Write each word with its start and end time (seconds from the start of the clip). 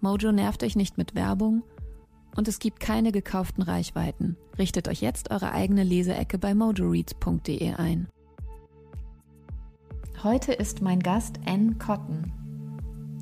Mojo 0.00 0.32
nervt 0.32 0.62
euch 0.62 0.76
nicht 0.76 0.98
mit 0.98 1.14
Werbung 1.14 1.62
und 2.36 2.48
es 2.48 2.58
gibt 2.58 2.80
keine 2.80 3.12
gekauften 3.12 3.62
Reichweiten. 3.62 4.36
Richtet 4.58 4.88
euch 4.88 5.00
jetzt 5.00 5.30
eure 5.30 5.52
eigene 5.52 5.82
Leseecke 5.82 6.38
bei 6.38 6.54
mojoreads.de 6.54 7.74
ein. 7.74 8.08
Heute 10.22 10.52
ist 10.52 10.82
mein 10.82 11.00
Gast 11.00 11.40
Ann 11.46 11.78
Cotton. 11.78 12.32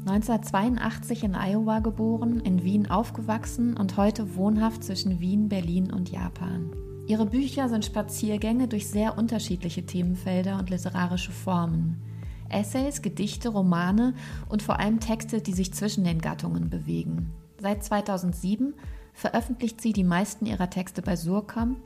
1982 0.07 1.25
in 1.25 1.35
Iowa 1.35 1.81
geboren, 1.81 2.41
in 2.41 2.63
Wien 2.63 2.91
aufgewachsen 2.91 3.77
und 3.77 3.97
heute 3.97 4.37
wohnhaft 4.37 4.85
zwischen 4.85 5.19
Wien, 5.19 5.49
Berlin 5.49 5.91
und 5.91 6.11
Japan. 6.11 6.71
Ihre 7.07 7.27
Bücher 7.27 7.69
sind 7.69 7.85
Spaziergänge 7.85 8.69
durch 8.69 8.89
sehr 8.89 9.17
unterschiedliche 9.17 9.85
Themenfelder 9.87 10.59
und 10.59 10.71
literarische 10.71 11.33
Formen. 11.33 12.03
Essays, 12.49 13.03
Gedichte, 13.03 13.49
Romane 13.49 14.15
und 14.49 14.63
vor 14.63 14.79
allem 14.79 15.01
Texte, 15.01 15.41
die 15.41 15.53
sich 15.53 15.73
zwischen 15.73 16.05
den 16.05 16.21
Gattungen 16.21 16.71
bewegen. 16.71 17.33
Seit 17.61 17.85
2007 17.85 18.75
veröffentlicht 19.13 19.81
sie 19.81 19.93
die 19.93 20.05
meisten 20.05 20.47
ihrer 20.47 20.71
Texte 20.71 21.03
bei 21.03 21.17
Surkamp, 21.17 21.79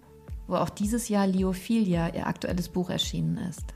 wo 0.47 0.56
auch 0.56 0.70
dieses 0.70 1.09
Jahr 1.09 1.27
Liophilia, 1.27 2.15
ihr 2.15 2.27
aktuelles 2.27 2.69
Buch, 2.69 2.91
erschienen 2.91 3.37
ist. 3.37 3.75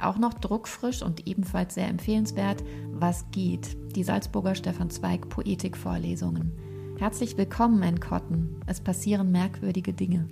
Auch 0.00 0.18
noch 0.18 0.34
druckfrisch 0.34 1.02
und 1.02 1.26
ebenfalls 1.26 1.74
sehr 1.74 1.88
empfehlenswert 1.88 2.62
Was 2.92 3.24
geht? 3.30 3.76
Die 3.94 4.04
Salzburger 4.04 4.54
Stefan 4.54 4.90
Zweig 4.90 5.28
Poetikvorlesungen. 5.28 6.52
Herzlich 6.98 7.36
willkommen, 7.36 7.82
Ann 7.82 8.00
Cotton. 8.00 8.60
Es 8.66 8.80
passieren 8.80 9.30
merkwürdige 9.30 9.92
Dinge. 9.92 10.28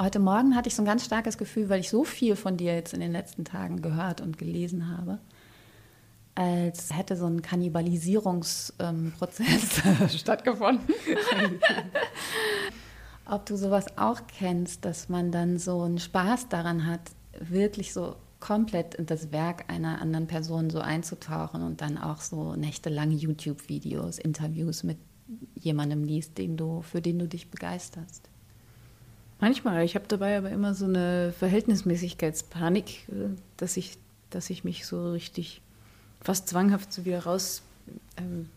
Heute 0.00 0.20
Morgen 0.20 0.54
hatte 0.54 0.68
ich 0.68 0.76
so 0.76 0.82
ein 0.82 0.86
ganz 0.86 1.04
starkes 1.04 1.38
Gefühl, 1.38 1.68
weil 1.68 1.80
ich 1.80 1.90
so 1.90 2.04
viel 2.04 2.36
von 2.36 2.56
dir 2.56 2.72
jetzt 2.72 2.94
in 2.94 3.00
den 3.00 3.10
letzten 3.10 3.44
Tagen 3.44 3.82
gehört 3.82 4.20
und 4.20 4.38
gelesen 4.38 4.96
habe, 4.96 5.18
als 6.36 6.96
hätte 6.96 7.16
so 7.16 7.26
ein 7.26 7.42
Kannibalisierungsprozess 7.42 8.76
ähm, 8.78 10.08
stattgefunden. 10.16 10.86
Ob 13.26 13.44
du 13.46 13.56
sowas 13.56 13.86
auch 13.98 14.20
kennst, 14.28 14.84
dass 14.84 15.08
man 15.08 15.32
dann 15.32 15.58
so 15.58 15.82
einen 15.82 15.98
Spaß 15.98 16.48
daran 16.48 16.86
hat, 16.86 17.00
wirklich 17.40 17.92
so 17.92 18.14
komplett 18.38 18.94
in 18.94 19.06
das 19.06 19.32
Werk 19.32 19.64
einer 19.66 20.00
anderen 20.00 20.28
Person 20.28 20.70
so 20.70 20.78
einzutauchen 20.78 21.62
und 21.62 21.80
dann 21.80 21.98
auch 21.98 22.20
so 22.20 22.54
nächtelang 22.54 23.10
YouTube-Videos, 23.10 24.20
Interviews 24.20 24.84
mit 24.84 24.98
jemandem 25.56 26.04
liest, 26.04 26.38
den 26.38 26.56
du, 26.56 26.82
für 26.82 27.02
den 27.02 27.18
du 27.18 27.26
dich 27.26 27.50
begeisterst. 27.50 28.30
Manchmal. 29.40 29.84
Ich 29.84 29.94
habe 29.94 30.06
dabei 30.08 30.36
aber 30.36 30.50
immer 30.50 30.74
so 30.74 30.84
eine 30.84 31.32
Verhältnismäßigkeitspanik, 31.38 33.08
äh, 33.08 33.28
dass 33.56 33.76
ich, 33.76 33.98
dass 34.30 34.50
ich 34.50 34.64
mich 34.64 34.86
so 34.86 35.12
richtig 35.12 35.62
fast 36.20 36.48
zwanghaft 36.48 36.92
so 36.92 37.04
wieder 37.04 37.20
raus 37.20 37.62
ähm, 38.16 38.48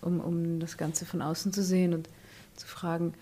um, 0.00 0.20
um 0.20 0.58
das 0.58 0.78
Ganze 0.78 1.04
von 1.04 1.20
außen 1.20 1.52
zu 1.52 1.62
sehen 1.62 1.92
und 1.92 2.08
zu 2.56 2.66
fragen, 2.66 3.12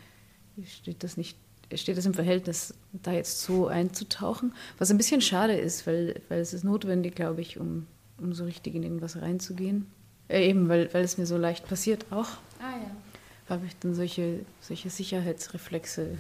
steht 0.65 1.03
das 1.03 1.17
nicht, 1.17 1.37
steht 1.75 1.99
das 1.99 2.07
im 2.07 2.15
Verhältnis, 2.15 2.75
da 2.93 3.11
jetzt 3.11 3.43
so 3.43 3.67
einzutauchen? 3.67 4.55
Was 4.79 4.93
ein 4.93 4.99
bisschen 4.99 5.21
schade 5.21 5.55
ist, 5.55 5.89
weil, 5.89 6.21
weil 6.29 6.39
es 6.39 6.53
ist 6.53 6.63
notwendig, 6.63 7.17
glaube 7.17 7.41
ich, 7.41 7.59
um, 7.59 7.89
um 8.19 8.33
so 8.33 8.45
richtig 8.45 8.77
in 8.77 8.85
irgendwas 8.85 9.21
reinzugehen. 9.21 9.87
Äh, 10.29 10.49
eben, 10.49 10.69
weil, 10.69 10.95
weil 10.95 11.03
es 11.03 11.19
mir 11.19 11.27
so 11.27 11.37
leicht 11.37 11.67
passiert 11.67 12.07
auch. 12.13 12.29
Ah 12.61 12.77
ja 12.81 13.10
habe 13.51 13.67
ich 13.67 13.77
dann 13.79 13.95
solche, 13.95 14.45
solche 14.61 14.91
Sicherheitsreflexe 14.91 16.19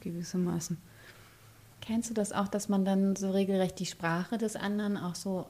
gewissermaßen. 0.00 0.78
Kennst 1.80 2.10
du 2.10 2.14
das 2.14 2.32
auch, 2.32 2.48
dass 2.48 2.68
man 2.68 2.84
dann 2.84 3.16
so 3.16 3.30
regelrecht 3.30 3.78
die 3.78 3.86
Sprache 3.86 4.38
des 4.38 4.54
anderen 4.54 4.96
auch 4.96 5.14
so 5.14 5.46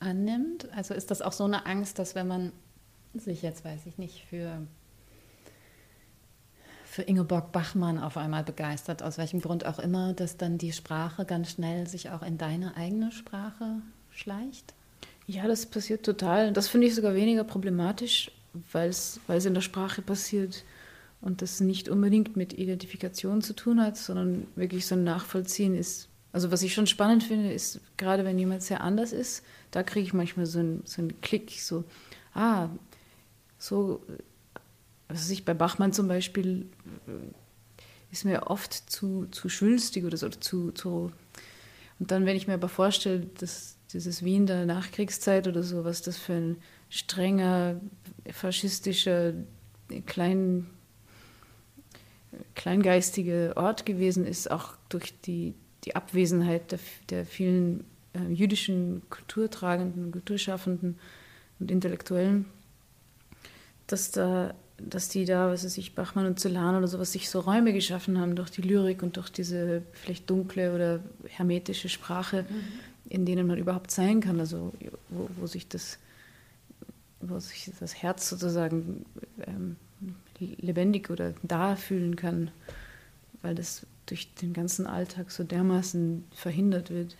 annimmt? 0.00 0.68
Also 0.72 0.94
ist 0.94 1.10
das 1.10 1.22
auch 1.22 1.32
so 1.32 1.44
eine 1.44 1.66
Angst, 1.66 1.98
dass 1.98 2.14
wenn 2.14 2.26
man 2.26 2.52
sich 3.14 3.42
jetzt, 3.42 3.64
weiß 3.64 3.86
ich 3.86 3.98
nicht, 3.98 4.24
für, 4.28 4.66
für 6.84 7.02
Ingeborg 7.02 7.52
Bachmann 7.52 7.98
auf 7.98 8.16
einmal 8.16 8.42
begeistert, 8.42 9.02
aus 9.02 9.16
welchem 9.16 9.40
Grund 9.40 9.64
auch 9.64 9.78
immer, 9.78 10.12
dass 10.12 10.36
dann 10.36 10.58
die 10.58 10.72
Sprache 10.72 11.24
ganz 11.24 11.52
schnell 11.52 11.86
sich 11.86 12.10
auch 12.10 12.22
in 12.22 12.36
deine 12.36 12.76
eigene 12.76 13.12
Sprache 13.12 13.80
schleicht? 14.10 14.74
Ja, 15.26 15.46
das 15.46 15.66
passiert 15.66 16.04
total. 16.04 16.52
Das 16.52 16.68
finde 16.68 16.86
ich 16.86 16.94
sogar 16.94 17.14
weniger 17.14 17.44
problematisch, 17.44 18.30
weil 18.72 18.90
es 18.90 19.20
in 19.28 19.54
der 19.54 19.60
Sprache 19.60 20.02
passiert 20.02 20.64
und 21.20 21.42
das 21.42 21.60
nicht 21.60 21.88
unbedingt 21.88 22.36
mit 22.36 22.52
Identifikation 22.52 23.42
zu 23.42 23.54
tun 23.54 23.80
hat, 23.80 23.96
sondern 23.96 24.46
wirklich 24.54 24.86
so 24.86 24.94
ein 24.94 25.04
Nachvollziehen 25.04 25.74
ist. 25.74 26.08
Also 26.32 26.50
was 26.50 26.62
ich 26.62 26.74
schon 26.74 26.86
spannend 26.86 27.24
finde, 27.24 27.52
ist, 27.52 27.80
gerade 27.96 28.24
wenn 28.24 28.38
jemand 28.38 28.62
sehr 28.62 28.82
anders 28.82 29.12
ist, 29.12 29.42
da 29.70 29.82
kriege 29.82 30.06
ich 30.06 30.12
manchmal 30.12 30.46
so 30.46 30.58
einen, 30.58 30.82
so 30.84 31.00
einen 31.00 31.20
Klick, 31.22 31.50
so, 31.52 31.84
ah, 32.34 32.68
so, 33.58 34.02
was 35.08 35.30
ich 35.30 35.44
bei 35.44 35.54
Bachmann 35.54 35.92
zum 35.92 36.08
Beispiel, 36.08 36.66
äh, 37.06 38.12
ist 38.12 38.24
mir 38.24 38.48
oft 38.48 38.72
zu, 38.72 39.26
zu 39.30 39.48
schwülstig 39.48 40.04
oder 40.04 40.16
so, 40.16 40.28
zu, 40.28 40.72
zu, 40.72 41.10
und 41.98 42.10
dann, 42.10 42.26
wenn 42.26 42.36
ich 42.36 42.46
mir 42.46 42.54
aber 42.54 42.68
vorstelle, 42.68 43.26
dass 43.38 43.76
dieses 43.92 44.22
Wien 44.22 44.46
der 44.46 44.66
Nachkriegszeit 44.66 45.48
oder 45.48 45.62
so, 45.62 45.84
was 45.84 46.02
das 46.02 46.16
für 46.16 46.34
ein 46.34 46.56
strenger, 46.90 47.80
faschistischer, 48.32 49.34
klein, 50.06 50.66
kleingeistige 52.54 53.52
Ort 53.56 53.86
gewesen 53.86 54.26
ist, 54.26 54.50
auch 54.50 54.74
durch 54.88 55.18
die, 55.22 55.54
die 55.84 55.96
Abwesenheit 55.96 56.72
der, 56.72 56.78
der 57.10 57.26
vielen 57.26 57.84
äh, 58.14 58.32
jüdischen 58.32 59.02
Kulturtragenden, 59.10 60.12
Kulturschaffenden 60.12 60.98
und 61.58 61.70
Intellektuellen, 61.70 62.46
dass 63.86 64.10
da 64.10 64.54
dass 64.78 65.08
die 65.08 65.24
da, 65.24 65.50
was 65.50 65.64
weiß 65.64 65.78
ich, 65.78 65.94
Bachmann 65.94 66.26
und 66.26 66.38
Celan 66.38 66.76
oder 66.76 66.86
sowas, 66.86 67.12
sich 67.12 67.30
so 67.30 67.40
Räume 67.40 67.72
geschaffen 67.72 68.20
haben 68.20 68.36
durch 68.36 68.50
die 68.50 68.62
Lyrik 68.62 69.02
und 69.02 69.16
durch 69.16 69.30
diese 69.30 69.82
vielleicht 69.92 70.28
dunkle 70.28 70.74
oder 70.74 71.00
hermetische 71.28 71.88
Sprache, 71.88 72.42
mhm. 72.42 72.62
in 73.08 73.26
denen 73.26 73.46
man 73.46 73.58
überhaupt 73.58 73.90
sein 73.90 74.20
kann, 74.20 74.38
also 74.38 74.72
wo, 75.08 75.30
wo 75.36 75.46
sich 75.46 75.68
das 75.68 75.98
wo 77.28 77.38
sich 77.38 77.70
das 77.78 78.02
Herz 78.02 78.28
sozusagen 78.28 79.04
ähm, 79.46 79.76
lebendig 80.38 81.10
oder 81.10 81.34
da 81.42 81.76
fühlen 81.76 82.16
kann, 82.16 82.50
weil 83.42 83.54
das 83.54 83.86
durch 84.06 84.34
den 84.34 84.52
ganzen 84.52 84.86
Alltag 84.86 85.30
so 85.30 85.44
dermaßen 85.44 86.24
verhindert 86.32 86.90
wird. 86.90 87.16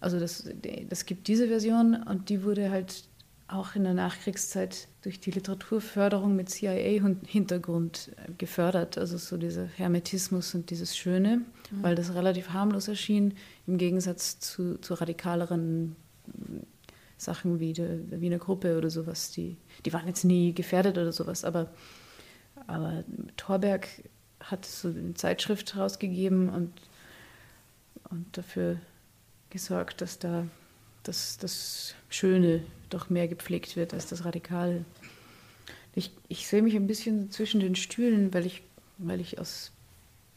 Also 0.00 0.18
das, 0.18 0.48
das 0.88 1.06
gibt 1.06 1.28
diese 1.28 1.48
Version 1.48 2.02
und 2.02 2.28
die 2.28 2.42
wurde 2.42 2.70
halt 2.70 3.08
auch 3.46 3.74
in 3.74 3.84
der 3.84 3.94
Nachkriegszeit 3.94 4.88
durch 5.02 5.20
die 5.20 5.30
Literaturförderung 5.30 6.34
mit 6.34 6.48
CIA-Hintergrund 6.48 8.10
äh, 8.16 8.32
gefördert. 8.38 8.98
Also 8.98 9.18
so 9.18 9.36
dieser 9.36 9.66
Hermetismus 9.66 10.54
und 10.54 10.70
dieses 10.70 10.96
Schöne, 10.96 11.38
mhm. 11.70 11.82
weil 11.82 11.94
das 11.94 12.14
relativ 12.14 12.50
harmlos 12.50 12.88
erschien, 12.88 13.34
im 13.66 13.78
Gegensatz 13.78 14.38
zu, 14.40 14.78
zu 14.78 14.94
radikaleren 14.94 15.94
Sachen 17.16 17.60
wie 17.60 17.72
die 17.72 18.20
Wiener 18.20 18.38
Gruppe 18.38 18.76
oder 18.76 18.90
sowas, 18.90 19.30
die, 19.30 19.56
die 19.84 19.92
waren 19.92 20.06
jetzt 20.06 20.24
nie 20.24 20.52
gefährdet 20.52 20.98
oder 20.98 21.12
sowas, 21.12 21.44
aber, 21.44 21.70
aber 22.66 23.04
Thorberg 23.36 23.88
hat 24.40 24.66
so 24.66 24.88
eine 24.88 25.14
Zeitschrift 25.14 25.74
herausgegeben 25.74 26.48
und, 26.48 26.72
und 28.10 28.36
dafür 28.36 28.78
gesorgt, 29.50 30.00
dass 30.00 30.18
da 30.18 30.46
das, 31.04 31.38
das 31.38 31.94
Schöne 32.08 32.62
doch 32.90 33.10
mehr 33.10 33.28
gepflegt 33.28 33.76
wird 33.76 33.94
als 33.94 34.06
das 34.06 34.24
Radikale. 34.24 34.84
Ich, 35.94 36.10
ich 36.28 36.46
sehe 36.46 36.62
mich 36.62 36.74
ein 36.74 36.86
bisschen 36.86 37.30
zwischen 37.30 37.60
den 37.60 37.76
Stühlen, 37.76 38.34
weil 38.34 38.46
ich, 38.46 38.62
weil 38.98 39.20
ich 39.20 39.38
aus, 39.38 39.70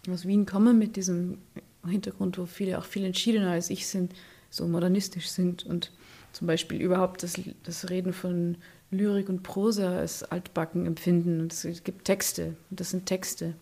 aus 0.10 0.28
Wien 0.28 0.46
komme 0.46 0.74
mit 0.74 0.96
diesem 0.96 1.40
Hintergrund, 1.86 2.38
wo 2.38 2.46
viele 2.46 2.78
auch 2.78 2.86
viel 2.86 3.06
entschiedener 3.06 3.52
als 3.52 3.70
ich 3.70 3.88
sind, 3.88 4.14
so 4.50 4.68
modernistisch 4.68 5.30
sind 5.30 5.66
und 5.66 5.92
zum 6.38 6.46
Beispiel 6.46 6.80
überhaupt 6.80 7.24
das, 7.24 7.34
das 7.64 7.90
Reden 7.90 8.14
von 8.14 8.58
Lyrik 8.92 9.28
und 9.28 9.42
Prosa 9.42 9.98
als 9.98 10.22
altbacken 10.22 10.86
empfinden. 10.86 11.48
Es 11.48 11.84
gibt 11.84 12.06
Texte, 12.06 12.56
und 12.70 12.80
das 12.80 12.92
sind 12.92 13.08
Texte. 13.08 13.56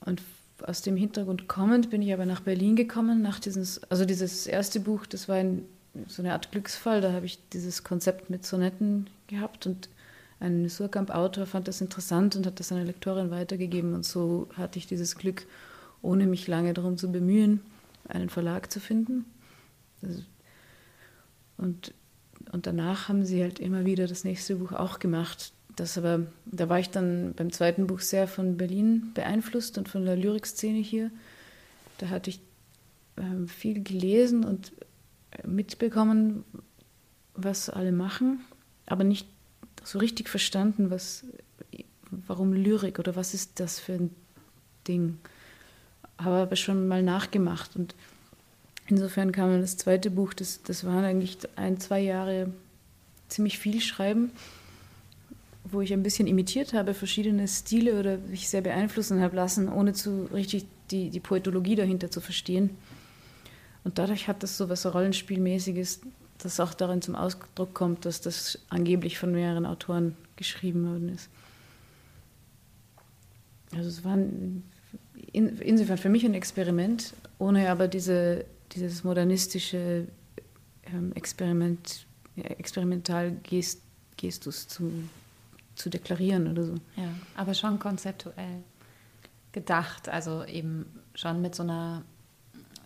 Und 0.00 0.22
aus 0.62 0.80
dem 0.80 0.96
Hintergrund 0.96 1.46
kommend 1.46 1.90
bin 1.90 2.00
ich 2.00 2.14
aber 2.14 2.24
nach 2.24 2.40
Berlin 2.40 2.76
gekommen, 2.76 3.20
nach 3.20 3.40
dieses, 3.40 3.82
also 3.90 4.06
dieses 4.06 4.46
erste 4.46 4.80
Buch, 4.80 5.04
das 5.04 5.28
war 5.28 5.36
ein, 5.36 5.66
so 6.08 6.22
eine 6.22 6.32
Art 6.32 6.50
Glücksfall, 6.50 7.02
da 7.02 7.12
habe 7.12 7.26
ich 7.26 7.38
dieses 7.50 7.84
Konzept 7.84 8.30
mit 8.30 8.46
Sonetten 8.46 9.10
gehabt 9.26 9.66
und 9.66 9.90
ein 10.40 10.66
Surkamp-Autor 10.70 11.44
fand 11.44 11.68
das 11.68 11.82
interessant 11.82 12.36
und 12.36 12.46
hat 12.46 12.58
das 12.58 12.72
einer 12.72 12.84
Lektorin 12.84 13.30
weitergegeben 13.30 13.92
und 13.92 14.06
so 14.06 14.48
hatte 14.56 14.78
ich 14.78 14.86
dieses 14.86 15.16
Glück, 15.16 15.46
ohne 16.00 16.26
mich 16.26 16.48
lange 16.48 16.72
darum 16.72 16.96
zu 16.96 17.12
bemühen, 17.12 17.60
einen 18.08 18.30
Verlag 18.30 18.72
zu 18.72 18.80
finden. 18.80 19.26
Und, 21.56 21.94
und 22.52 22.66
danach 22.66 23.08
haben 23.08 23.24
sie 23.24 23.42
halt 23.42 23.58
immer 23.58 23.84
wieder 23.84 24.06
das 24.06 24.24
nächste 24.24 24.56
Buch 24.56 24.72
auch 24.72 24.98
gemacht. 24.98 25.52
Das 25.76 25.98
aber, 25.98 26.26
da 26.46 26.68
war 26.68 26.78
ich 26.78 26.90
dann 26.90 27.34
beim 27.34 27.52
zweiten 27.52 27.86
Buch 27.86 28.00
sehr 28.00 28.28
von 28.28 28.56
Berlin 28.56 29.10
beeinflusst 29.14 29.78
und 29.78 29.88
von 29.88 30.04
der 30.04 30.16
Lyrikszene 30.16 30.78
hier. 30.78 31.10
Da 31.98 32.08
hatte 32.08 32.30
ich 32.30 32.40
äh, 33.16 33.46
viel 33.46 33.82
gelesen 33.82 34.44
und 34.44 34.72
mitbekommen, 35.44 36.44
was 37.34 37.68
alle 37.68 37.92
machen, 37.92 38.40
aber 38.86 39.04
nicht 39.04 39.26
so 39.82 39.98
richtig 39.98 40.28
verstanden, 40.28 40.90
was, 40.90 41.24
warum 42.10 42.52
Lyrik 42.52 42.98
oder 42.98 43.16
was 43.16 43.34
ist 43.34 43.58
das 43.60 43.80
für 43.80 43.94
ein 43.94 44.10
Ding. 44.86 45.18
Habe 46.18 46.36
aber 46.36 46.56
schon 46.56 46.86
mal 46.86 47.02
nachgemacht 47.02 47.74
und 47.74 47.94
insofern 48.86 49.32
kam 49.32 49.50
dann 49.50 49.60
das 49.60 49.76
zweite 49.76 50.10
Buch, 50.10 50.34
das, 50.34 50.62
das 50.62 50.84
waren 50.84 51.04
eigentlich 51.04 51.38
ein, 51.56 51.78
zwei 51.80 52.00
Jahre 52.00 52.52
ziemlich 53.28 53.58
viel 53.58 53.80
Schreiben 53.80 54.30
wo 55.64 55.80
ich 55.80 55.92
ein 55.92 56.02
bisschen 56.02 56.26
imitiert 56.26 56.74
habe, 56.74 56.94
verschiedene 56.94 57.48
Stile 57.48 57.98
oder 57.98 58.18
mich 58.18 58.48
sehr 58.48 58.60
beeinflussen 58.60 59.20
habe 59.20 59.36
lassen, 59.36 59.68
ohne 59.68 59.94
zu 59.94 60.28
richtig 60.32 60.66
die, 60.90 61.08
die 61.08 61.20
Poetologie 61.20 61.74
dahinter 61.74 62.10
zu 62.10 62.20
verstehen. 62.20 62.70
Und 63.82 63.98
dadurch 63.98 64.28
hat 64.28 64.42
das 64.42 64.58
so 64.58 64.68
was 64.68 64.86
Rollenspielmäßiges, 64.86 66.00
das 66.38 66.60
auch 66.60 66.74
darin 66.74 67.00
zum 67.00 67.14
Ausdruck 67.14 67.74
kommt, 67.74 68.04
dass 68.04 68.20
das 68.20 68.58
angeblich 68.68 69.18
von 69.18 69.32
mehreren 69.32 69.64
Autoren 69.64 70.16
geschrieben 70.36 70.86
worden 70.86 71.08
ist. 71.08 71.30
Also 73.74 73.88
es 73.88 74.04
war 74.04 74.16
in, 74.16 75.58
insofern 75.58 75.98
für 75.98 76.08
mich 76.08 76.24
ein 76.24 76.34
Experiment, 76.34 77.14
ohne 77.38 77.70
aber 77.70 77.88
diese, 77.88 78.44
dieses 78.74 79.04
modernistische 79.04 80.08
ähm, 80.92 81.12
Experiment, 81.12 82.06
Experimentalgestus 82.36 84.68
zu 84.68 84.92
zu 85.74 85.90
deklarieren 85.90 86.50
oder 86.50 86.64
so. 86.64 86.74
Ja, 86.96 87.08
aber 87.36 87.54
schon 87.54 87.78
konzeptuell 87.78 88.62
gedacht, 89.52 90.08
also 90.08 90.44
eben 90.44 90.86
schon 91.14 91.42
mit 91.42 91.54
so 91.54 91.62
einer 91.62 92.02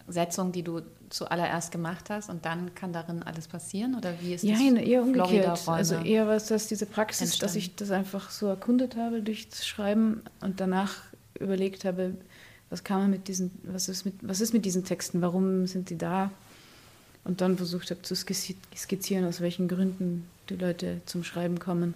Setzung, 0.07 0.53
die 0.53 0.63
du 0.63 0.83
zuallererst 1.11 1.73
gemacht 1.73 2.11
hast 2.11 2.29
und 2.29 2.45
dann 2.45 2.75
kann 2.75 2.93
darin 2.93 3.23
alles 3.23 3.49
passieren 3.49 3.95
oder 3.95 4.13
wie 4.21 4.35
ist 4.35 4.45
ja, 4.45 4.53
das? 4.53 4.63
Ja, 4.63 4.77
eher 4.77 5.03
umgekehrt. 5.03 5.69
Also 5.69 5.97
eher 5.97 6.27
was 6.27 6.47
das 6.47 6.67
diese 6.67 6.87
Praxis, 6.87 7.31
entstanden. 7.31 7.47
dass 7.47 7.57
ich 7.57 7.77
das 7.77 7.91
einfach 7.91 8.31
so 8.31 8.47
erkundet 8.47 8.97
habe 8.97 9.23
durch 9.23 9.49
das 9.49 9.67
Schreiben 9.67 10.23
und 10.41 10.61
danach 10.61 10.95
überlegt 11.39 11.85
habe, 11.85 12.15
was 12.71 12.85
kann 12.85 13.01
man 13.01 13.11
mit 13.11 13.29
diesen, 13.29 13.51
was 13.65 13.89
ist 13.89 14.05
mit, 14.05 14.15
was 14.23 14.41
ist 14.41 14.53
mit 14.53 14.65
diesen 14.65 14.85
Texten, 14.85 15.23
warum 15.23 15.67
sind 15.67 15.91
die 15.91 15.99
da? 15.99 16.31
Und 17.25 17.41
dann 17.41 17.57
versucht 17.57 17.91
habe 17.91 18.03
zu 18.03 18.15
skizzieren, 18.15 19.25
aus 19.25 19.41
welchen 19.41 19.69
Gründen 19.69 20.27
die 20.49 20.57
Leute 20.57 21.01
zum 21.05 21.25
Schreiben 21.25 21.59
kommen. 21.59 21.95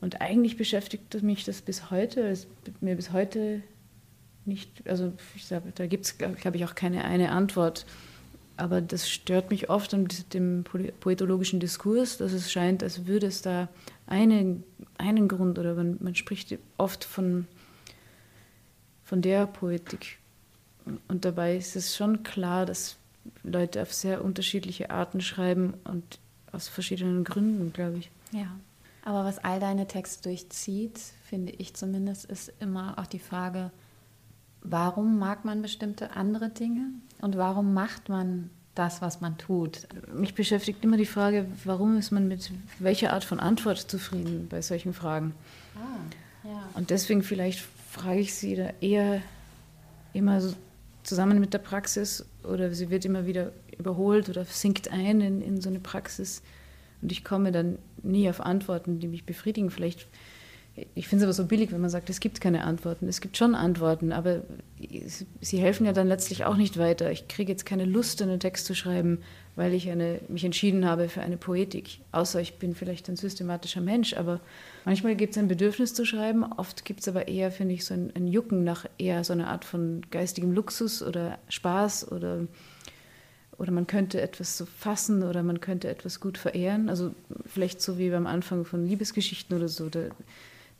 Und 0.00 0.20
eigentlich 0.20 0.56
beschäftigt 0.56 1.22
mich 1.22 1.44
das 1.44 1.60
bis 1.60 1.90
heute, 1.90 2.20
es 2.22 2.46
mir 2.80 2.96
bis 2.96 3.12
heute 3.12 3.62
nicht, 4.46 4.70
also 4.88 5.12
sag, 5.44 5.62
da 5.74 5.86
gibt 5.86 6.06
es, 6.06 6.18
glaube 6.18 6.56
ich, 6.56 6.64
auch 6.64 6.74
keine 6.74 7.04
eine 7.04 7.32
Antwort. 7.32 7.86
Aber 8.56 8.80
das 8.80 9.08
stört 9.08 9.50
mich 9.50 9.70
oft 9.70 9.94
an 9.94 10.08
dem 10.34 10.64
poetologischen 11.00 11.60
Diskurs, 11.60 12.18
dass 12.18 12.32
es 12.32 12.52
scheint, 12.52 12.82
als 12.82 13.06
würde 13.06 13.26
es 13.26 13.42
da 13.42 13.68
einen, 14.06 14.64
einen 14.98 15.28
Grund 15.28 15.58
oder 15.58 15.74
man, 15.74 15.96
man 16.00 16.14
spricht 16.14 16.58
oft 16.76 17.04
von, 17.04 17.46
von 19.10 19.22
der 19.22 19.48
Poetik. 19.48 20.18
Und 21.08 21.24
dabei 21.24 21.56
ist 21.56 21.74
es 21.74 21.96
schon 21.96 22.22
klar, 22.22 22.64
dass 22.64 22.94
Leute 23.42 23.82
auf 23.82 23.92
sehr 23.92 24.24
unterschiedliche 24.24 24.90
Arten 24.90 25.20
schreiben 25.20 25.74
und 25.82 26.20
aus 26.52 26.68
verschiedenen 26.68 27.24
Gründen, 27.24 27.72
glaube 27.72 27.98
ich. 27.98 28.10
Ja. 28.30 28.46
Aber 29.04 29.24
was 29.24 29.38
all 29.38 29.58
deine 29.58 29.88
Texte 29.88 30.28
durchzieht, 30.28 31.00
finde 31.28 31.52
ich 31.58 31.74
zumindest, 31.74 32.26
ist 32.26 32.52
immer 32.60 33.00
auch 33.00 33.06
die 33.06 33.18
Frage, 33.18 33.72
warum 34.62 35.18
mag 35.18 35.44
man 35.44 35.60
bestimmte 35.60 36.14
andere 36.14 36.48
Dinge 36.48 36.90
und 37.20 37.36
warum 37.36 37.74
macht 37.74 38.08
man 38.08 38.48
das, 38.76 39.02
was 39.02 39.20
man 39.20 39.38
tut? 39.38 39.88
Mich 40.14 40.34
beschäftigt 40.34 40.84
immer 40.84 40.96
die 40.96 41.04
Frage, 41.04 41.46
warum 41.64 41.98
ist 41.98 42.12
man 42.12 42.28
mit 42.28 42.52
welcher 42.78 43.12
Art 43.12 43.24
von 43.24 43.40
Antwort 43.40 43.78
zufrieden 43.78 44.46
bei 44.48 44.62
solchen 44.62 44.94
Fragen? 44.94 45.34
Ah, 45.74 46.46
ja. 46.46 46.62
Und 46.74 46.90
deswegen 46.90 47.24
vielleicht 47.24 47.66
frage 47.90 48.20
ich 48.20 48.34
sie 48.34 48.54
da 48.54 48.70
eher 48.80 49.20
immer 50.12 50.40
so 50.40 50.54
zusammen 51.02 51.40
mit 51.40 51.52
der 51.52 51.58
Praxis 51.58 52.24
oder 52.44 52.72
sie 52.72 52.88
wird 52.88 53.04
immer 53.04 53.26
wieder 53.26 53.52
überholt 53.76 54.28
oder 54.28 54.44
sinkt 54.44 54.92
ein 54.92 55.20
in, 55.20 55.42
in 55.42 55.60
so 55.60 55.68
eine 55.68 55.80
Praxis 55.80 56.42
und 57.02 57.10
ich 57.10 57.24
komme 57.24 57.50
dann 57.50 57.78
nie 58.02 58.28
auf 58.28 58.40
Antworten, 58.40 59.00
die 59.00 59.08
mich 59.08 59.24
befriedigen. 59.24 59.70
Vielleicht, 59.70 60.06
ich 60.94 61.08
finde 61.08 61.24
es 61.24 61.26
aber 61.26 61.32
so 61.32 61.46
billig, 61.46 61.72
wenn 61.72 61.80
man 61.80 61.90
sagt, 61.90 62.10
es 62.10 62.20
gibt 62.20 62.40
keine 62.40 62.64
Antworten. 62.64 63.08
Es 63.08 63.20
gibt 63.20 63.36
schon 63.36 63.54
Antworten, 63.54 64.12
aber 64.12 64.42
sie 65.40 65.58
helfen 65.58 65.86
ja 65.86 65.92
dann 65.92 66.06
letztlich 66.06 66.44
auch 66.44 66.56
nicht 66.56 66.78
weiter. 66.78 67.10
Ich 67.10 67.26
kriege 67.26 67.50
jetzt 67.50 67.66
keine 67.66 67.86
Lust, 67.86 68.22
einen 68.22 68.38
Text 68.38 68.66
zu 68.66 68.74
schreiben, 68.74 69.18
weil 69.60 69.74
ich 69.74 69.90
eine, 69.90 70.20
mich 70.28 70.42
entschieden 70.42 70.86
habe 70.86 71.10
für 71.10 71.20
eine 71.20 71.36
Poetik. 71.36 72.00
Außer 72.12 72.40
ich 72.40 72.54
bin 72.54 72.74
vielleicht 72.74 73.10
ein 73.10 73.16
systematischer 73.16 73.82
Mensch, 73.82 74.14
aber 74.14 74.40
manchmal 74.86 75.14
gibt 75.16 75.32
es 75.32 75.38
ein 75.38 75.48
Bedürfnis 75.48 75.92
zu 75.92 76.06
schreiben. 76.06 76.50
Oft 76.56 76.86
gibt 76.86 77.00
es 77.00 77.08
aber 77.08 77.28
eher, 77.28 77.52
finde 77.52 77.74
ich, 77.74 77.84
so 77.84 77.92
ein, 77.92 78.10
ein 78.16 78.26
Jucken 78.26 78.64
nach 78.64 78.86
eher 78.96 79.22
so 79.22 79.34
einer 79.34 79.48
Art 79.48 79.66
von 79.66 80.00
geistigem 80.10 80.52
Luxus 80.52 81.02
oder 81.02 81.38
Spaß 81.50 82.10
oder 82.10 82.46
oder 83.58 83.70
man 83.70 83.86
könnte 83.86 84.22
etwas 84.22 84.56
so 84.56 84.64
fassen 84.64 85.22
oder 85.22 85.42
man 85.42 85.60
könnte 85.60 85.90
etwas 85.90 86.20
gut 86.20 86.38
verehren. 86.38 86.88
Also 86.88 87.14
vielleicht 87.44 87.82
so 87.82 87.98
wie 87.98 88.08
beim 88.08 88.26
Anfang 88.26 88.64
von 88.64 88.86
Liebesgeschichten 88.86 89.54
oder 89.54 89.68
so, 89.68 89.90
da, 89.90 90.08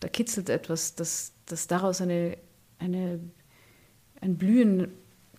da 0.01 0.09
kitzelt 0.09 0.49
etwas, 0.49 0.95
dass, 0.95 1.35
dass 1.45 1.67
daraus 1.67 2.01
eine, 2.01 2.39
eine, 2.79 3.21
ein 4.23 4.39
Blühen 4.39 4.89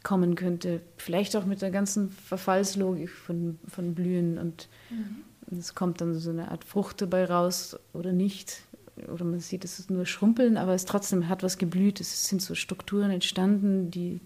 kommen 0.03 0.35
könnte. 0.35 0.81
Vielleicht 0.97 1.35
auch 1.35 1.45
mit 1.45 1.61
der 1.61 1.71
ganzen 1.71 2.09
Verfallslogik 2.09 3.09
von, 3.09 3.59
von 3.67 3.93
Blühen 3.93 4.37
und 4.37 4.67
mhm. 4.89 5.57
es 5.57 5.75
kommt 5.75 6.01
dann 6.01 6.15
so 6.15 6.31
eine 6.31 6.49
Art 6.51 6.63
Frucht 6.63 7.01
dabei 7.01 7.25
raus 7.25 7.77
oder 7.93 8.11
nicht. 8.11 8.63
Oder 9.11 9.25
man 9.25 9.39
sieht, 9.39 9.63
es 9.63 9.79
ist 9.79 9.89
nur 9.89 10.05
Schrumpeln, 10.05 10.57
aber 10.57 10.73
es 10.73 10.85
trotzdem 10.85 11.29
hat 11.29 11.43
was 11.43 11.57
geblüht. 11.57 12.01
Es 12.01 12.25
sind 12.25 12.41
so 12.41 12.55
Strukturen 12.55 13.11
entstanden, 13.11 13.89
die 13.89 14.19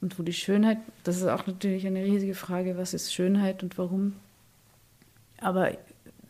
und 0.00 0.18
wo 0.18 0.24
die 0.24 0.32
Schönheit, 0.32 0.78
das 1.04 1.18
ist 1.18 1.28
auch 1.28 1.46
natürlich 1.46 1.86
eine 1.86 2.04
riesige 2.04 2.34
Frage, 2.34 2.76
was 2.76 2.92
ist 2.92 3.14
Schönheit 3.14 3.62
und 3.62 3.78
warum. 3.78 4.14
Aber 5.38 5.70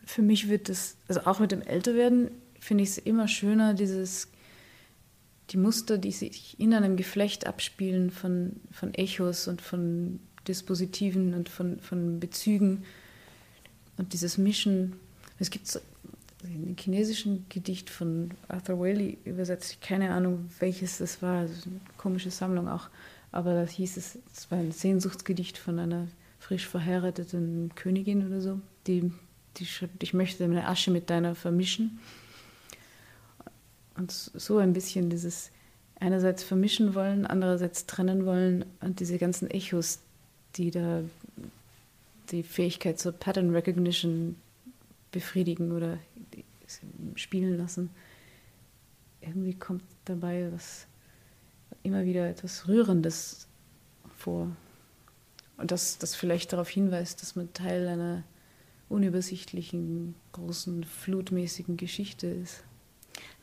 für 0.05 0.21
mich 0.21 0.47
wird 0.47 0.69
es, 0.69 0.95
also 1.07 1.21
auch 1.21 1.39
mit 1.39 1.51
dem 1.51 1.63
Älterwerden, 1.63 2.29
finde 2.59 2.83
ich 2.83 2.91
es 2.91 2.97
immer 2.99 3.27
schöner, 3.27 3.73
dieses, 3.73 4.29
die 5.49 5.57
Muster, 5.57 5.97
die 5.97 6.11
sich 6.11 6.59
in 6.59 6.73
einem 6.73 6.95
Geflecht 6.95 7.47
abspielen 7.47 8.09
von, 8.11 8.61
von 8.71 8.93
Echos 8.93 9.47
und 9.47 9.61
von 9.61 10.19
Dispositiven 10.47 11.33
und 11.33 11.49
von, 11.49 11.79
von 11.79 12.19
Bezügen 12.19 12.83
und 13.97 14.13
dieses 14.13 14.37
Mischen. 14.37 14.93
Es 15.39 15.49
gibt 15.49 15.67
so 15.67 15.79
ein 16.43 16.75
chinesischen 16.79 17.45
Gedicht 17.49 17.89
von 17.89 18.31
Arthur 18.47 18.79
Waley 18.79 19.17
übersetzt, 19.23 19.81
keine 19.81 20.11
Ahnung, 20.11 20.49
welches 20.59 20.97
das 20.97 21.21
war, 21.21 21.41
also 21.41 21.69
eine 21.69 21.79
komische 21.97 22.31
Sammlung 22.31 22.67
auch 22.67 22.89
aber 23.33 23.55
da 23.55 23.65
hieß 23.65 23.97
es, 23.97 24.19
es 24.31 24.51
war 24.51 24.59
ein 24.59 24.71
Sehnsuchtsgedicht 24.71 25.57
von 25.57 25.79
einer 25.79 26.07
frisch 26.39 26.67
verheirateten 26.67 27.71
Königin 27.73 28.25
oder 28.27 28.39
so, 28.39 28.61
die, 28.85 29.11
die 29.57 29.65
schreibt, 29.65 30.03
ich 30.03 30.13
möchte 30.13 30.47
meine 30.47 30.67
Asche 30.67 30.91
mit 30.91 31.09
deiner 31.09 31.33
vermischen. 31.33 31.99
Und 33.95 34.11
so 34.11 34.57
ein 34.57 34.73
bisschen 34.73 35.09
dieses 35.09 35.51
einerseits 35.99 36.43
vermischen 36.43 36.95
wollen, 36.95 37.25
andererseits 37.25 37.85
trennen 37.85 38.25
wollen 38.25 38.65
und 38.81 38.99
diese 38.99 39.17
ganzen 39.17 39.49
Echos, 39.49 39.99
die 40.55 40.71
da 40.71 41.03
die 42.31 42.43
Fähigkeit 42.43 42.99
zur 42.99 43.11
Pattern 43.11 43.51
Recognition 43.51 44.35
befriedigen 45.11 45.71
oder 45.71 45.97
spielen 47.15 47.57
lassen. 47.57 47.89
Irgendwie 49.21 49.53
kommt 49.53 49.83
dabei 50.05 50.49
was 50.51 50.87
immer 51.83 52.03
wieder 52.05 52.27
etwas 52.27 52.67
Rührendes 52.67 53.47
vor. 54.17 54.55
Und 55.57 55.71
das, 55.71 55.97
das 55.97 56.15
vielleicht 56.15 56.51
darauf 56.53 56.69
hinweist, 56.69 57.21
dass 57.21 57.35
man 57.35 57.53
Teil 57.53 57.87
einer 57.87 58.23
unübersichtlichen, 58.89 60.15
großen, 60.31 60.83
flutmäßigen 60.83 61.77
Geschichte 61.77 62.27
ist. 62.27 62.63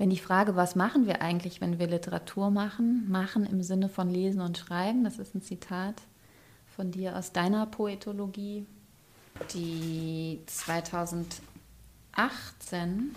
Wenn 0.01 0.11
ich 0.11 0.23
frage, 0.23 0.57
was 0.57 0.75
machen 0.77 1.07
wir 1.07 1.21
eigentlich, 1.21 1.61
wenn 1.61 1.79
wir 1.79 1.87
Literatur 1.87 2.51
machen? 2.51 3.05
Machen 3.11 3.45
im 3.45 3.63
Sinne 3.63 3.91
von 3.91 4.09
Lesen 4.09 4.41
und 4.41 4.57
Schreiben, 4.57 5.05
das 5.05 5.19
ist 5.19 5.35
ein 5.35 5.43
Zitat 5.43 5.97
von 6.75 6.91
dir 6.91 7.19
aus 7.19 7.33
deiner 7.33 7.67
Poetologie, 7.67 8.65
die 9.53 10.41
2018 10.47 13.15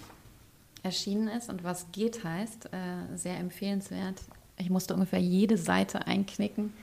erschienen 0.83 1.29
ist 1.29 1.49
und 1.49 1.63
was 1.63 1.89
geht 1.93 2.25
heißt, 2.25 2.65
äh, 2.65 3.15
sehr 3.15 3.37
empfehlenswert. 3.37 4.19
Ich 4.57 4.69
musste 4.69 4.93
ungefähr 4.93 5.21
jede 5.21 5.57
Seite 5.57 6.05
einknicken, 6.05 6.73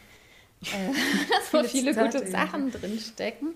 äh, 0.62 0.95
so 1.52 1.62
viele 1.64 1.95
gute 2.04 2.26
Sachen 2.26 2.73
drinstecken. 2.73 3.50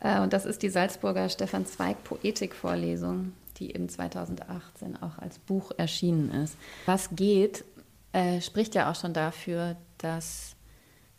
Äh, 0.00 0.22
und 0.22 0.32
das 0.32 0.46
ist 0.46 0.62
die 0.62 0.70
Salzburger 0.70 1.28
Stefan 1.28 1.66
Zweig 1.66 2.02
Poetikvorlesung, 2.02 3.34
die 3.60 3.74
eben 3.74 3.88
2018 3.88 5.00
auch 5.02 5.18
als 5.18 5.38
Buch 5.38 5.70
erschienen 5.76 6.30
ist. 6.30 6.56
Was 6.86 7.10
geht, 7.14 7.64
äh, 8.12 8.40
spricht 8.40 8.74
ja 8.74 8.90
auch 8.90 8.96
schon 8.96 9.12
dafür, 9.12 9.76
dass 9.98 10.56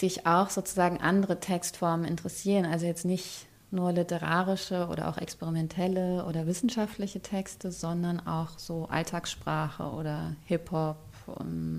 dich 0.01 0.25
auch 0.25 0.49
sozusagen 0.49 0.99
andere 0.99 1.39
Textformen 1.39 2.05
interessieren. 2.05 2.65
Also 2.65 2.85
jetzt 2.87 3.05
nicht 3.05 3.45
nur 3.69 3.93
literarische 3.93 4.87
oder 4.87 5.07
auch 5.07 5.17
experimentelle 5.17 6.25
oder 6.25 6.45
wissenschaftliche 6.45 7.21
Texte, 7.21 7.71
sondern 7.71 8.19
auch 8.27 8.57
so 8.57 8.87
Alltagssprache 8.89 9.83
oder 9.83 10.35
Hip-Hop. 10.45 10.97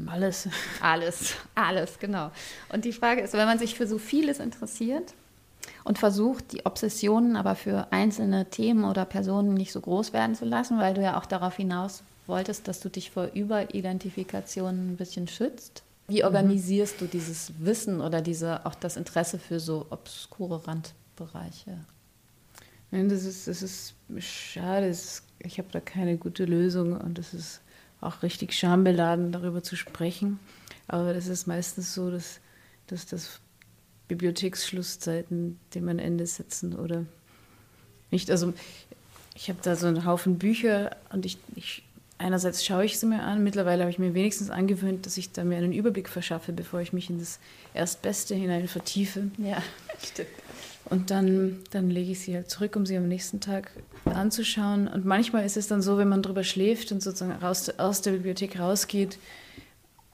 Alles. 0.07 0.49
Alles, 0.81 1.35
alles, 1.55 1.99
genau. 1.99 2.31
Und 2.73 2.87
die 2.87 2.93
Frage 2.93 3.21
ist, 3.21 3.35
wenn 3.35 3.45
man 3.47 3.59
sich 3.59 3.75
für 3.75 3.87
so 3.87 3.99
vieles 3.99 4.39
interessiert 4.39 5.15
und 5.85 5.99
versucht, 5.99 6.53
die 6.53 6.65
Obsessionen 6.67 7.37
aber 7.37 7.55
für 7.55 7.89
einzelne 7.91 8.51
Themen 8.51 8.85
oder 8.85 9.05
Personen 9.05 9.55
nicht 9.55 9.73
so 9.73 9.81
groß 9.81 10.13
werden 10.13 10.35
zu 10.35 10.45
lassen, 10.45 10.79
weil 10.79 10.95
du 10.95 11.03
ja 11.03 11.19
auch 11.19 11.27
darauf 11.27 11.57
hinaus 11.57 12.03
wolltest, 12.27 12.69
dass 12.69 12.81
du 12.81 12.89
dich 12.89 13.11
vor 13.11 13.31
Überidentifikationen 13.35 14.93
ein 14.93 14.97
bisschen 14.97 15.29
schützt. 15.29 15.83
Wie 16.09 16.25
organisierst 16.25 17.01
mhm. 17.01 17.07
du 17.07 17.11
dieses 17.11 17.53
Wissen 17.59 18.01
oder 18.01 18.21
diese, 18.21 18.67
auch 18.67 18.75
das 18.75 18.97
Interesse 18.97 19.39
für 19.39 19.61
so 19.61 19.87
obskure 19.91 20.67
Randbereiche? 20.67 21.79
Nein, 22.91 23.09
das 23.09 23.25
ist, 23.25 23.49
das 23.49 23.63
ist 23.63 23.95
schade. 24.19 24.95
ich 25.39 25.59
habe 25.59 25.69
da 25.73 25.81
keine 25.81 26.17
gute 26.17 26.45
Lösung 26.45 26.97
und 26.97 27.19
es 27.19 27.33
ist 27.33 27.61
auch 28.01 28.23
richtig 28.23 28.53
schambeladen, 28.53 29.33
darüber 29.33 29.63
zu 29.63 29.77
sprechen. 29.77 30.39
Aber 30.89 31.15
das 31.15 31.27
ist 31.27 31.47
meistens 31.47 31.95
so, 31.95 32.11
dass, 32.11 32.41
dass 32.89 33.07
das 33.07 33.41
Bibliotheksschlusszeiten 34.15 35.59
dem 35.75 35.89
ein 35.89 35.99
Ende 35.99 36.27
setzen 36.27 36.75
oder 36.75 37.05
nicht. 38.11 38.31
Also 38.31 38.53
ich 39.35 39.49
habe 39.49 39.59
da 39.63 39.77
so 39.77 39.87
einen 39.87 40.05
Haufen 40.05 40.39
Bücher 40.39 40.97
und 41.11 41.25
ich, 41.25 41.39
ich 41.57 41.83
einerseits 42.19 42.65
schaue 42.65 42.85
ich 42.85 42.99
sie 42.99 43.07
mir 43.07 43.23
an. 43.23 43.43
Mittlerweile 43.43 43.83
habe 43.83 43.91
ich 43.91 43.99
mir 43.99 44.15
wenigstens 44.15 44.51
angewöhnt, 44.51 45.07
dass 45.07 45.17
ich 45.17 45.33
da 45.33 45.45
mir 45.45 45.57
einen 45.57 45.73
Überblick 45.73 46.09
verschaffe, 46.09 46.53
bevor 46.53 46.81
ich 46.81 46.93
mich 46.93 47.11
in 47.11 47.19
das 47.19 47.39
Erstbeste 47.75 48.35
hinein 48.35 48.69
vertiefe. 48.69 49.31
Ja, 49.39 49.63
stimmt. 50.03 50.29
Und 50.85 51.11
dann, 51.11 51.61
dann 51.71 51.91
lege 51.91 52.13
ich 52.13 52.21
sie 52.21 52.35
halt 52.35 52.51
zurück, 52.51 52.77
um 52.77 52.87
sie 52.87 52.97
am 52.97 53.09
nächsten 53.09 53.41
Tag 53.41 53.71
anzuschauen. 54.05 54.89
Und 54.89 55.05
manchmal 55.05 55.47
ist 55.47 55.57
es 55.57 55.69
dann 55.69 55.81
so, 55.81 55.97
wenn 55.97 56.09
man 56.09 56.23
drüber 56.23 56.45
schläft 56.45 56.93
und 56.93 57.03
sozusagen 57.03 57.33
raus, 57.33 57.71
aus 57.79 58.03
der 58.03 58.13
Bibliothek 58.13 58.59
rausgeht, 58.59 59.19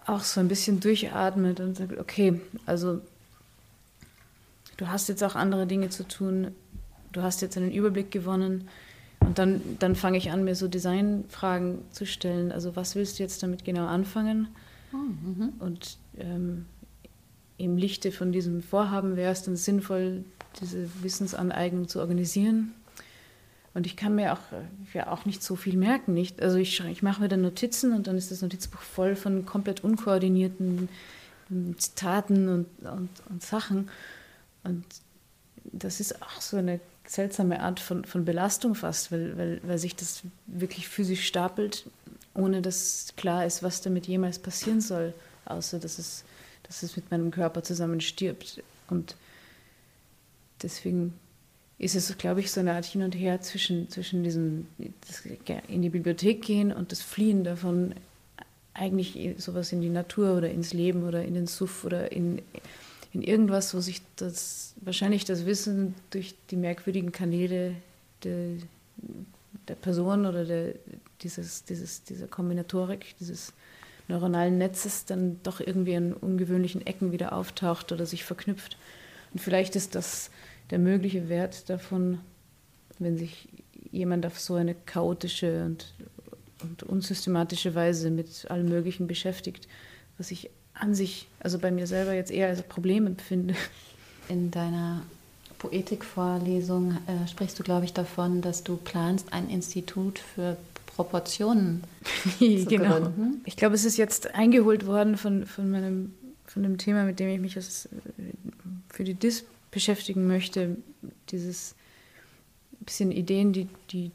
auch 0.06 0.22
so 0.22 0.40
ein 0.40 0.48
bisschen 0.48 0.80
durchatmet 0.80 1.60
und 1.60 1.76
sagt, 1.76 1.98
okay, 1.98 2.40
also 2.66 3.00
du 4.78 4.88
hast 4.88 5.08
jetzt 5.10 5.22
auch 5.22 5.34
andere 5.34 5.66
Dinge 5.66 5.90
zu 5.90 6.08
tun, 6.08 6.52
du 7.12 7.22
hast 7.22 7.42
jetzt 7.42 7.58
einen 7.58 7.70
Überblick 7.70 8.10
gewonnen. 8.10 8.68
Und 9.20 9.38
dann, 9.38 9.60
dann 9.80 9.96
fange 9.96 10.16
ich 10.16 10.30
an, 10.30 10.44
mir 10.44 10.54
so 10.54 10.68
Designfragen 10.68 11.80
zu 11.90 12.06
stellen. 12.06 12.52
Also 12.52 12.76
was 12.76 12.94
willst 12.94 13.18
du 13.18 13.22
jetzt 13.22 13.42
damit 13.42 13.64
genau 13.64 13.86
anfangen? 13.86 14.48
Oh, 14.92 14.96
mhm. 14.96 15.52
Und 15.58 15.98
ähm, 16.16 16.66
im 17.58 17.76
Lichte 17.76 18.12
von 18.12 18.32
diesem 18.32 18.62
Vorhaben 18.62 19.16
wäre 19.16 19.32
es 19.32 19.42
dann 19.42 19.56
sinnvoll, 19.56 20.24
diese 20.60 20.88
Wissensaneignung 21.02 21.88
zu 21.88 21.98
organisieren. 21.98 22.72
Und 23.74 23.86
ich 23.86 23.96
kann 23.96 24.14
mir 24.14 24.32
auch, 24.32 24.40
ja, 24.94 25.08
auch 25.08 25.24
nicht 25.24 25.42
so 25.42 25.56
viel 25.56 25.76
merken. 25.76 26.14
Nicht? 26.14 26.40
Also 26.40 26.56
ich, 26.58 26.80
ich 26.86 27.02
mache 27.02 27.20
mir 27.20 27.28
dann 27.28 27.42
Notizen 27.42 27.92
und 27.92 28.06
dann 28.06 28.16
ist 28.16 28.30
das 28.30 28.42
Notizbuch 28.42 28.80
voll 28.80 29.16
von 29.16 29.44
komplett 29.44 29.84
unkoordinierten 29.84 30.88
ähm, 31.50 31.78
Zitaten 31.78 32.48
und, 32.48 32.66
und, 32.86 33.10
und 33.28 33.42
Sachen. 33.42 33.88
Und 34.64 34.84
das 35.64 36.00
ist 36.00 36.22
auch 36.22 36.40
so 36.40 36.56
eine 36.56 36.80
seltsame 37.06 37.60
Art 37.60 37.80
von, 37.80 38.04
von 38.04 38.24
Belastung 38.24 38.74
fast, 38.74 39.10
weil, 39.12 39.36
weil, 39.38 39.60
weil 39.62 39.78
sich 39.78 39.96
das 39.96 40.22
wirklich 40.46 40.88
physisch 40.88 41.26
stapelt, 41.26 41.86
ohne 42.34 42.62
dass 42.62 43.14
klar 43.16 43.46
ist, 43.46 43.62
was 43.62 43.80
damit 43.80 44.06
jemals 44.06 44.38
passieren 44.38 44.80
soll, 44.80 45.14
außer 45.46 45.78
dass 45.78 45.98
es, 45.98 46.24
dass 46.64 46.82
es 46.82 46.96
mit 46.96 47.10
meinem 47.10 47.30
Körper 47.30 47.62
zusammen 47.62 48.00
stirbt. 48.00 48.62
Und 48.88 49.16
deswegen 50.62 51.14
ist 51.78 51.94
es, 51.94 52.16
glaube 52.18 52.40
ich, 52.40 52.50
so 52.50 52.60
eine 52.60 52.74
Art 52.74 52.84
Hin 52.84 53.02
und 53.02 53.14
Her 53.14 53.40
zwischen, 53.40 53.88
zwischen 53.88 54.24
diesem 54.24 54.66
in 55.68 55.82
die 55.82 55.90
Bibliothek 55.90 56.42
gehen 56.42 56.72
und 56.72 56.92
das 56.92 57.00
Fliehen 57.00 57.44
davon, 57.44 57.94
eigentlich 58.74 59.34
sowas 59.38 59.72
in 59.72 59.80
die 59.80 59.88
Natur 59.88 60.36
oder 60.36 60.50
ins 60.50 60.72
Leben 60.72 61.02
oder 61.04 61.24
in 61.24 61.34
den 61.34 61.46
Suff 61.46 61.84
oder 61.84 62.12
in, 62.12 62.42
in 63.18 63.24
irgendwas, 63.24 63.74
wo 63.74 63.80
sich 63.80 64.00
das 64.14 64.74
wahrscheinlich 64.80 65.24
das 65.24 65.44
Wissen 65.44 65.94
durch 66.10 66.36
die 66.50 66.56
merkwürdigen 66.56 67.10
Kanäle 67.10 67.74
der, 68.22 68.58
der 69.66 69.74
Person 69.74 70.24
oder 70.24 70.44
der, 70.44 70.74
dieses, 71.22 71.64
dieses, 71.64 72.04
dieser 72.04 72.28
Kombinatorik, 72.28 73.16
dieses 73.18 73.52
neuronalen 74.06 74.56
Netzes 74.56 75.04
dann 75.04 75.40
doch 75.42 75.58
irgendwie 75.60 75.96
an 75.96 76.12
ungewöhnlichen 76.12 76.86
Ecken 76.86 77.10
wieder 77.10 77.32
auftaucht 77.32 77.90
oder 77.90 78.06
sich 78.06 78.24
verknüpft. 78.24 78.76
Und 79.32 79.40
vielleicht 79.40 79.74
ist 79.74 79.96
das 79.96 80.30
der 80.70 80.78
mögliche 80.78 81.28
Wert 81.28 81.68
davon, 81.68 82.20
wenn 83.00 83.18
sich 83.18 83.48
jemand 83.90 84.26
auf 84.26 84.38
so 84.38 84.54
eine 84.54 84.76
chaotische 84.76 85.64
und, 85.64 85.92
und 86.62 86.82
unsystematische 86.84 87.74
Weise 87.74 88.10
mit 88.10 88.48
allem 88.48 88.68
Möglichen 88.68 89.08
beschäftigt, 89.08 89.66
was 90.18 90.30
ich 90.30 90.50
an 90.80 90.94
sich, 90.94 91.26
also 91.40 91.58
bei 91.58 91.70
mir 91.70 91.86
selber 91.86 92.12
jetzt 92.12 92.30
eher 92.30 92.48
als 92.48 92.62
Problem 92.62 93.06
empfinde. 93.06 93.54
In 94.28 94.50
deiner 94.50 95.02
Poetikvorlesung 95.58 96.98
äh, 97.06 97.28
sprichst 97.28 97.58
du, 97.58 97.62
glaube 97.62 97.84
ich, 97.84 97.92
davon, 97.92 98.42
dass 98.42 98.62
du 98.62 98.76
planst, 98.76 99.32
ein 99.32 99.48
Institut 99.48 100.18
für 100.18 100.56
Proportionen 100.86 101.82
zu 102.38 102.64
genau. 102.66 103.00
gründen. 103.00 103.42
Ich 103.44 103.56
glaube, 103.56 103.74
es 103.74 103.84
ist 103.84 103.96
jetzt 103.96 104.34
eingeholt 104.34 104.86
worden 104.86 105.16
von, 105.16 105.46
von, 105.46 105.70
meinem, 105.70 106.14
von 106.46 106.62
dem 106.62 106.78
Thema, 106.78 107.04
mit 107.04 107.20
dem 107.20 107.28
ich 107.28 107.40
mich 107.40 107.56
für 108.88 109.04
die 109.04 109.14
DIS 109.14 109.44
beschäftigen 109.70 110.26
möchte. 110.26 110.76
Dieses 111.30 111.74
bisschen 112.80 113.12
Ideen, 113.12 113.52
die, 113.52 113.68
die 113.90 114.10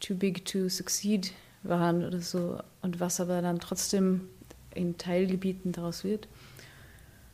too 0.00 0.14
big 0.14 0.44
to 0.44 0.68
succeed 0.68 1.32
waren 1.62 2.04
oder 2.04 2.20
so 2.20 2.58
und 2.82 3.00
was 3.00 3.20
aber 3.20 3.42
dann 3.42 3.60
trotzdem 3.60 4.22
in 4.74 4.98
Teilgebieten 4.98 5.72
daraus 5.72 6.04
wird. 6.04 6.28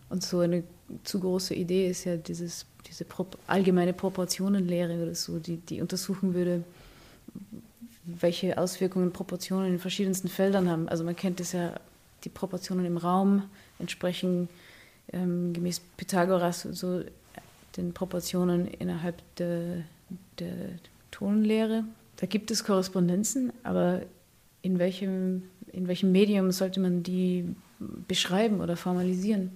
Und 0.08 0.22
so 0.22 0.40
eine 0.40 0.64
zu 1.04 1.20
große 1.20 1.54
Idee 1.54 1.88
ist 1.88 2.04
ja 2.04 2.16
dieses, 2.16 2.66
diese 2.86 3.06
allgemeine 3.46 3.92
Proportionenlehre 3.92 5.02
oder 5.02 5.14
so, 5.14 5.38
die, 5.38 5.56
die 5.58 5.80
untersuchen 5.80 6.34
würde, 6.34 6.64
welche 8.04 8.58
Auswirkungen 8.58 9.12
Proportionen 9.12 9.72
in 9.72 9.78
verschiedensten 9.78 10.28
Feldern 10.28 10.68
haben. 10.68 10.88
Also 10.88 11.04
man 11.04 11.14
kennt 11.14 11.40
es 11.40 11.52
ja, 11.52 11.74
die 12.24 12.28
Proportionen 12.28 12.84
im 12.84 12.96
Raum 12.96 13.44
entsprechen 13.78 14.48
ähm, 15.12 15.52
gemäß 15.52 15.80
Pythagoras 15.96 16.62
so 16.62 17.02
den 17.76 17.92
Proportionen 17.92 18.66
innerhalb 18.66 19.22
der, 19.36 19.84
der 20.38 20.54
Tonlehre. 21.10 21.84
Da 22.16 22.26
gibt 22.26 22.50
es 22.50 22.64
Korrespondenzen, 22.64 23.52
aber 23.62 24.02
in 24.62 24.78
welchem 24.78 25.44
in 25.72 25.88
welchem 25.88 26.12
Medium 26.12 26.50
sollte 26.52 26.80
man 26.80 27.02
die 27.02 27.54
beschreiben 28.08 28.60
oder 28.60 28.76
formalisieren? 28.76 29.52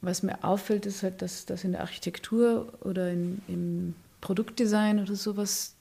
Was 0.00 0.22
mir 0.22 0.44
auffällt, 0.44 0.86
ist 0.86 1.02
halt, 1.02 1.22
dass, 1.22 1.46
dass 1.46 1.64
in 1.64 1.72
der 1.72 1.80
Architektur 1.80 2.72
oder 2.82 3.10
in, 3.10 3.40
im 3.48 3.94
Produktdesign 4.20 5.00
oder 5.00 5.14
sowas 5.16 5.74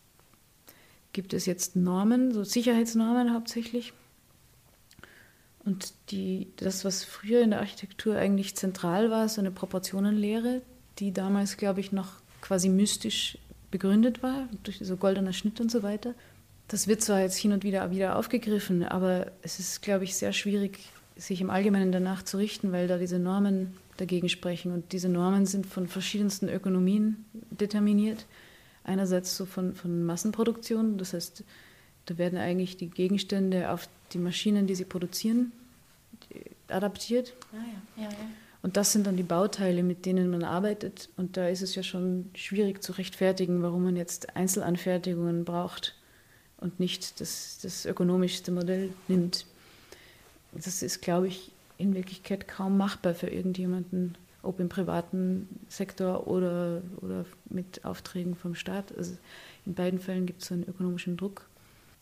gibt 1.13 1.33
es 1.33 1.45
jetzt 1.45 1.75
Normen, 1.75 2.33
so 2.33 2.43
Sicherheitsnormen 2.43 3.33
hauptsächlich. 3.33 3.93
Und 5.63 5.93
die, 6.11 6.47
das, 6.57 6.85
was 6.85 7.03
früher 7.03 7.41
in 7.41 7.51
der 7.51 7.59
Architektur 7.59 8.17
eigentlich 8.17 8.55
zentral 8.55 9.09
war, 9.09 9.27
so 9.29 9.41
eine 9.41 9.51
Proportionenlehre, 9.51 10.61
die 10.99 11.11
damals, 11.11 11.57
glaube 11.57 11.79
ich, 11.79 11.91
noch 11.91 12.13
quasi 12.41 12.69
mystisch 12.69 13.37
begründet 13.71 14.21
war, 14.21 14.47
durch 14.63 14.79
so 14.81 14.95
goldener 14.95 15.33
Schnitt 15.33 15.59
und 15.59 15.71
so 15.71 15.81
weiter. 15.81 16.13
Das 16.67 16.87
wird 16.87 17.01
zwar 17.01 17.21
jetzt 17.21 17.37
hin 17.37 17.51
und 17.51 17.63
wieder 17.63 17.91
wieder 17.91 18.17
aufgegriffen, 18.17 18.83
aber 18.83 19.31
es 19.43 19.59
ist, 19.59 19.81
glaube 19.81 20.03
ich, 20.03 20.15
sehr 20.15 20.33
schwierig, 20.33 20.79
sich 21.15 21.39
im 21.41 21.49
Allgemeinen 21.49 21.91
danach 21.91 22.23
zu 22.23 22.37
richten, 22.37 22.71
weil 22.71 22.87
da 22.87 22.97
diese 22.97 23.19
Normen 23.19 23.77
dagegen 23.97 24.29
sprechen. 24.29 24.71
Und 24.71 24.91
diese 24.91 25.07
Normen 25.07 25.45
sind 25.45 25.65
von 25.67 25.87
verschiedensten 25.87 26.49
Ökonomien 26.49 27.25
determiniert. 27.51 28.25
Einerseits 28.83 29.37
so 29.37 29.45
von, 29.45 29.75
von 29.75 30.03
Massenproduktion, 30.03 30.97
das 30.97 31.13
heißt, 31.13 31.43
da 32.07 32.17
werden 32.17 32.37
eigentlich 32.37 32.77
die 32.77 32.89
Gegenstände 32.89 33.71
auf 33.71 33.87
die 34.11 34.19
Maschinen, 34.19 34.67
die 34.67 34.75
sie 34.75 34.85
produzieren, 34.85 35.51
adaptiert. 36.67 37.33
Ah, 37.53 37.57
ja. 37.97 38.03
Ja, 38.03 38.09
ja. 38.09 38.17
Und 38.61 38.77
das 38.77 38.91
sind 38.91 39.05
dann 39.05 39.17
die 39.17 39.23
Bauteile, 39.23 39.83
mit 39.83 40.07
denen 40.07 40.31
man 40.31 40.43
arbeitet. 40.43 41.09
Und 41.17 41.37
da 41.37 41.47
ist 41.47 41.61
es 41.61 41.75
ja 41.75 41.83
schon 41.83 42.31
schwierig 42.33 42.83
zu 42.83 42.93
rechtfertigen, 42.93 43.61
warum 43.61 43.83
man 43.83 43.95
jetzt 43.95 44.35
Einzelanfertigungen 44.35 45.45
braucht 45.45 45.95
und 46.65 46.79
nicht 46.79 47.21
das, 47.21 47.59
das 47.61 47.85
ökonomischste 47.85 48.51
Modell 48.51 48.89
nimmt. 49.07 49.45
Das 50.51 50.81
ist, 50.81 51.01
glaube 51.03 51.27
ich, 51.27 51.51
in 51.77 51.93
Wirklichkeit 51.93 52.47
kaum 52.47 52.75
machbar 52.75 53.13
für 53.13 53.27
irgendjemanden, 53.27 54.17
ob 54.41 54.59
im 54.59 54.67
privaten 54.67 55.47
Sektor 55.69 56.25
oder, 56.25 56.81
oder 57.01 57.25
mit 57.51 57.85
Aufträgen 57.85 58.35
vom 58.35 58.55
Staat. 58.55 58.97
Also 58.97 59.15
in 59.67 59.75
beiden 59.75 59.99
Fällen 59.99 60.25
gibt 60.25 60.41
es 60.41 60.51
einen 60.51 60.67
ökonomischen 60.67 61.17
Druck. 61.17 61.47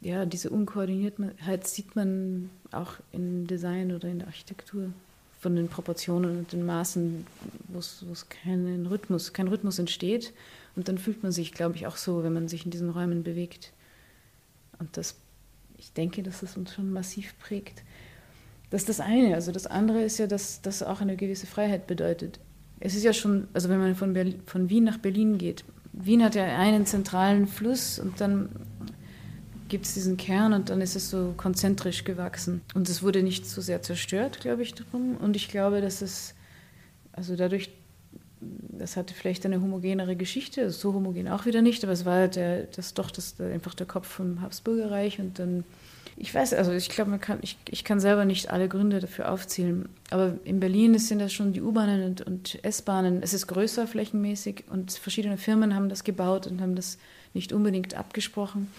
Ja, 0.02 0.26
diese 0.26 0.50
Unkoordiniertheit 0.50 1.68
sieht 1.68 1.98
man 1.98 2.50
auch 2.72 2.94
im 3.12 3.48
Design 3.48 3.92
oder 3.92 4.08
in 4.08 4.20
der 4.20 4.28
Architektur 4.30 4.94
von 5.42 5.58
den 5.58 5.68
Proportionen 5.68 6.40
und 6.40 6.54
den 6.54 6.66
Maßen, 6.66 7.28
wo 7.68 7.80
es 7.80 8.30
keinen 8.30 8.86
Rhythmus, 8.86 9.34
kein 9.34 9.50
Rhythmus 9.50 9.78
entsteht. 9.78 10.32
Und 10.78 10.88
dann 10.88 10.98
fühlt 10.98 11.22
man 11.22 11.34
sich, 11.34 11.52
glaube 11.52 11.76
ich, 11.76 11.86
auch 11.86 11.98
so, 11.98 12.24
wenn 12.24 12.34
man 12.34 12.48
sich 12.48 12.64
in 12.64 12.72
diesen 12.72 12.90
Räumen 12.90 13.24
bewegt. 13.24 13.74
Und 14.84 14.98
das, 14.98 15.16
ich 15.78 15.94
denke, 15.94 16.24
dass 16.24 16.42
das 16.42 16.58
uns 16.58 16.74
schon 16.74 16.92
massiv 16.92 17.34
prägt. 17.40 17.84
Das 18.70 18.82
ist 18.82 18.90
das 18.90 19.00
eine. 19.00 19.34
Also 19.36 19.54
das 19.54 19.66
andere 19.66 20.04
ist 20.04 20.18
ja, 20.18 20.28
dass 20.28 20.62
das 20.62 20.84
auch 20.84 21.00
eine 21.00 21.16
gewisse 21.16 21.48
Freiheit 21.48 21.88
bedeutet. 21.88 22.40
Es 22.82 22.96
ist 22.96 23.04
ja 23.04 23.14
schon, 23.14 23.48
also 23.54 23.70
wenn 23.70 23.80
man 23.80 23.96
von, 23.96 24.12
Berlin, 24.12 24.42
von 24.46 24.70
Wien 24.70 24.84
nach 24.84 24.98
Berlin 24.98 25.38
geht, 25.38 25.64
Wien 25.94 26.22
hat 26.22 26.36
ja 26.36 26.44
einen 26.44 26.86
zentralen 26.86 27.48
Fluss 27.48 27.98
und 27.98 28.20
dann 28.20 28.50
gibt 29.70 29.86
es 29.86 29.94
diesen 29.94 30.18
Kern 30.18 30.52
und 30.52 30.70
dann 30.70 30.82
ist 30.82 30.98
es 30.98 31.10
so 31.10 31.34
konzentrisch 31.38 32.04
gewachsen. 32.04 32.62
Und 32.74 32.90
es 32.90 33.02
wurde 33.02 33.24
nicht 33.24 33.46
so 33.46 33.62
sehr 33.62 33.82
zerstört, 33.82 34.42
glaube 34.42 34.64
ich, 34.64 34.74
darum. 34.74 35.16
Und 35.16 35.38
ich 35.38 35.48
glaube, 35.48 35.80
dass 35.80 36.02
es, 36.02 36.36
also 37.14 37.38
dadurch, 37.38 37.70
das 38.70 38.98
hatte 38.98 39.14
vielleicht 39.14 39.46
eine 39.46 39.62
homogenere 39.62 40.16
Geschichte, 40.16 40.70
so 40.72 40.94
homogen 40.94 41.28
auch 41.28 41.46
wieder 41.46 41.62
nicht, 41.62 41.84
aber 41.84 41.94
es 41.94 42.06
war 42.06 42.28
der, 42.28 42.64
das 42.64 42.94
doch 42.94 43.12
das, 43.12 43.40
einfach 43.40 43.74
der 43.74 43.88
Kopf 43.88 44.08
vom 44.08 44.42
Habsburgerreich 44.42 45.20
und 45.20 45.40
dann 45.40 45.64
ich 46.16 46.34
weiß, 46.34 46.54
also 46.54 46.72
ich 46.74 46.90
glaube, 46.90 47.10
man 47.10 47.20
kann, 47.20 47.40
ich, 47.42 47.58
ich 47.70 47.84
kann 47.84 48.00
selber 48.00 48.24
nicht 48.24 48.52
alle 48.52 48.68
Gründe 48.70 49.00
dafür 49.00 49.32
aufzählen. 49.32 49.90
Aber 50.12 50.38
in 50.44 50.60
Berlin 50.60 50.98
sind 51.00 51.18
das 51.20 51.34
schon 51.34 51.54
die 51.54 51.62
U-Bahnen 51.62 52.04
und, 52.04 52.22
und 52.22 52.64
S-Bahnen. 52.64 53.24
Es 53.24 53.34
ist 53.34 53.48
größer 53.48 53.88
flächenmäßig 53.88 54.66
und 54.70 54.92
verschiedene 54.92 55.38
Firmen 55.38 55.74
haben 55.74 55.90
das 55.90 56.04
gebaut 56.04 56.46
und 56.46 56.62
haben 56.62 56.76
das 56.76 57.00
nicht 57.34 57.52
unbedingt 57.52 57.96
abgesprochen. 57.96 58.72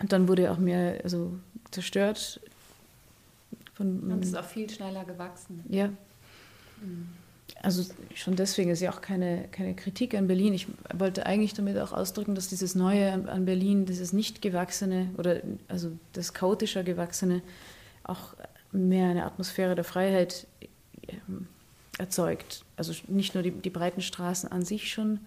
Und 0.00 0.12
dann 0.12 0.26
wurde 0.26 0.50
auch 0.50 0.56
mehr 0.56 1.00
also, 1.04 1.38
zerstört. 1.70 2.40
Von, 3.74 4.10
und 4.10 4.22
es 4.22 4.30
ist 4.30 4.36
auch 4.36 4.44
viel 4.44 4.70
schneller 4.70 5.04
gewachsen. 5.04 5.62
Ja. 5.68 5.88
Mhm 6.80 7.08
also 7.62 7.84
schon 8.14 8.36
deswegen 8.36 8.70
ist 8.70 8.80
ja 8.80 8.92
auch 8.92 9.00
keine, 9.00 9.48
keine 9.50 9.74
Kritik 9.74 10.14
an 10.14 10.28
Berlin. 10.28 10.54
Ich 10.54 10.66
wollte 10.94 11.26
eigentlich 11.26 11.54
damit 11.54 11.78
auch 11.78 11.92
ausdrücken, 11.92 12.34
dass 12.34 12.48
dieses 12.48 12.74
Neue 12.74 13.12
an 13.28 13.44
Berlin, 13.44 13.86
dieses 13.86 14.12
nicht 14.12 14.42
gewachsene 14.42 15.10
oder 15.16 15.40
also 15.68 15.92
das 16.12 16.34
chaotischer 16.34 16.84
gewachsene 16.84 17.42
auch 18.04 18.34
mehr 18.72 19.08
eine 19.08 19.24
Atmosphäre 19.24 19.74
der 19.74 19.84
Freiheit 19.84 20.46
ähm, 21.08 21.46
erzeugt. 21.98 22.64
Also 22.76 22.94
nicht 23.08 23.34
nur 23.34 23.42
die, 23.42 23.50
die 23.50 23.70
breiten 23.70 24.02
Straßen 24.02 24.50
an 24.50 24.64
sich 24.64 24.92
schon, 24.92 25.20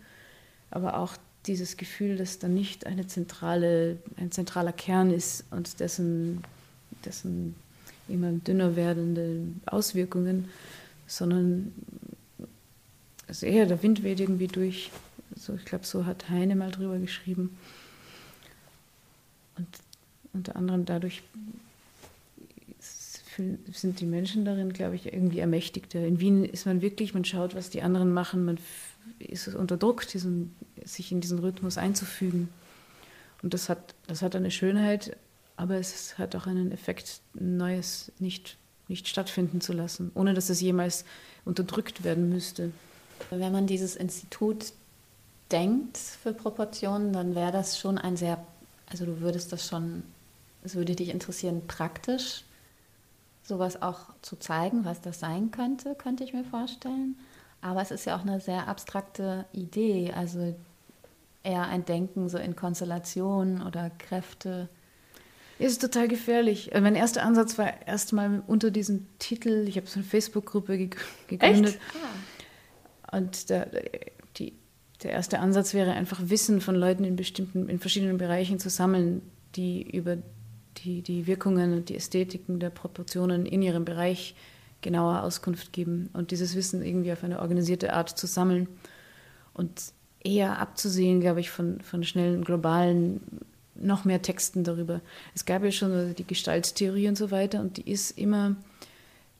aber 0.70 0.98
auch 0.98 1.18
dieses 1.48 1.78
Gefühl, 1.78 2.18
dass 2.18 2.40
da 2.40 2.48
nicht 2.48 2.86
eine 2.86 3.08
zentrale, 3.08 3.98
ein 4.18 4.32
zentraler 4.32 4.72
Kern 4.72 5.12
ist 5.12 5.44
und 5.52 5.80
dessen, 5.80 6.44
dessen 7.04 7.56
immer 8.08 8.32
dünner 8.32 8.76
werdende 8.76 9.42
Auswirkungen, 9.66 10.50
sondern 11.08 11.74
also 13.32 13.46
eher 13.46 13.66
der 13.66 13.82
Wind 13.82 14.04
weht 14.04 14.20
irgendwie 14.20 14.50
durch. 14.50 14.92
So, 15.38 15.56
ich 15.56 15.64
glaube, 15.64 15.86
so 15.86 16.06
hat 16.06 16.30
Heine 16.30 16.54
mal 16.58 16.70
drüber 16.70 16.98
geschrieben. 16.98 17.58
Und 19.56 19.68
unter 20.34 20.58
anderem 20.58 20.84
dadurch 20.84 21.24
sind 23.72 24.02
die 24.02 24.06
Menschen 24.06 24.44
darin, 24.44 24.74
glaube 24.74 24.98
ich, 24.98 25.14
irgendwie 25.14 25.40
ermächtigter. 25.40 26.06
In 26.06 26.20
Wien 26.20 26.44
ist 26.44 26.66
man 26.66 26.82
wirklich, 26.82 27.14
man 27.14 27.24
schaut, 27.24 27.56
was 27.56 27.70
die 27.70 27.82
anderen 27.82 28.12
machen, 28.12 28.44
man 28.44 28.60
ist 29.20 29.48
unter 29.48 29.78
Druck, 29.78 30.06
diesen, 30.08 30.54
sich 30.84 31.14
in 31.14 31.22
diesen 31.22 31.40
Rhythmus 31.40 31.78
einzufügen. 31.78 32.50
Und 33.42 33.54
das 33.54 33.70
hat, 33.70 33.96
das 34.08 34.22
hat 34.22 34.36
eine 34.36 34.52
Schönheit, 34.52 35.16
aber 35.56 35.78
es 35.78 36.18
hat 36.18 36.36
auch 36.36 36.48
einen 36.48 36.74
Effekt, 36.74 37.22
Neues 37.34 38.12
nicht, 38.20 38.58
nicht 38.90 39.08
stattfinden 39.08 39.62
zu 39.62 39.72
lassen, 39.72 40.12
ohne 40.16 40.34
dass 40.34 40.50
es 40.50 40.60
jemals 40.60 41.06
unterdrückt 41.46 42.04
werden 42.04 42.28
müsste. 42.28 42.74
Wenn 43.30 43.52
man 43.52 43.68
dieses 43.68 43.96
Institut 43.96 44.74
denkt 45.52 45.98
für 45.98 46.34
Proportionen, 46.34 47.14
dann 47.14 47.36
wäre 47.36 47.52
das 47.52 47.78
schon 47.78 47.98
ein 47.98 48.18
sehr, 48.18 48.44
also 48.90 49.06
du 49.06 49.22
würdest 49.22 49.52
das 49.52 49.68
schon, 49.68 50.04
es 50.64 50.76
würde 50.76 50.96
dich 50.96 51.10
interessieren, 51.10 51.62
praktisch 51.68 52.44
sowas 53.44 53.82
auch 53.82 54.00
zu 54.22 54.38
zeigen, 54.38 54.86
was 54.86 55.02
das 55.02 55.20
sein 55.20 55.52
könnte, 55.52 55.96
könnte 55.96 56.24
ich 56.24 56.34
mir 56.34 56.46
vorstellen. 56.46 57.16
Aber 57.62 57.82
es 57.82 57.92
ist 57.92 58.06
ja 58.06 58.16
auch 58.16 58.22
eine 58.22 58.40
sehr 58.40 58.68
abstrakte 58.68 59.46
Idee, 59.52 60.14
also 60.16 60.56
eher 61.44 61.68
ein 61.68 61.86
Denken 61.86 62.30
so 62.30 62.38
in 62.38 62.56
Konstellationen 62.56 63.62
oder 63.62 63.92
Kräfte. 63.98 64.70
Es 65.60 65.74
ist 65.74 65.82
total 65.82 66.08
gefährlich. 66.08 66.72
Mein 66.74 66.96
erster 66.96 67.24
Ansatz 67.24 67.58
war 67.58 67.88
erstmal 67.88 68.42
unter 68.48 68.72
diesem 68.72 69.08
Titel, 69.20 69.66
ich 69.68 69.78
habe 69.78 69.86
so 69.86 70.00
eine 70.00 70.04
Facebook-Gruppe 70.04 70.90
gegründet. 71.28 71.76
Echt? 71.76 71.80
Und 73.12 73.50
der, 73.50 73.70
die, 74.38 74.54
der 75.04 75.12
erste 75.12 75.40
Ansatz 75.40 75.74
wäre 75.74 75.92
einfach 75.92 76.20
Wissen 76.24 76.62
von 76.62 76.76
Leuten 76.76 77.04
in 77.04 77.16
bestimmten, 77.16 77.68
in 77.70 77.80
verschiedenen 77.80 78.18
Bereichen 78.18 78.60
zu 78.60 78.70
sammeln, 78.70 79.22
die 79.56 79.90
über 79.90 80.18
die, 80.78 81.02
die 81.02 81.28
Wirkungen 81.28 81.74
und 81.74 81.90
die 81.90 81.96
Ästhetiken 81.96 82.60
der 82.60 82.70
Proportionen 82.70 83.46
in 83.46 83.62
ihrem 83.62 83.86
Bereich 83.86 84.36
genauer 84.82 85.24
Auskunft 85.24 85.74
geben 85.74 86.10
und 86.14 86.32
dieses 86.32 86.56
Wissen 86.56 86.84
irgendwie 86.84 87.12
auf 87.12 87.24
eine 87.24 87.40
organisierte 87.40 87.94
Art 87.94 88.18
zu 88.18 88.26
sammeln 88.26 88.68
und 89.54 89.94
eher 90.24 90.60
abzusehen, 90.60 91.20
glaube 91.20 91.40
ich, 91.40 91.50
von, 91.50 91.82
von 91.82 92.04
schnellen 92.04 92.44
globalen 92.44 93.22
noch 93.76 94.06
mehr 94.06 94.22
Texten 94.22 94.64
darüber. 94.64 95.02
Es 95.34 95.46
gab 95.46 95.64
ja 95.64 95.72
schon 95.72 96.16
die 96.16 96.26
Gestalttheorie 96.26 97.08
und 97.08 97.18
so 97.18 97.32
weiter 97.32 97.60
und 97.60 97.78
die 97.78 97.90
ist 97.90 98.18
immer 98.18 98.56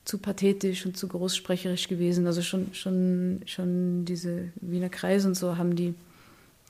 zu 0.06 0.18
pathetisch 0.18 0.86
und 0.86 0.98
zu 0.98 1.08
großsprecherisch 1.08 1.88
gewesen. 1.88 2.26
Also 2.28 2.42
schon, 2.42 2.74
schon, 2.74 3.42
schon 3.46 4.06
diese 4.06 4.50
Wiener 4.56 4.90
Kreise 4.90 5.28
und 5.28 5.36
so 5.36 5.58
haben 5.58 5.76
die 5.76 5.94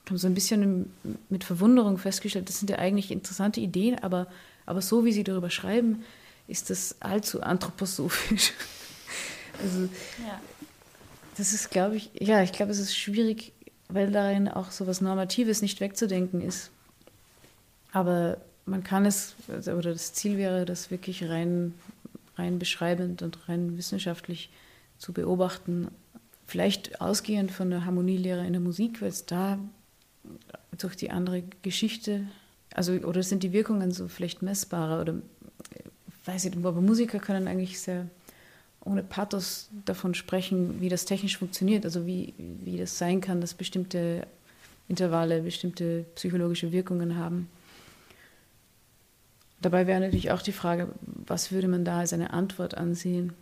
haben 0.08 0.18
so 0.18 0.26
ein 0.26 0.34
bisschen 0.34 0.92
mit 1.28 1.44
Verwunderung 1.44 1.98
festgestellt, 1.98 2.48
das 2.48 2.58
sind 2.58 2.70
ja 2.70 2.78
eigentlich 2.78 3.10
interessante 3.10 3.60
Ideen, 3.60 3.98
aber, 4.00 4.26
aber 4.66 4.82
so 4.82 5.04
wie 5.04 5.12
sie 5.12 5.24
darüber 5.24 5.50
schreiben, 5.50 6.02
ist 6.48 6.70
das 6.70 6.96
allzu 7.00 7.42
anthroposophisch. 7.42 8.52
also 9.62 9.82
ja. 9.82 10.40
das 11.36 11.52
ist, 11.52 11.70
glaube 11.70 11.96
ich, 11.96 12.10
ja, 12.18 12.42
ich 12.42 12.52
glaube, 12.52 12.72
es 12.72 12.78
ist 12.78 12.96
schwierig, 12.96 13.52
weil 13.88 14.10
darin 14.10 14.48
auch 14.48 14.70
so 14.70 14.86
was 14.86 15.00
Normatives 15.00 15.62
nicht 15.62 15.80
wegzudenken 15.80 16.40
ist. 16.40 16.70
Aber 17.92 18.38
man 18.66 18.82
kann 18.82 19.06
es, 19.06 19.34
oder 19.48 19.92
das 19.92 20.14
Ziel 20.14 20.36
wäre, 20.36 20.64
das 20.64 20.90
wirklich 20.90 21.28
rein 21.28 21.74
rein 22.36 22.58
beschreibend 22.58 23.22
und 23.22 23.48
rein 23.48 23.76
wissenschaftlich 23.76 24.50
zu 24.98 25.12
beobachten. 25.12 25.88
Vielleicht 26.46 27.00
ausgehend 27.00 27.50
von 27.50 27.70
der 27.70 27.84
Harmonielehre 27.84 28.46
in 28.46 28.52
der 28.52 28.60
Musik, 28.60 29.00
weil 29.00 29.08
es 29.08 29.26
da 29.26 29.58
durch 30.78 30.96
die 30.96 31.10
andere 31.10 31.42
Geschichte, 31.62 32.26
also 32.74 32.92
oder 32.92 33.22
sind 33.22 33.42
die 33.42 33.52
Wirkungen 33.52 33.92
so 33.92 34.08
vielleicht 34.08 34.42
messbarer 34.42 35.00
oder 35.00 35.14
weiß 36.24 36.44
ich 36.44 36.54
nicht, 36.54 36.64
aber 36.64 36.80
Musiker 36.80 37.18
können 37.18 37.48
eigentlich 37.48 37.80
sehr 37.80 38.06
ohne 38.84 39.02
Pathos 39.02 39.68
davon 39.84 40.14
sprechen, 40.14 40.80
wie 40.80 40.88
das 40.88 41.04
technisch 41.04 41.38
funktioniert, 41.38 41.84
also 41.84 42.06
wie, 42.06 42.34
wie 42.36 42.76
das 42.76 42.98
sein 42.98 43.20
kann, 43.20 43.40
dass 43.40 43.54
bestimmte 43.54 44.26
Intervalle 44.88 45.42
bestimmte 45.42 46.04
psychologische 46.16 46.72
Wirkungen 46.72 47.16
haben. 47.16 47.48
Dabei 49.62 49.86
wäre 49.86 50.00
natürlich 50.00 50.32
auch 50.32 50.42
die 50.42 50.52
Frage, 50.52 50.88
was 51.00 51.52
würde 51.52 51.68
man 51.68 51.84
da 51.84 52.00
als 52.00 52.12
eine 52.12 52.32
Antwort 52.32 52.76
ansehen? 52.76 53.32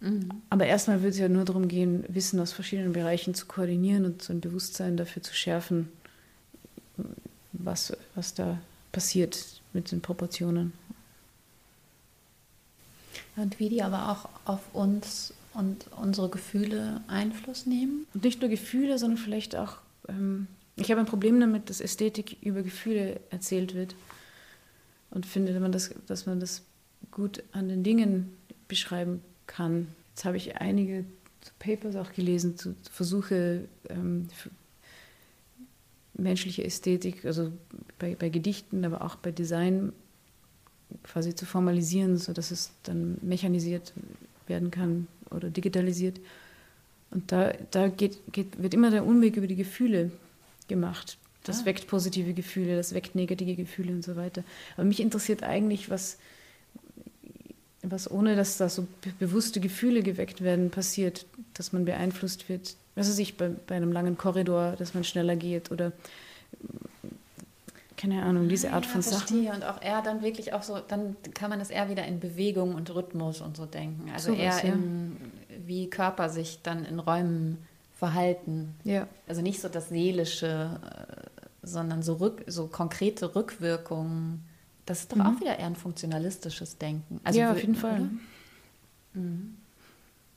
Mhm. 0.00 0.28
Aber 0.50 0.66
erstmal 0.66 1.00
würde 1.00 1.08
es 1.08 1.18
ja 1.18 1.28
nur 1.28 1.44
darum 1.44 1.66
gehen, 1.68 2.04
Wissen 2.08 2.38
aus 2.38 2.52
verschiedenen 2.52 2.92
Bereichen 2.92 3.34
zu 3.34 3.46
koordinieren 3.46 4.04
und 4.04 4.22
so 4.22 4.32
ein 4.32 4.40
Bewusstsein 4.40 4.96
dafür 4.96 5.22
zu 5.22 5.34
schärfen, 5.34 5.88
was, 7.52 7.96
was 8.14 8.34
da 8.34 8.58
passiert 8.92 9.60
mit 9.72 9.90
den 9.90 10.02
Proportionen. 10.02 10.72
Und 13.36 13.58
wie 13.58 13.68
die 13.68 13.82
aber 13.82 14.10
auch 14.10 14.28
auf 14.44 14.74
uns 14.74 15.32
und 15.54 15.86
unsere 16.00 16.28
Gefühle 16.28 17.00
Einfluss 17.08 17.66
nehmen? 17.66 18.06
Und 18.12 18.24
nicht 18.24 18.40
nur 18.40 18.50
Gefühle, 18.50 18.98
sondern 18.98 19.18
vielleicht 19.18 19.56
auch, 19.56 19.78
ähm, 20.08 20.46
ich 20.76 20.90
habe 20.90 21.00
ein 21.00 21.06
Problem 21.06 21.38
damit, 21.40 21.70
dass 21.70 21.80
Ästhetik 21.80 22.38
über 22.42 22.62
Gefühle 22.62 23.20
erzählt 23.30 23.74
wird. 23.74 23.94
Und 25.10 25.26
finde, 25.26 25.52
dass 25.52 25.60
man 25.60 25.70
das, 25.70 25.94
dass 26.06 26.26
man 26.26 26.40
das 26.40 26.62
gut 27.12 27.44
an 27.52 27.68
den 27.68 27.84
Dingen 27.84 28.36
beschreiben 28.66 29.22
kann. 29.46 29.86
Jetzt 30.10 30.24
habe 30.24 30.36
ich 30.36 30.56
einige 30.56 31.04
Papers 31.58 31.94
auch 31.96 32.12
gelesen, 32.12 32.56
zu 32.56 32.74
Versuche, 32.90 33.68
ähm, 33.88 34.28
menschliche 36.14 36.64
Ästhetik, 36.64 37.24
also 37.24 37.52
bei, 37.98 38.16
bei 38.16 38.28
Gedichten, 38.28 38.84
aber 38.84 39.02
auch 39.02 39.16
bei 39.16 39.30
Design 39.30 39.92
quasi 41.02 41.34
zu 41.34 41.44
formalisieren, 41.46 42.16
sodass 42.16 42.50
es 42.50 42.72
dann 42.84 43.18
mechanisiert 43.22 43.92
werden 44.46 44.70
kann 44.70 45.06
oder 45.30 45.50
digitalisiert. 45.50 46.20
Und 47.10 47.30
da, 47.30 47.52
da 47.70 47.88
geht, 47.88 48.18
geht, 48.32 48.60
wird 48.60 48.74
immer 48.74 48.90
der 48.90 49.06
Umweg 49.06 49.36
über 49.36 49.46
die 49.46 49.56
Gefühle 49.56 50.10
gemacht. 50.68 51.18
Das 51.44 51.62
ah. 51.62 51.64
weckt 51.66 51.86
positive 51.86 52.32
Gefühle, 52.32 52.76
das 52.76 52.94
weckt 52.94 53.14
negative 53.14 53.54
Gefühle 53.54 53.92
und 53.92 54.02
so 54.02 54.16
weiter. 54.16 54.42
Aber 54.76 54.84
mich 54.84 55.00
interessiert 55.00 55.42
eigentlich, 55.42 55.90
was, 55.90 56.18
was 57.82 58.10
ohne 58.10 58.34
dass 58.34 58.56
da 58.56 58.68
so 58.68 58.86
bewusste 59.18 59.60
Gefühle 59.60 60.02
geweckt 60.02 60.42
werden, 60.42 60.70
passiert, 60.70 61.26
dass 61.52 61.72
man 61.72 61.84
beeinflusst 61.84 62.48
wird. 62.48 62.76
Was 62.94 63.08
weiß 63.08 63.18
ich, 63.18 63.36
bei, 63.36 63.48
bei 63.48 63.74
einem 63.76 63.92
langen 63.92 64.16
Korridor, 64.16 64.76
dass 64.78 64.94
man 64.94 65.04
schneller 65.04 65.36
geht 65.36 65.70
oder 65.70 65.92
keine 67.96 68.22
Ahnung, 68.22 68.48
diese 68.48 68.72
Art 68.72 68.84
ja, 68.84 68.90
von 68.90 69.02
verstehe. 69.02 69.44
Sachen. 69.44 69.62
Und 69.62 69.64
auch 69.64 69.80
eher 69.80 70.02
dann 70.02 70.22
wirklich 70.22 70.52
auch 70.52 70.62
so, 70.62 70.78
dann 70.78 71.16
kann 71.32 71.50
man 71.50 71.60
es 71.60 71.70
eher 71.70 71.88
wieder 71.88 72.04
in 72.04 72.20
Bewegung 72.20 72.74
und 72.74 72.94
Rhythmus 72.94 73.40
und 73.40 73.56
so 73.56 73.66
denken. 73.66 74.10
Also 74.12 74.32
so 74.32 74.38
eher 74.38 74.52
was, 74.52 74.62
ja. 74.62 74.72
in, 74.72 75.16
wie 75.64 75.88
Körper 75.88 76.28
sich 76.28 76.60
dann 76.62 76.84
in 76.84 76.98
Räumen 76.98 77.58
verhalten. 78.04 78.74
Ja. 78.84 79.08
Also 79.26 79.40
nicht 79.40 79.62
so 79.62 79.68
das 79.70 79.88
Seelische, 79.88 80.78
äh, 80.82 81.66
sondern 81.66 82.02
so, 82.02 82.14
rück, 82.14 82.44
so 82.46 82.66
konkrete 82.66 83.34
Rückwirkungen. 83.34 84.44
Das 84.84 85.00
ist 85.00 85.12
doch 85.12 85.16
mhm. 85.16 85.22
auch 85.22 85.40
wieder 85.40 85.58
eher 85.58 85.66
ein 85.66 85.76
funktionalistisches 85.76 86.76
Denken. 86.76 87.18
Also 87.24 87.40
ja, 87.40 87.52
auf 87.52 87.60
jeden 87.60 87.74
Fall. 87.74 88.10
Mhm. 89.14 89.56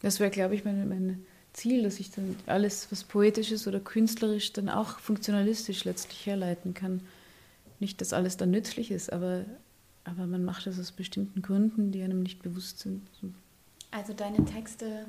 Das 0.01 0.21
wäre, 0.21 0.31
glaube 0.31 0.55
ich, 0.55 0.63
mein, 0.63 0.87
mein 0.87 1.25
Ziel, 1.51 1.83
dass 1.83 1.99
ich 1.99 2.09
dann 2.09 2.37
alles, 2.45 2.89
was 2.89 3.03
poetisch 3.03 3.51
ist 3.51 3.67
oder 3.67 3.81
künstlerisch, 3.81 4.53
dann 4.53 4.69
auch 4.69 4.99
funktionalistisch 4.99 5.83
letztlich 5.83 6.25
herleiten 6.25 6.73
kann. 6.73 7.01
Nicht, 7.81 7.99
dass 7.99 8.13
alles 8.13 8.37
dann 8.37 8.51
nützlich 8.51 8.91
ist, 8.91 9.11
aber, 9.11 9.43
aber 10.05 10.25
man 10.25 10.45
macht 10.45 10.67
das 10.67 10.79
aus 10.79 10.93
bestimmten 10.93 11.41
Gründen, 11.41 11.91
die 11.91 12.01
einem 12.01 12.23
nicht 12.23 12.41
bewusst 12.41 12.79
sind. 12.79 13.01
Also 13.91 14.13
deine 14.13 14.45
Texte, 14.45 15.05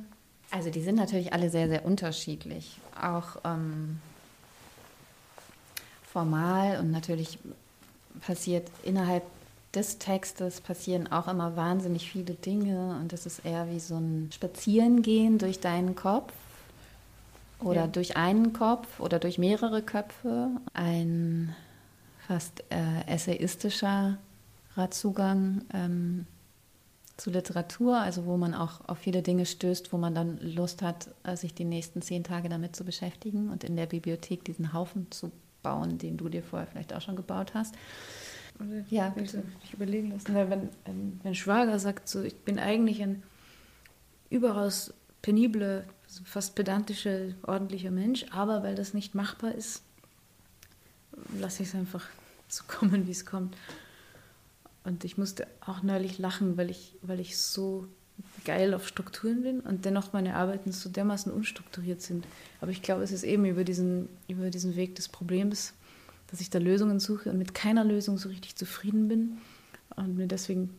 also 0.50 0.70
die 0.70 0.82
sind 0.82 0.96
natürlich 0.96 1.32
alle 1.32 1.50
sehr, 1.50 1.68
sehr 1.68 1.84
unterschiedlich. 1.84 2.78
Auch 3.00 3.36
ähm, 3.44 4.00
formal 6.10 6.78
und 6.80 6.90
natürlich 6.90 7.38
passiert 8.20 8.68
innerhalb 8.82 9.22
des 9.74 9.98
Textes 9.98 10.60
passieren 10.60 11.12
auch 11.12 11.28
immer 11.28 11.54
wahnsinnig 11.54 12.10
viele 12.10 12.34
Dinge 12.34 12.98
und 13.00 13.12
das 13.12 13.26
ist 13.26 13.44
eher 13.44 13.68
wie 13.70 13.80
so 13.80 13.96
ein 13.96 14.30
Spazierengehen 14.32 15.38
durch 15.38 15.60
deinen 15.60 15.94
Kopf 15.94 16.32
oder 17.60 17.82
ja. 17.82 17.86
durch 17.86 18.16
einen 18.16 18.54
Kopf 18.54 18.98
oder 18.98 19.18
durch 19.18 19.36
mehrere 19.36 19.82
Köpfe. 19.82 20.48
Ein 20.72 21.54
fast 22.26 22.64
äh, 22.70 23.06
essayistischer 23.06 24.18
Zugang 24.90 25.62
ähm, 25.74 26.26
zu 27.18 27.30
Literatur, 27.30 27.98
also 27.98 28.24
wo 28.24 28.36
man 28.36 28.54
auch 28.54 28.88
auf 28.88 28.98
viele 28.98 29.22
Dinge 29.22 29.44
stößt, 29.44 29.92
wo 29.92 29.98
man 29.98 30.14
dann 30.14 30.38
Lust 30.38 30.82
hat, 30.82 31.08
äh, 31.24 31.36
sich 31.36 31.52
die 31.52 31.64
nächsten 31.64 32.00
zehn 32.00 32.24
Tage 32.24 32.48
damit 32.48 32.76
zu 32.76 32.84
beschäftigen 32.84 33.50
und 33.50 33.64
in 33.64 33.76
der 33.76 33.86
Bibliothek 33.86 34.44
diesen 34.44 34.72
Haufen 34.72 35.10
zu 35.10 35.32
bauen, 35.62 35.98
den 35.98 36.16
du 36.16 36.28
dir 36.28 36.44
vorher 36.44 36.68
vielleicht 36.68 36.94
auch 36.94 37.00
schon 37.00 37.16
gebaut 37.16 37.54
hast. 37.54 37.74
Ja, 38.88 39.10
bitte. 39.10 39.42
Ich 39.64 39.74
überlegen 39.74 40.12
lassen. 40.12 40.34
Weil 40.34 40.50
wenn, 40.50 40.68
wenn 41.22 41.34
Schwager 41.34 41.78
sagt, 41.78 42.08
so, 42.08 42.22
ich 42.22 42.36
bin 42.36 42.58
eigentlich 42.58 43.02
ein 43.02 43.22
überaus 44.30 44.94
penibler, 45.20 45.84
fast 46.24 46.54
pedantischer, 46.54 47.34
ordentlicher 47.42 47.90
Mensch, 47.90 48.26
aber 48.30 48.62
weil 48.62 48.74
das 48.74 48.94
nicht 48.94 49.14
machbar 49.14 49.54
ist, 49.54 49.82
lasse 51.38 51.62
ich 51.64 51.70
es 51.70 51.74
einfach 51.74 52.06
so 52.48 52.62
kommen, 52.68 53.06
wie 53.06 53.12
es 53.12 53.26
kommt. 53.26 53.56
Und 54.88 55.04
ich 55.04 55.18
musste 55.18 55.46
auch 55.60 55.82
neulich 55.82 56.18
lachen, 56.18 56.56
weil 56.56 56.70
ich, 56.70 56.96
weil 57.02 57.20
ich 57.20 57.36
so 57.36 57.86
geil 58.46 58.72
auf 58.72 58.88
Strukturen 58.88 59.42
bin 59.42 59.60
und 59.60 59.84
dennoch 59.84 60.14
meine 60.14 60.34
Arbeiten 60.34 60.72
so 60.72 60.88
dermaßen 60.88 61.30
unstrukturiert 61.30 62.00
sind. 62.00 62.26
Aber 62.62 62.70
ich 62.70 62.80
glaube, 62.80 63.02
es 63.02 63.12
ist 63.12 63.22
eben 63.22 63.44
über 63.44 63.64
diesen, 63.64 64.08
über 64.28 64.48
diesen 64.50 64.76
Weg 64.76 64.94
des 64.94 65.08
Problems, 65.08 65.74
dass 66.28 66.40
ich 66.40 66.48
da 66.48 66.58
Lösungen 66.58 67.00
suche 67.00 67.30
und 67.30 67.36
mit 67.36 67.52
keiner 67.52 67.84
Lösung 67.84 68.16
so 68.16 68.30
richtig 68.30 68.56
zufrieden 68.56 69.08
bin 69.08 69.38
und 69.94 70.16
mir 70.16 70.26
deswegen 70.26 70.70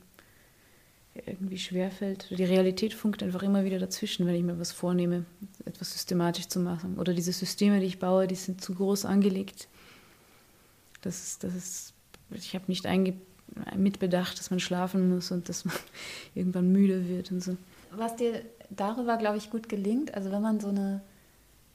irgendwie 1.28 1.60
schwerfällt. 1.60 2.30
Die 2.32 2.44
Realität 2.44 2.96
funkt 2.96 3.22
einfach 3.22 3.44
immer 3.44 3.64
wieder 3.64 3.78
dazwischen, 3.78 4.26
wenn 4.26 4.36
ich 4.36 4.44
mir 4.44 4.60
was 4.60 4.72
vornehme, 4.72 5.26
etwas 5.66 5.94
systematisch 5.94 6.48
zu 6.48 6.60
machen. 6.60 6.98
Oder 6.98 7.14
diese 7.14 7.32
Systeme, 7.32 7.80
die 7.80 7.86
ich 7.86 8.00
baue, 8.00 8.26
die 8.26 8.36
sind 8.36 8.60
zu 8.60 8.74
groß 8.74 9.06
angelegt 9.06 9.68
das 11.02 11.40
das 11.40 11.56
ist, 11.56 11.94
ich 12.32 12.56
habe 12.56 12.66
nicht 12.68 12.86
mitbedacht, 13.76 14.40
dass 14.40 14.52
man 14.52 14.60
schlafen 14.60 15.10
muss 15.10 15.32
und 15.32 15.50
dass 15.50 15.66
man 15.66 15.76
irgendwann 16.36 16.72
müde 16.72 17.08
wird 17.08 17.32
und 17.32 17.42
so. 17.42 17.58
Was 17.92 18.16
dir 18.16 18.42
darüber, 18.70 19.18
glaube 19.18 19.38
ich, 19.38 19.50
gut 19.50 19.70
gelingt, 19.70 20.14
also 20.14 20.32
wenn 20.32 20.42
man 20.42 20.60
so 20.60 20.70
eine, 20.70 21.02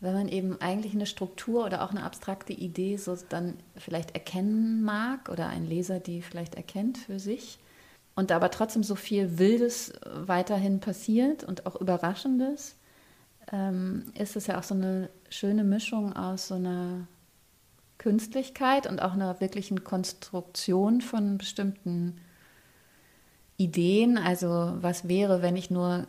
wenn 0.01 0.15
man 0.15 0.29
eben 0.29 0.61
eigentlich 0.61 0.95
eine 0.95 1.07
Struktur 1.07 1.65
oder 1.65 1.83
auch 1.83 1.91
eine 1.91 2.03
abstrakte 2.03 2.53
Idee 2.53 2.97
so 2.97 3.17
dann 3.29 3.55
vielleicht 3.77 4.15
erkennen 4.15 4.83
mag 4.83 5.29
oder 5.29 5.49
ein 5.49 5.67
Leser 5.67 5.99
die 6.01 6.23
vielleicht 6.23 6.55
erkennt 6.55 6.99
für 6.99 7.19
sich 7.19 7.59
und 8.15 8.31
aber 8.31 8.51
trotzdem 8.51 8.83
so 8.83 8.95
viel 8.95 9.39
Wildes 9.39 9.93
weiterhin 10.05 10.81
passiert 10.81 11.45
und 11.45 11.67
auch 11.67 11.81
Überraschendes, 11.81 12.77
ähm, 13.53 14.05
ist 14.19 14.37
es 14.37 14.47
ja 14.47 14.59
auch 14.59 14.63
so 14.63 14.75
eine 14.75 15.11
schöne 15.29 15.65
Mischung 15.65 16.15
aus 16.15 16.49
so 16.49 16.55
einer 16.55 17.07
Künstlichkeit 17.99 18.87
und 18.87 19.01
auch 19.01 19.13
einer 19.13 19.41
wirklichen 19.41 19.85
Konstruktion 19.85 21.01
von 21.01 21.39
bestimmten 21.39 22.21
Ideen. 23.57 24.19
Also 24.19 24.75
was 24.81 25.09
wäre, 25.09 25.43
wenn 25.43 25.57
ich 25.57 25.71
nur 25.71 26.07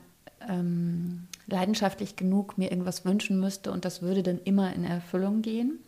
ähm, 0.48 1.28
leidenschaftlich 1.48 2.16
genug 2.16 2.58
mir 2.58 2.72
irgendwas 2.72 3.06
wünschen 3.06 3.40
müsste 3.40 3.72
und 3.72 3.86
das 3.86 4.02
würde 4.02 4.24
dann 4.24 4.40
immer 4.44 4.74
in 4.74 4.84
Erfüllung 4.84 5.42
gehen? 5.42 5.80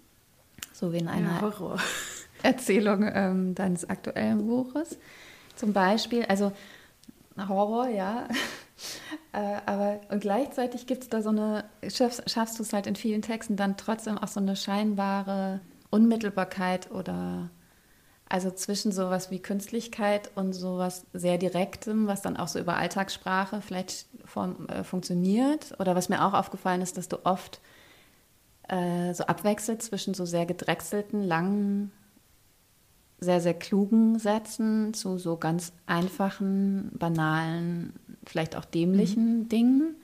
So 0.73 0.93
wie 0.93 0.97
in 0.97 1.07
einer 1.07 1.41
ja, 1.41 1.75
Erzählung 2.43 3.09
ähm, 3.11 3.55
deines 3.55 3.89
aktuellen 3.89 4.45
Buches. 4.45 4.97
Zum 5.55 5.73
Beispiel, 5.73 6.23
also 6.25 6.51
Horror, 7.47 7.89
ja. 7.89 8.27
äh, 9.33 9.57
aber 9.65 9.99
und 10.09 10.21
gleichzeitig 10.21 10.85
gibt 10.85 11.03
es 11.03 11.09
da 11.09 11.21
so 11.21 11.29
eine, 11.29 11.65
schaffst, 11.89 12.29
schaffst 12.29 12.59
du 12.59 12.63
es 12.63 12.73
halt 12.73 12.85
in 12.85 12.95
vielen 12.95 13.21
Texten 13.23 13.55
dann 13.55 13.77
trotzdem 13.77 14.17
auch 14.17 14.27
so 14.27 14.39
eine 14.39 14.55
scheinbare 14.55 15.61
Unmittelbarkeit 15.89 16.91
oder 16.91 17.49
also 18.29 18.51
zwischen 18.51 18.91
sowas 18.91 19.31
wie 19.31 19.39
Künstlichkeit 19.39 20.31
und 20.35 20.53
sowas 20.53 21.05
sehr 21.13 21.37
Direktem, 21.37 22.07
was 22.07 22.21
dann 22.21 22.35
auch 22.35 22.49
so 22.49 22.59
über 22.59 22.75
Alltagssprache 22.75 23.61
vielleicht 23.61 24.07
vom, 24.25 24.67
äh, 24.67 24.83
funktioniert. 24.83 25.79
Oder 25.79 25.95
was 25.95 26.09
mir 26.09 26.25
auch 26.25 26.33
aufgefallen 26.33 26.81
ist, 26.81 26.97
dass 26.97 27.07
du 27.07 27.25
oft 27.25 27.61
äh, 28.67 29.13
so 29.13 29.23
abwechselt 29.25 29.81
zwischen 29.81 30.13
so 30.13 30.25
sehr 30.25 30.45
gedrechselten, 30.45 31.23
langen, 31.23 31.91
sehr, 33.19 33.39
sehr 33.39 33.53
klugen 33.53 34.19
Sätzen 34.19 34.93
zu 34.93 35.17
so 35.17 35.37
ganz 35.37 35.71
einfachen, 35.85 36.91
banalen, 36.93 37.93
vielleicht 38.25 38.55
auch 38.55 38.65
dämlichen 38.65 39.39
mhm. 39.39 39.49
Dingen 39.49 39.95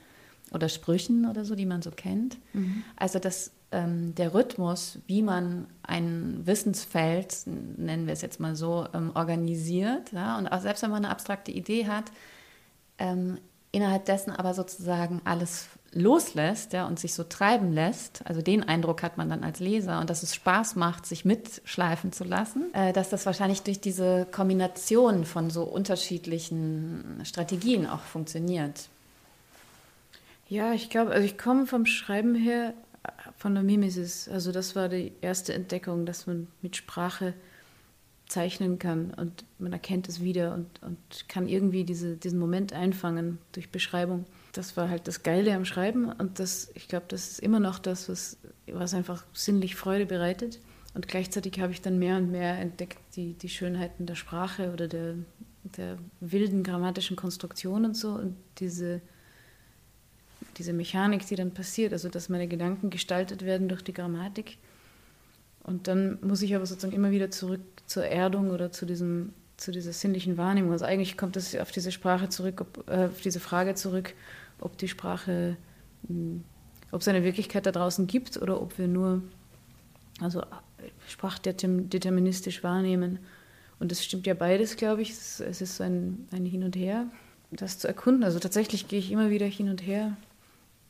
oder 0.51 0.69
Sprüchen 0.69 1.29
oder 1.29 1.43
so, 1.43 1.55
die 1.55 1.65
man 1.65 1.81
so 1.81 1.91
kennt. 1.91 2.37
Mhm. 2.53 2.83
Also 2.95 3.19
das 3.19 3.51
ähm, 3.73 4.15
der 4.15 4.33
Rhythmus, 4.33 4.99
wie 5.07 5.21
man 5.21 5.67
ein 5.81 6.41
Wissensfeld, 6.45 7.35
nennen 7.45 8.05
wir 8.05 8.13
es 8.13 8.21
jetzt 8.21 8.39
mal 8.39 8.55
so, 8.55 8.87
ähm, 8.93 9.11
organisiert. 9.13 10.11
Ja? 10.13 10.37
Und 10.37 10.47
auch 10.47 10.61
selbst 10.61 10.83
wenn 10.83 10.91
man 10.91 11.03
eine 11.03 11.11
abstrakte 11.11 11.51
Idee 11.51 11.87
hat, 11.87 12.05
ähm, 12.97 13.39
innerhalb 13.71 14.05
dessen 14.05 14.31
aber 14.31 14.53
sozusagen 14.53 15.21
alles 15.25 15.67
loslässt 15.91 16.73
ja, 16.73 16.87
und 16.87 16.99
sich 16.99 17.13
so 17.13 17.23
treiben 17.23 17.71
lässt, 17.71 18.25
also 18.25 18.41
den 18.41 18.63
Eindruck 18.63 19.03
hat 19.03 19.17
man 19.17 19.29
dann 19.29 19.43
als 19.43 19.59
Leser 19.59 19.99
und 19.99 20.09
dass 20.09 20.23
es 20.23 20.33
Spaß 20.33 20.75
macht, 20.75 21.05
sich 21.05 21.25
mitschleifen 21.25 22.11
zu 22.11 22.23
lassen, 22.23 22.73
äh, 22.73 22.93
dass 22.93 23.09
das 23.09 23.25
wahrscheinlich 23.25 23.63
durch 23.63 23.79
diese 23.79 24.25
Kombination 24.31 25.25
von 25.25 25.49
so 25.49 25.63
unterschiedlichen 25.63 27.21
Strategien 27.23 27.87
auch 27.87 27.99
funktioniert. 27.99 28.89
Ja, 30.49 30.73
ich 30.73 30.89
glaube, 30.89 31.11
also 31.11 31.25
ich 31.25 31.37
komme 31.37 31.65
vom 31.65 31.85
Schreiben 31.85 32.35
her 32.35 32.73
von 33.37 33.53
der 33.53 33.63
Mimesis. 33.63 34.27
Also 34.29 34.51
das 34.51 34.75
war 34.75 34.89
die 34.89 35.13
erste 35.21 35.53
Entdeckung, 35.53 36.05
dass 36.05 36.27
man 36.27 36.47
mit 36.61 36.75
Sprache 36.75 37.33
zeichnen 38.27 38.79
kann 38.79 39.13
und 39.13 39.45
man 39.59 39.73
erkennt 39.73 40.07
es 40.07 40.21
wieder 40.21 40.53
und, 40.53 40.81
und 40.81 41.29
kann 41.29 41.47
irgendwie 41.47 41.83
diese, 41.83 42.15
diesen 42.17 42.39
Moment 42.39 42.73
einfangen 42.73 43.37
durch 43.51 43.69
Beschreibung 43.69 44.25
das 44.53 44.77
war 44.77 44.87
halt 44.87 45.07
das 45.07 45.23
Geile 45.23 45.53
am 45.55 45.65
Schreiben 45.65 46.11
und 46.11 46.39
das, 46.39 46.71
ich 46.75 46.87
glaube, 46.87 47.07
das 47.09 47.31
ist 47.31 47.39
immer 47.39 47.59
noch 47.59 47.79
das, 47.79 48.07
was, 48.07 48.37
was 48.67 48.93
einfach 48.93 49.25
sinnlich 49.33 49.75
Freude 49.75 50.05
bereitet. 50.05 50.59
Und 50.93 51.07
gleichzeitig 51.07 51.59
habe 51.59 51.73
ich 51.73 51.81
dann 51.81 51.97
mehr 51.97 52.17
und 52.17 52.31
mehr 52.31 52.59
entdeckt 52.59 52.99
die, 53.15 53.33
die 53.33 53.49
Schönheiten 53.49 54.05
der 54.05 54.13
Sprache 54.13 54.71
oder 54.71 54.87
der, 54.87 55.15
der 55.63 55.97
wilden 56.19 56.61
grammatischen 56.61 57.15
Konstruktion 57.15 57.83
und 57.83 57.97
so 57.97 58.11
und 58.11 58.35
diese, 58.59 59.01
diese 60.57 60.73
Mechanik, 60.73 61.25
die 61.27 61.35
dann 61.35 61.51
passiert, 61.51 61.93
also 61.93 62.09
dass 62.09 62.29
meine 62.29 62.47
Gedanken 62.47 62.89
gestaltet 62.89 63.43
werden 63.43 63.69
durch 63.69 63.83
die 63.83 63.93
Grammatik. 63.93 64.57
Und 65.63 65.87
dann 65.87 66.19
muss 66.21 66.41
ich 66.41 66.55
aber 66.55 66.65
sozusagen 66.65 66.93
immer 66.93 67.11
wieder 67.11 67.31
zurück 67.31 67.61
zur 67.85 68.05
Erdung 68.05 68.51
oder 68.51 68.71
zu 68.71 68.85
diesem 68.85 69.33
zu 69.57 69.71
dieser 69.71 69.93
sinnlichen 69.93 70.37
Wahrnehmung. 70.37 70.71
Also 70.71 70.85
eigentlich 70.85 71.17
kommt 71.17 71.37
es 71.37 71.55
auf 71.55 71.71
diese 71.71 71.91
Sprache 71.91 72.29
zurück, 72.29 72.61
ob, 72.61 72.89
äh, 72.89 73.05
auf 73.05 73.21
diese 73.21 73.39
Frage 73.39 73.75
zurück, 73.75 74.13
ob 74.59 74.77
die 74.77 74.87
Sprache, 74.87 75.57
hm, 76.07 76.43
ob 76.91 77.01
es 77.01 77.07
eine 77.07 77.23
Wirklichkeit 77.23 77.65
da 77.65 77.71
draußen 77.71 78.07
gibt 78.07 78.37
oder 78.37 78.61
ob 78.61 78.77
wir 78.77 78.87
nur 78.87 79.21
also 80.19 80.43
sprachdeterministisch 81.07 82.63
wahrnehmen. 82.63 83.19
Und 83.79 83.91
das 83.91 84.03
stimmt 84.03 84.27
ja 84.27 84.33
beides, 84.33 84.75
glaube 84.75 85.01
ich. 85.01 85.11
Es 85.11 85.39
ist 85.39 85.77
so 85.77 85.83
ein, 85.83 86.27
ein 86.31 86.45
Hin 86.45 86.63
und 86.63 86.75
Her, 86.75 87.07
das 87.51 87.79
zu 87.79 87.87
erkunden. 87.87 88.23
Also 88.23 88.39
tatsächlich 88.39 88.87
gehe 88.87 88.99
ich 88.99 89.11
immer 89.11 89.29
wieder 89.29 89.45
hin 89.45 89.69
und 89.69 89.85
her, 89.85 90.15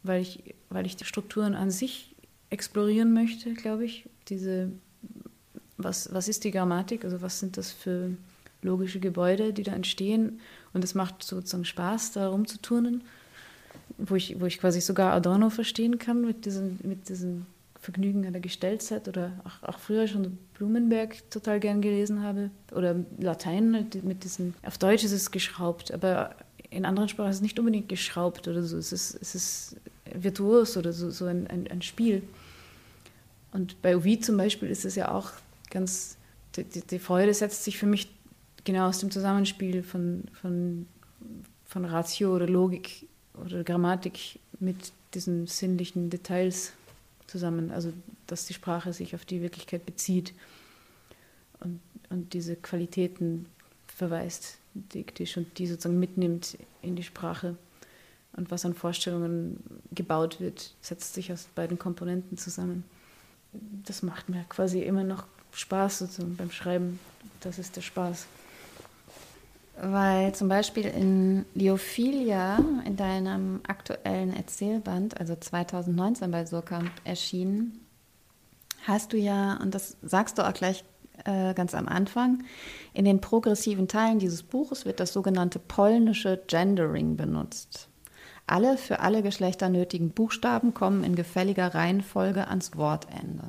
weil 0.04 0.22
ich, 0.22 0.56
weil 0.70 0.86
ich 0.86 0.96
die 0.96 1.06
Strukturen 1.06 1.56
an 1.56 1.72
sich 1.72 2.16
explorieren 2.50 3.14
möchte, 3.14 3.54
glaube 3.54 3.86
ich. 3.86 4.10
Diese, 4.30 4.72
was, 5.78 6.14
was 6.14 6.28
ist 6.28 6.44
die 6.44 6.52
Grammatik? 6.52 7.04
Also 7.04 7.22
was 7.22 7.40
sind 7.40 7.58
das 7.58 7.72
für 7.72 8.12
logische 8.62 9.00
Gebäude, 9.00 9.54
die 9.54 9.64
da 9.64 9.74
entstehen? 9.74 10.40
Und 10.74 10.84
es 10.84 10.96
macht 10.96 11.24
sozusagen 11.24 11.66
Spaß, 11.66 12.14
da 12.14 12.30
rumzuturnen 12.30 13.04
wo 13.98 14.16
ich, 14.16 14.40
wo 14.40 14.46
ich 14.46 14.60
quasi 14.60 14.82
sogar 14.82 15.14
Adorno 15.14 15.50
verstehen 15.50 15.98
kann 15.98 16.22
mit 16.22 16.46
diesem, 16.46 16.80
mit 16.84 17.10
diesem 17.10 17.46
Vergnügen 17.80 18.26
an 18.26 18.34
der 18.34 18.42
Gestelltheit 18.42 19.08
oder 19.08 19.32
auch, 19.44 19.68
auch 19.68 19.80
früher 19.80 20.08
schon 20.08 20.38
Blumenberg 20.54 21.30
total 21.30 21.60
gern 21.60 21.82
gelesen 21.82 22.24
habe 22.24 22.50
oder 22.72 22.96
Latein 23.20 23.76
halt 23.76 24.04
mit 24.04 24.24
diesem, 24.24 24.54
auf 24.64 24.78
Deutsch 24.78 25.04
ist 25.04 25.12
es 25.12 25.32
geschraubt, 25.32 25.94
aber 25.94 26.36
in 26.70 26.86
anderen 26.86 27.10
Sprachen 27.10 27.30
ist 27.30 27.38
es 27.38 27.42
nicht 27.42 27.60
unbedingt 27.60 27.90
geschraubt 27.90 28.48
oder 28.48 28.64
so, 28.64 28.78
es 28.78 28.92
ist, 28.92 29.18
es 29.22 29.36
ist 29.36 29.76
virtuos 30.14 30.78
oder 30.78 30.94
so, 30.94 31.10
so 31.12 31.26
ein, 31.26 31.48
ein, 31.48 31.68
ein 31.68 31.82
Spiel. 31.82 32.24
Und 33.52 33.82
bei 33.82 33.96
Ovid 33.96 34.26
zum 34.26 34.38
Beispiel 34.38 34.70
ist 34.70 34.86
es 34.86 34.96
ja 34.96 35.12
auch 35.12 35.32
ganz, 35.70 36.18
die, 36.56 36.64
die, 36.64 36.82
die 36.82 37.00
Freude 37.00 37.34
setzt 37.34 37.64
sich 37.64 37.78
für 37.78 37.86
mich 37.86 38.10
genau 38.64 38.88
aus 38.88 39.00
dem 39.00 39.12
Zusammenspiel 39.12 39.84
von, 39.84 40.24
von, 40.42 40.88
von 41.66 41.86
Ratio 41.86 42.36
oder 42.36 42.48
Logik 42.48 43.08
oder 43.34 43.64
Grammatik 43.64 44.40
mit 44.60 44.92
diesen 45.14 45.48
sinnlichen 45.48 46.10
Details 46.10 46.74
zusammen, 47.28 47.72
also 47.72 47.94
dass 48.28 48.46
die 48.46 48.54
Sprache 48.54 48.94
sich 48.94 49.16
auf 49.16 49.26
die 49.26 49.42
Wirklichkeit 49.42 49.86
bezieht 49.86 50.34
und, 51.60 51.80
und 52.10 52.34
diese 52.34 52.56
Qualitäten 52.56 53.48
verweist, 53.88 54.58
die, 54.74 55.04
die, 55.04 55.28
schon, 55.28 55.46
die 55.58 55.68
sozusagen 55.68 56.00
mitnimmt 56.00 56.58
in 56.82 56.96
die 56.96 57.04
Sprache. 57.04 57.56
Und 58.36 58.50
was 58.50 58.66
an 58.66 58.74
Vorstellungen 58.74 59.64
gebaut 59.92 60.40
wird, 60.40 60.74
setzt 60.82 61.14
sich 61.14 61.32
aus 61.32 61.48
beiden 61.56 61.78
Komponenten 61.78 62.38
zusammen. 62.38 62.84
Das 63.86 64.02
macht 64.02 64.30
mir 64.30 64.44
quasi 64.50 64.82
immer 64.82 65.04
noch 65.04 65.26
Spaß 65.52 66.00
sozusagen 66.00 66.36
beim 66.36 66.52
Schreiben. 66.52 67.00
Das 67.42 67.60
ist 67.60 67.76
der 67.76 67.82
Spaß. 67.82 68.26
Weil 69.82 70.34
zum 70.36 70.50
Beispiel 70.50 70.86
in 70.86 71.46
Liophilia, 71.56 72.60
in 72.86 72.96
deinem 72.96 73.62
aktuellen 73.68 74.34
Erzählband, 74.36 75.20
also 75.20 75.36
2019 75.36 76.32
bei 76.32 76.46
Surkamp 76.46 76.92
erschienen, 77.04 77.80
hast 78.86 79.14
du 79.14 79.18
ja, 79.18 79.58
und 79.58 79.74
das 79.74 79.98
sagst 80.02 80.38
du 80.38 80.48
auch 80.48 80.54
gleich 80.54 80.84
äh, 81.26 81.54
ganz 81.54 81.74
am 81.74 81.88
Anfang, 81.88 82.44
in 82.94 83.06
den 83.06 83.22
progressiven 83.22 83.88
Teilen 83.88 84.20
dieses 84.20 84.44
Buches 84.44 84.86
wird 84.86 85.00
das 85.00 85.14
sogenannte 85.14 85.60
polnische 85.60 86.42
Gendering 86.48 87.16
benutzt. 87.16 87.88
Alle 88.46 88.78
für 88.78 89.00
alle 89.00 89.24
Geschlechter 89.24 89.70
nötigen 89.70 90.12
Buchstaben 90.12 90.74
kommen 90.74 91.04
in 91.04 91.16
gefälliger 91.16 91.74
Reihenfolge 91.74 92.48
ans 92.48 92.76
Wortende. 92.76 93.44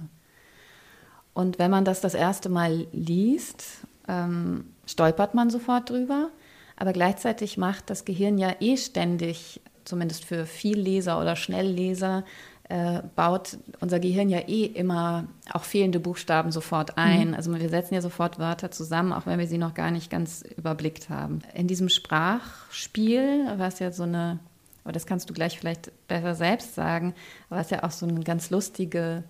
Und 1.32 1.58
wenn 1.58 1.70
man 1.70 1.84
das 1.84 2.00
das 2.00 2.14
erste 2.14 2.48
Mal 2.48 2.86
liest, 2.92 3.64
ähm, 4.08 4.66
stolpert 4.86 5.34
man 5.34 5.50
sofort 5.50 5.90
drüber. 5.90 6.30
Aber 6.76 6.92
gleichzeitig 6.92 7.56
macht 7.56 7.90
das 7.90 8.04
Gehirn 8.04 8.38
ja 8.38 8.54
eh 8.60 8.76
ständig, 8.76 9.60
zumindest 9.84 10.24
für 10.24 10.46
Vielleser 10.46 11.20
oder 11.20 11.36
Schnellleser, 11.36 12.24
äh, 12.68 13.02
baut 13.14 13.58
unser 13.80 14.00
Gehirn 14.00 14.30
ja 14.30 14.38
eh 14.38 14.64
immer 14.64 15.26
auch 15.52 15.64
fehlende 15.64 16.00
Buchstaben 16.00 16.50
sofort 16.50 16.96
ein. 16.96 17.28
Mhm. 17.28 17.34
Also 17.34 17.54
wir 17.54 17.68
setzen 17.68 17.94
ja 17.94 18.00
sofort 18.00 18.38
Wörter 18.38 18.70
zusammen, 18.70 19.12
auch 19.12 19.26
wenn 19.26 19.38
wir 19.38 19.46
sie 19.46 19.58
noch 19.58 19.74
gar 19.74 19.90
nicht 19.90 20.10
ganz 20.10 20.42
überblickt 20.56 21.10
haben. 21.10 21.40
In 21.52 21.66
diesem 21.66 21.90
Sprachspiel, 21.90 23.52
was 23.58 23.80
ja 23.80 23.92
so 23.92 24.04
eine, 24.04 24.38
aber 24.84 24.92
das 24.92 25.06
kannst 25.06 25.28
du 25.28 25.34
gleich 25.34 25.58
vielleicht 25.58 25.90
besser 26.06 26.34
selbst 26.34 26.74
sagen, 26.74 27.14
was 27.48 27.70
ja 27.70 27.82
auch 27.82 27.90
so 27.90 28.06
eine 28.06 28.20
ganz 28.20 28.50
lustige 28.50 29.24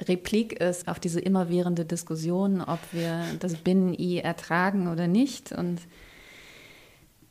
Replik 0.00 0.60
ist 0.60 0.88
auf 0.88 0.98
diese 0.98 1.20
immerwährende 1.20 1.84
Diskussion, 1.84 2.60
ob 2.60 2.80
wir 2.90 3.22
das 3.38 3.54
Binnen-I 3.54 4.18
ertragen 4.18 4.88
oder 4.88 5.06
nicht 5.06 5.52
und 5.52 5.80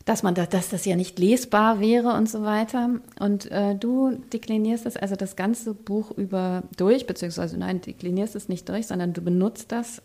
dass 0.06 0.24
man 0.24 0.34
da, 0.34 0.46
dass 0.46 0.70
das 0.70 0.86
ja 0.86 0.96
nicht 0.96 1.20
lesbar 1.20 1.80
wäre 1.80 2.14
und 2.14 2.30
so 2.30 2.44
weiter. 2.44 2.90
Und 3.20 3.52
äh, 3.52 3.76
du 3.76 4.18
deklinierst 4.34 4.86
das 4.86 4.98
also 4.98 5.16
das 5.16 5.36
ganze 5.36 5.74
Buch 5.74 6.12
über 6.12 6.64
durch, 6.78 7.06
beziehungsweise 7.06 7.58
nein, 7.58 7.82
deklinierst 7.82 8.36
es 8.36 8.50
nicht 8.50 8.68
durch, 8.70 8.88
sondern 8.88 9.14
du 9.14 9.22
benutzt 9.22 9.72
das 9.72 10.02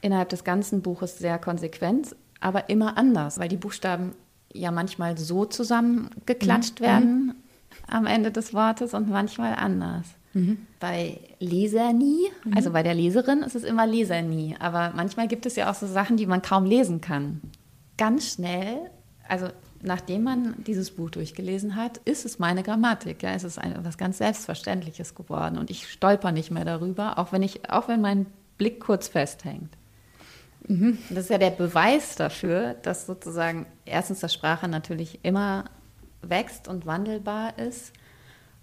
innerhalb 0.00 0.28
des 0.30 0.44
ganzen 0.44 0.82
Buches 0.82 1.18
sehr 1.18 1.38
konsequent, 1.38 2.14
aber 2.40 2.70
immer 2.70 2.96
anders, 2.96 3.38
weil 3.38 3.48
die 3.48 3.56
Buchstaben 3.56 4.12
ja 4.52 4.70
manchmal 4.70 5.18
so 5.18 5.44
zusammengeklatscht 5.44 6.80
mhm. 6.80 6.84
werden 6.84 7.26
mhm. 7.26 7.34
am 7.88 8.06
Ende 8.06 8.30
des 8.30 8.54
Wortes 8.54 8.94
und 8.94 9.08
manchmal 9.08 9.54
anders. 9.54 10.06
Mhm. 10.34 10.58
Bei 10.80 11.18
Lesernie, 11.40 12.28
mhm. 12.44 12.54
also 12.54 12.70
bei 12.70 12.82
der 12.82 12.94
Leserin 12.94 13.40
ist 13.40 13.54
es 13.54 13.64
immer 13.64 13.86
Lesernie, 13.86 14.54
aber 14.58 14.92
manchmal 14.94 15.28
gibt 15.28 15.46
es 15.46 15.56
ja 15.56 15.70
auch 15.70 15.74
so 15.74 15.86
Sachen, 15.86 16.16
die 16.16 16.26
man 16.26 16.42
kaum 16.42 16.64
lesen 16.64 17.00
kann. 17.00 17.40
Ganz 17.96 18.34
schnell, 18.34 18.90
also 19.28 19.48
nachdem 19.82 20.24
man 20.24 20.54
dieses 20.66 20.90
Buch 20.90 21.10
durchgelesen 21.10 21.76
hat, 21.76 21.98
ist 22.04 22.26
es 22.26 22.38
meine 22.38 22.62
Grammatik. 22.62 23.22
Ja, 23.22 23.30
es 23.30 23.44
ist 23.44 23.58
etwas 23.58 23.96
ganz 23.96 24.18
Selbstverständliches 24.18 25.14
geworden 25.14 25.58
und 25.58 25.70
ich 25.70 25.88
stolper 25.88 26.32
nicht 26.32 26.50
mehr 26.50 26.64
darüber, 26.64 27.18
auch 27.18 27.32
wenn, 27.32 27.42
ich, 27.42 27.70
auch 27.70 27.88
wenn 27.88 28.00
mein 28.00 28.26
Blick 28.58 28.80
kurz 28.80 29.08
festhängt. 29.08 29.70
Mhm. 30.68 30.98
Das 31.10 31.24
ist 31.24 31.30
ja 31.30 31.38
der 31.38 31.50
Beweis 31.50 32.16
dafür, 32.16 32.74
dass 32.82 33.06
sozusagen 33.06 33.66
erstens 33.84 34.20
das 34.20 34.34
Sprache 34.34 34.68
natürlich 34.68 35.20
immer 35.22 35.66
wächst 36.22 36.68
und 36.68 36.86
wandelbar 36.86 37.58
ist 37.58 37.92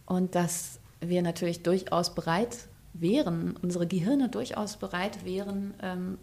und 0.06 0.36
dass 0.36 0.80
wir 1.00 1.22
natürlich 1.22 1.64
durchaus 1.64 2.14
bereit 2.14 2.68
wären, 2.94 3.56
unsere 3.62 3.88
Gehirne 3.88 4.30
durchaus 4.30 4.78
bereit 4.78 5.26
wären, 5.26 5.74
ähm, 5.82 6.18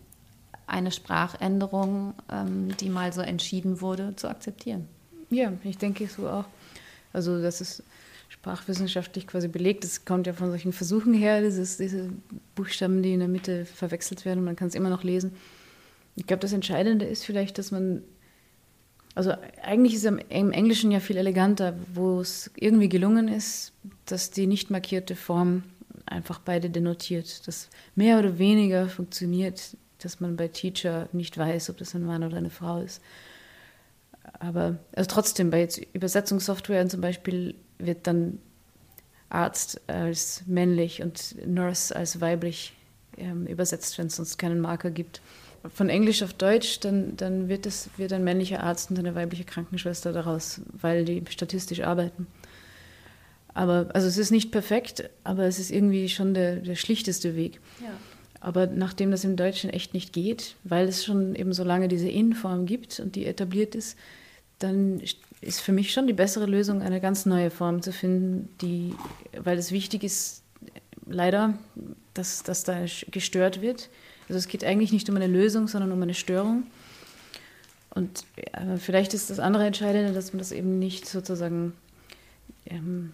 eine 0.66 0.92
Sprachänderung, 0.92 2.14
ähm, 2.30 2.76
die 2.78 2.90
mal 2.90 3.12
so 3.12 3.20
entschieden 3.20 3.80
wurde, 3.80 4.14
zu 4.16 4.28
akzeptieren. 4.28 4.86
Ja, 5.30 5.52
ich 5.64 5.78
denke 5.78 6.06
so 6.06 6.28
auch. 6.28 6.44
Also 7.12 7.42
das 7.42 7.60
ist 7.60 7.82
sprachwissenschaftlich 8.28 9.26
quasi 9.26 9.48
belegt. 9.48 9.82
Das 9.82 10.04
kommt 10.04 10.26
ja 10.26 10.32
von 10.32 10.50
solchen 10.50 10.72
Versuchen 10.72 11.12
her, 11.12 11.42
dieses, 11.42 11.76
diese 11.76 12.10
Buchstaben, 12.54 13.02
die 13.02 13.14
in 13.14 13.20
der 13.20 13.28
Mitte 13.28 13.64
verwechselt 13.64 14.24
werden. 14.24 14.44
Man 14.44 14.56
kann 14.56 14.68
es 14.68 14.74
immer 14.74 14.90
noch 14.90 15.02
lesen. 15.02 15.32
Ich 16.16 16.26
glaube, 16.26 16.40
das 16.40 16.52
Entscheidende 16.52 17.04
ist 17.04 17.24
vielleicht, 17.24 17.58
dass 17.58 17.70
man 17.70 18.02
also 19.14 19.32
eigentlich 19.62 19.94
ist 19.94 20.04
es 20.04 20.12
im 20.28 20.52
Englischen 20.52 20.92
ja 20.92 21.00
viel 21.00 21.16
eleganter, 21.16 21.74
wo 21.92 22.20
es 22.20 22.50
irgendwie 22.54 22.88
gelungen 22.88 23.28
ist, 23.28 23.72
dass 24.06 24.30
die 24.30 24.46
nicht 24.46 24.70
markierte 24.70 25.16
Form 25.16 25.64
einfach 26.06 26.38
beide 26.38 26.70
denotiert. 26.70 27.46
Das 27.46 27.68
mehr 27.94 28.18
oder 28.18 28.38
weniger 28.38 28.88
funktioniert, 28.88 29.76
dass 29.98 30.20
man 30.20 30.36
bei 30.36 30.48
Teacher 30.48 31.08
nicht 31.12 31.36
weiß, 31.36 31.70
ob 31.70 31.78
das 31.78 31.94
ein 31.94 32.04
Mann 32.04 32.22
oder 32.22 32.36
eine 32.36 32.50
Frau 32.50 32.80
ist. 32.80 33.02
Aber 34.38 34.78
also 34.94 35.08
trotzdem, 35.08 35.50
bei 35.50 35.60
jetzt 35.60 35.78
Übersetzungssoftware 35.92 36.88
zum 36.88 37.00
Beispiel 37.00 37.54
wird 37.78 38.06
dann 38.06 38.38
Arzt 39.28 39.80
als 39.86 40.42
männlich 40.46 41.02
und 41.02 41.34
Nurse 41.46 41.94
als 41.94 42.20
weiblich 42.20 42.72
ähm, 43.16 43.46
übersetzt, 43.46 43.98
wenn 43.98 44.06
es 44.06 44.16
sonst 44.16 44.38
keinen 44.38 44.60
Marker 44.60 44.90
gibt. 44.90 45.20
Von 45.68 45.88
Englisch 45.90 46.22
auf 46.22 46.32
Deutsch, 46.32 46.80
dann, 46.80 47.16
dann 47.16 47.48
wird, 47.48 47.66
es, 47.66 47.90
wird 47.96 48.12
ein 48.12 48.24
männlicher 48.24 48.62
Arzt 48.62 48.90
und 48.90 48.98
eine 48.98 49.14
weibliche 49.14 49.44
Krankenschwester 49.44 50.12
daraus, 50.12 50.60
weil 50.72 51.04
die 51.04 51.22
statistisch 51.28 51.80
arbeiten. 51.80 52.26
Aber, 53.52 53.88
also 53.92 54.06
es 54.06 54.16
ist 54.16 54.30
nicht 54.30 54.52
perfekt, 54.52 55.10
aber 55.24 55.44
es 55.44 55.58
ist 55.58 55.70
irgendwie 55.70 56.08
schon 56.08 56.34
der, 56.34 56.56
der 56.56 56.76
schlichteste 56.76 57.36
Weg. 57.36 57.60
Ja. 57.82 57.90
Aber 58.40 58.66
nachdem 58.66 59.10
das 59.10 59.24
im 59.24 59.36
Deutschen 59.36 59.68
echt 59.68 59.92
nicht 59.92 60.12
geht, 60.14 60.56
weil 60.64 60.88
es 60.88 61.04
schon 61.04 61.34
eben 61.34 61.52
so 61.52 61.62
lange 61.62 61.88
diese 61.88 62.08
In-Form 62.08 62.64
gibt 62.64 62.98
und 62.98 63.14
die 63.16 63.26
etabliert 63.26 63.74
ist, 63.74 63.98
dann 64.58 65.02
ist 65.40 65.60
für 65.60 65.72
mich 65.72 65.92
schon 65.92 66.06
die 66.06 66.12
bessere 66.12 66.46
Lösung, 66.46 66.82
eine 66.82 67.00
ganz 67.00 67.26
neue 67.26 67.50
Form 67.50 67.82
zu 67.82 67.92
finden, 67.92 68.48
die, 68.60 68.94
weil 69.36 69.58
es 69.58 69.72
wichtig 69.72 70.04
ist, 70.04 70.42
leider, 71.06 71.54
dass, 72.14 72.42
dass 72.42 72.64
da 72.64 72.84
gestört 73.10 73.60
wird. 73.60 73.88
Also 74.30 74.38
es 74.38 74.46
geht 74.46 74.62
eigentlich 74.62 74.92
nicht 74.92 75.10
um 75.10 75.16
eine 75.16 75.26
Lösung, 75.26 75.66
sondern 75.66 75.90
um 75.90 76.00
eine 76.00 76.14
Störung. 76.14 76.62
Und 77.92 78.24
äh, 78.36 78.76
vielleicht 78.76 79.12
ist 79.12 79.28
das 79.28 79.40
andere 79.40 79.66
Entscheidende, 79.66 80.12
dass 80.12 80.32
man 80.32 80.38
das 80.38 80.52
eben 80.52 80.78
nicht 80.78 81.08
sozusagen, 81.08 81.72
ähm, 82.66 83.12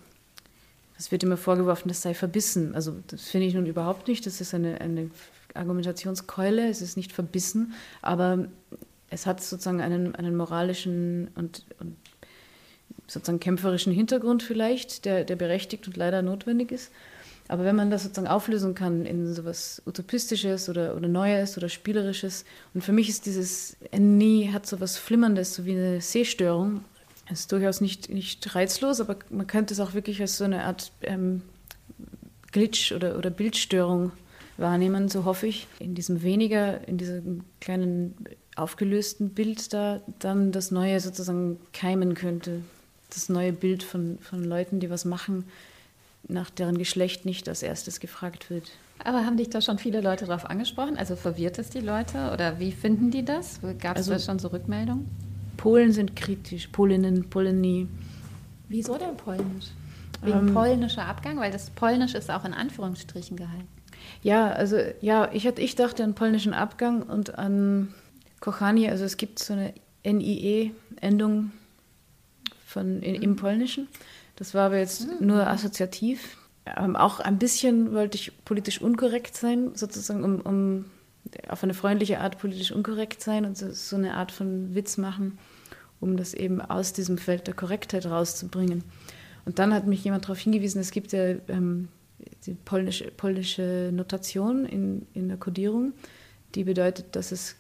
es 0.98 1.11
wird 1.11 1.22
immer 1.22 1.38
vorgeworfen, 1.38 1.88
das 1.88 2.02
sei 2.02 2.12
verbissen. 2.12 2.74
Also 2.74 2.96
das 3.07 3.22
finde 3.22 3.46
ich 3.46 3.55
nun 3.55 3.64
überhaupt 3.64 4.09
nicht. 4.09 4.26
Das 4.26 4.42
ist 4.42 4.52
eine, 4.52 4.79
eine 4.83 5.11
Argumentationskeule, 5.55 6.68
es 6.68 6.83
ist 6.83 6.98
nicht 6.98 7.12
verbissen, 7.12 7.72
aber 8.02 8.48
es 9.09 9.24
hat 9.24 9.42
sozusagen 9.42 9.81
einen, 9.81 10.14
einen 10.16 10.37
moralischen 10.37 11.29
und, 11.35 11.64
und 11.81 11.96
sozusagen 13.07 13.40
kämpferischen 13.40 13.94
Hintergrund 13.94 14.42
vielleicht, 14.42 15.07
der, 15.07 15.24
der 15.24 15.37
berechtigt 15.37 15.87
und 15.87 15.96
leider 15.96 16.20
notwendig 16.20 16.72
ist. 16.72 16.92
Aber 17.48 17.64
wenn 17.64 17.76
man 17.76 17.90
das 17.90 18.02
sozusagen 18.02 18.28
auflösen 18.28 18.74
kann 18.74 19.06
in 19.06 19.32
so 19.32 19.42
etwas 19.42 19.82
Utopistisches 19.87 20.68
oder, 20.68 20.96
oder 20.96 21.09
Neues 21.09 21.56
oder 21.56 21.68
Spielerisches, 21.68 22.44
und 22.74 22.82
für 22.82 22.92
mich 22.92 23.09
ist 23.09 23.26
dieses 23.26 23.76
Nie 23.96 24.50
hat 24.52 24.66
so 24.66 24.76
etwas 24.76 24.96
Flimmerndes, 24.96 25.54
so 25.54 25.64
wie 25.64 25.72
eine 25.72 26.00
Sehstörung. 26.00 26.85
Das 27.28 27.40
ist 27.40 27.52
durchaus 27.52 27.80
nicht, 27.80 28.09
nicht 28.11 28.54
reizlos, 28.54 29.00
aber 29.00 29.16
man 29.30 29.46
könnte 29.46 29.74
es 29.74 29.80
auch 29.80 29.94
wirklich 29.94 30.20
als 30.20 30.38
so 30.38 30.44
eine 30.44 30.64
Art 30.64 30.92
ähm, 31.02 31.42
Glitch 32.52 32.92
oder, 32.92 33.18
oder 33.18 33.30
Bildstörung 33.30 34.12
wahrnehmen, 34.56 35.09
so 35.09 35.24
hoffe 35.24 35.46
ich. 35.46 35.66
In 35.78 35.94
diesem 35.94 36.22
weniger, 36.22 36.87
in 36.88 36.98
diesem 36.98 37.44
kleinen 37.61 38.14
aufgelösten 38.54 39.30
Bild 39.30 39.72
da 39.72 40.00
dann 40.18 40.50
das 40.50 40.70
Neue 40.70 40.98
sozusagen 41.00 41.59
keimen 41.72 42.14
könnte 42.14 42.62
das 43.11 43.28
neue 43.28 43.52
Bild 43.52 43.82
von, 43.82 44.18
von 44.20 44.44
Leuten, 44.44 44.80
die 44.80 44.90
was 44.90 45.04
machen, 45.04 45.44
nach 46.28 46.50
deren 46.50 46.78
Geschlecht 46.78 47.24
nicht 47.24 47.48
als 47.48 47.62
erstes 47.62 48.00
gefragt 48.00 48.50
wird. 48.50 48.70
Aber 49.04 49.26
haben 49.26 49.36
dich 49.36 49.50
da 49.50 49.60
schon 49.60 49.78
viele 49.78 50.00
Leute 50.00 50.26
darauf 50.26 50.46
angesprochen? 50.46 50.96
Also 50.96 51.16
verwirrt 51.16 51.58
es 51.58 51.70
die 51.70 51.80
Leute 51.80 52.30
oder 52.32 52.58
wie 52.58 52.72
finden 52.72 53.10
die 53.10 53.24
das? 53.24 53.60
Gab 53.80 53.96
es 53.96 54.08
also, 54.08 54.12
da 54.12 54.18
schon 54.18 54.38
so 54.38 54.48
Rückmeldungen? 54.48 55.06
Polen 55.56 55.92
sind 55.92 56.16
kritisch, 56.16 56.68
Polinnen, 56.68 57.28
Polenie. 57.28 57.88
Wieso 58.68 58.96
denn 58.96 59.16
Polnisch? 59.16 59.66
Wegen 60.22 60.48
ähm, 60.48 60.54
polnischer 60.54 61.04
Abgang? 61.04 61.38
Weil 61.38 61.52
das 61.52 61.70
Polnisch 61.70 62.14
ist 62.14 62.30
auch 62.30 62.44
in 62.44 62.54
Anführungsstrichen 62.54 63.36
gehalten. 63.36 63.68
Ja, 64.22 64.50
also 64.50 64.78
ja, 65.00 65.30
ich, 65.32 65.46
hatte, 65.46 65.60
ich 65.62 65.74
dachte 65.74 66.04
an 66.04 66.14
polnischen 66.14 66.54
Abgang 66.54 67.02
und 67.02 67.38
an 67.38 67.94
Kochanie. 68.40 68.88
Also 68.88 69.04
es 69.04 69.16
gibt 69.16 69.38
so 69.38 69.52
eine 69.52 69.74
NIE-Endung 70.04 71.52
von, 72.66 73.02
in, 73.02 73.22
im 73.22 73.36
Polnischen. 73.36 73.88
Das 74.37 74.55
war 74.55 74.66
aber 74.66 74.79
jetzt 74.79 75.07
mhm. 75.07 75.27
nur 75.27 75.46
assoziativ. 75.46 76.37
Ähm, 76.77 76.96
auch 76.96 77.20
ein 77.20 77.38
bisschen 77.38 77.92
wollte 77.92 78.16
ich 78.16 78.33
politisch 78.44 78.81
unkorrekt 78.81 79.37
sein, 79.37 79.75
sozusagen, 79.75 80.25
um, 80.25 80.40
um 80.40 80.85
auf 81.49 81.62
eine 81.62 81.75
freundliche 81.75 82.20
Art 82.20 82.38
politisch 82.38 82.72
unkorrekt 82.72 83.22
sein 83.22 83.44
und 83.44 83.57
so, 83.57 83.72
so, 83.72 83.96
eine 83.96 84.14
Art 84.14 84.33
von 84.33 84.75
Witz 84.75 84.96
machen, 84.96 85.38
um 86.01 86.16
das 86.16 86.35
eben 86.35 86.61
aus 86.61 86.92
diesem 86.92 87.18
Feld 87.18 87.46
der 87.46 87.55
Korrektheit 87.55 88.07
rauszubringen. 88.07 88.85
Und 89.44 89.59
dann 89.59 89.72
hat 89.72 89.87
mich 89.87 90.05
jemand 90.05 90.25
darauf 90.25 90.38
hingewiesen, 90.38 90.81
es 90.81 90.90
gibt 90.90 91.12
ja 91.12 91.37
ähm, 91.49 91.88
die 92.46 92.55
polnische, 92.55 93.11
polnische 93.11 93.90
Notation 93.92 94.66
in, 94.66 95.07
in 95.14 95.29
der 95.29 95.37
Kodierung, 95.37 95.92
die 96.55 96.64
bedeutet, 96.64 97.14
dass 97.16 97.33
es, 97.33 97.57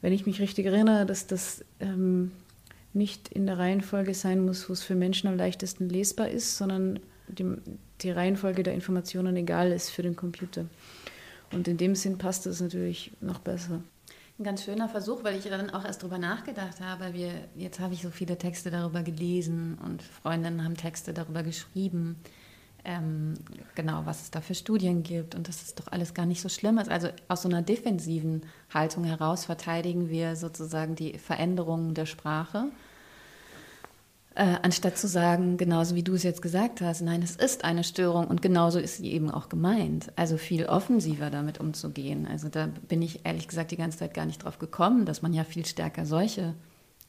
wenn 0.00 0.12
ich 0.12 0.26
mich 0.26 0.40
richtig 0.40 0.66
erinnere, 0.66 1.06
dass 1.06 1.26
das 1.26 1.64
ähm, 1.80 2.32
nicht 2.94 3.28
in 3.28 3.46
der 3.46 3.58
Reihenfolge 3.58 4.14
sein 4.14 4.44
muss, 4.44 4.68
wo 4.68 4.72
es 4.72 4.82
für 4.82 4.94
Menschen 4.94 5.28
am 5.28 5.36
leichtesten 5.36 5.88
lesbar 5.88 6.28
ist, 6.28 6.56
sondern 6.56 7.00
die, 7.28 7.56
die 8.00 8.10
Reihenfolge 8.10 8.62
der 8.62 8.74
Informationen 8.74 9.36
egal 9.36 9.72
ist 9.72 9.90
für 9.90 10.02
den 10.02 10.16
Computer. 10.16 10.66
Und 11.52 11.68
in 11.68 11.76
dem 11.76 11.94
Sinn 11.94 12.18
passt 12.18 12.46
das 12.46 12.60
natürlich 12.60 13.12
noch 13.20 13.38
besser. 13.38 13.82
Ein 14.38 14.44
ganz 14.44 14.64
schöner 14.64 14.88
Versuch, 14.88 15.22
weil 15.24 15.36
ich 15.36 15.44
dann 15.44 15.70
auch 15.70 15.84
erst 15.84 16.02
darüber 16.02 16.18
nachgedacht 16.18 16.80
habe. 16.80 17.12
Wir, 17.12 17.32
jetzt 17.54 17.80
habe 17.80 17.94
ich 17.94 18.02
so 18.02 18.10
viele 18.10 18.38
Texte 18.38 18.70
darüber 18.70 19.02
gelesen 19.02 19.78
und 19.84 20.02
Freundinnen 20.02 20.64
haben 20.64 20.76
Texte 20.76 21.12
darüber 21.12 21.42
geschrieben, 21.42 22.16
ähm, 22.84 23.34
genau, 23.74 24.02
was 24.04 24.22
es 24.22 24.30
da 24.30 24.40
für 24.40 24.54
Studien 24.54 25.02
gibt 25.02 25.34
und 25.34 25.48
dass 25.48 25.62
es 25.62 25.74
doch 25.74 25.88
alles 25.88 26.14
gar 26.14 26.26
nicht 26.26 26.40
so 26.40 26.48
schlimm 26.48 26.78
ist. 26.78 26.90
Also 26.90 27.08
aus 27.28 27.42
so 27.42 27.48
einer 27.48 27.62
defensiven 27.62 28.42
Haltung 28.72 29.04
heraus 29.04 29.44
verteidigen 29.44 30.08
wir 30.08 30.36
sozusagen 30.36 30.94
die 30.96 31.18
Veränderungen 31.18 31.94
der 31.94 32.06
Sprache, 32.06 32.66
äh, 34.34 34.56
anstatt 34.62 34.96
zu 34.96 35.06
sagen, 35.06 35.58
genauso 35.58 35.94
wie 35.94 36.02
du 36.02 36.14
es 36.14 36.22
jetzt 36.22 36.42
gesagt 36.42 36.80
hast, 36.80 37.02
nein, 37.02 37.22
es 37.22 37.36
ist 37.36 37.64
eine 37.64 37.84
Störung 37.84 38.26
und 38.26 38.42
genauso 38.42 38.78
ist 38.78 38.96
sie 38.96 39.12
eben 39.12 39.30
auch 39.30 39.48
gemeint. 39.48 40.10
Also 40.16 40.38
viel 40.38 40.66
offensiver 40.66 41.30
damit 41.30 41.60
umzugehen. 41.60 42.26
Also 42.26 42.48
da 42.48 42.68
bin 42.88 43.02
ich 43.02 43.24
ehrlich 43.24 43.46
gesagt 43.46 43.70
die 43.70 43.76
ganze 43.76 43.98
Zeit 43.98 44.14
gar 44.14 44.26
nicht 44.26 44.42
drauf 44.42 44.58
gekommen, 44.58 45.04
dass 45.04 45.22
man 45.22 45.34
ja 45.34 45.44
viel 45.44 45.66
stärker 45.66 46.06
solche 46.06 46.54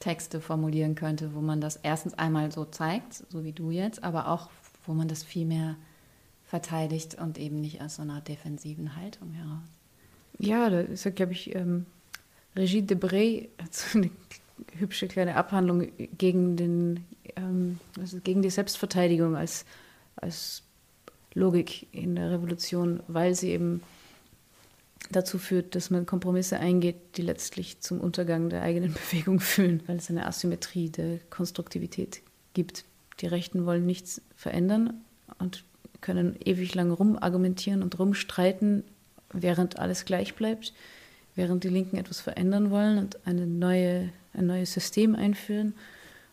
Texte 0.00 0.40
formulieren 0.40 0.94
könnte, 0.94 1.34
wo 1.34 1.40
man 1.40 1.60
das 1.60 1.76
erstens 1.82 2.14
einmal 2.14 2.52
so 2.52 2.64
zeigt, 2.64 3.24
so 3.30 3.42
wie 3.42 3.52
du 3.52 3.70
jetzt, 3.70 4.04
aber 4.04 4.28
auch 4.28 4.50
wo 4.86 4.94
man 4.94 5.08
das 5.08 5.22
viel 5.22 5.46
mehr 5.46 5.76
verteidigt 6.44 7.16
und 7.16 7.38
eben 7.38 7.60
nicht 7.60 7.80
aus 7.80 7.96
so 7.96 8.02
einer 8.02 8.20
defensiven 8.20 8.96
Haltung 8.96 9.32
heraus. 9.32 9.68
Ja, 10.38 10.68
da 10.70 10.80
ist 10.80 11.04
ja, 11.04 11.10
glaube 11.10 11.32
ich, 11.32 11.54
ähm, 11.54 11.86
Regie 12.56 12.82
Debray 12.82 13.48
hat 13.60 13.74
so 13.74 13.98
eine 13.98 14.10
hübsche 14.78 15.08
kleine 15.08 15.36
Abhandlung 15.36 15.88
gegen, 16.18 16.56
den, 16.56 17.04
ähm, 17.36 17.78
also 17.98 18.20
gegen 18.20 18.42
die 18.42 18.50
Selbstverteidigung 18.50 19.36
als, 19.36 19.64
als 20.16 20.62
Logik 21.34 21.88
in 21.92 22.14
der 22.14 22.30
Revolution, 22.30 23.02
weil 23.08 23.34
sie 23.34 23.50
eben 23.50 23.82
dazu 25.10 25.38
führt, 25.38 25.74
dass 25.74 25.90
man 25.90 26.06
Kompromisse 26.06 26.58
eingeht, 26.58 27.16
die 27.16 27.22
letztlich 27.22 27.80
zum 27.80 28.00
Untergang 28.00 28.48
der 28.48 28.62
eigenen 28.62 28.92
Bewegung 29.10 29.40
führen, 29.40 29.82
weil 29.86 29.96
es 29.96 30.10
eine 30.10 30.26
Asymmetrie 30.26 30.90
der 30.90 31.18
Konstruktivität 31.30 32.22
gibt. 32.52 32.84
Die 33.20 33.26
Rechten 33.26 33.66
wollen 33.66 33.86
nichts 33.86 34.20
verändern 34.44 35.02
und 35.38 35.64
können 36.02 36.36
ewig 36.44 36.74
lang 36.74 36.90
rumargumentieren 36.90 37.82
und 37.82 37.98
rumstreiten, 37.98 38.84
während 39.32 39.78
alles 39.78 40.04
gleich 40.04 40.34
bleibt, 40.34 40.74
während 41.34 41.64
die 41.64 41.70
Linken 41.70 41.96
etwas 41.96 42.20
verändern 42.20 42.70
wollen 42.70 42.98
und 42.98 43.26
eine 43.26 43.46
neue, 43.46 44.10
ein 44.34 44.46
neues 44.46 44.74
System 44.74 45.16
einführen 45.16 45.72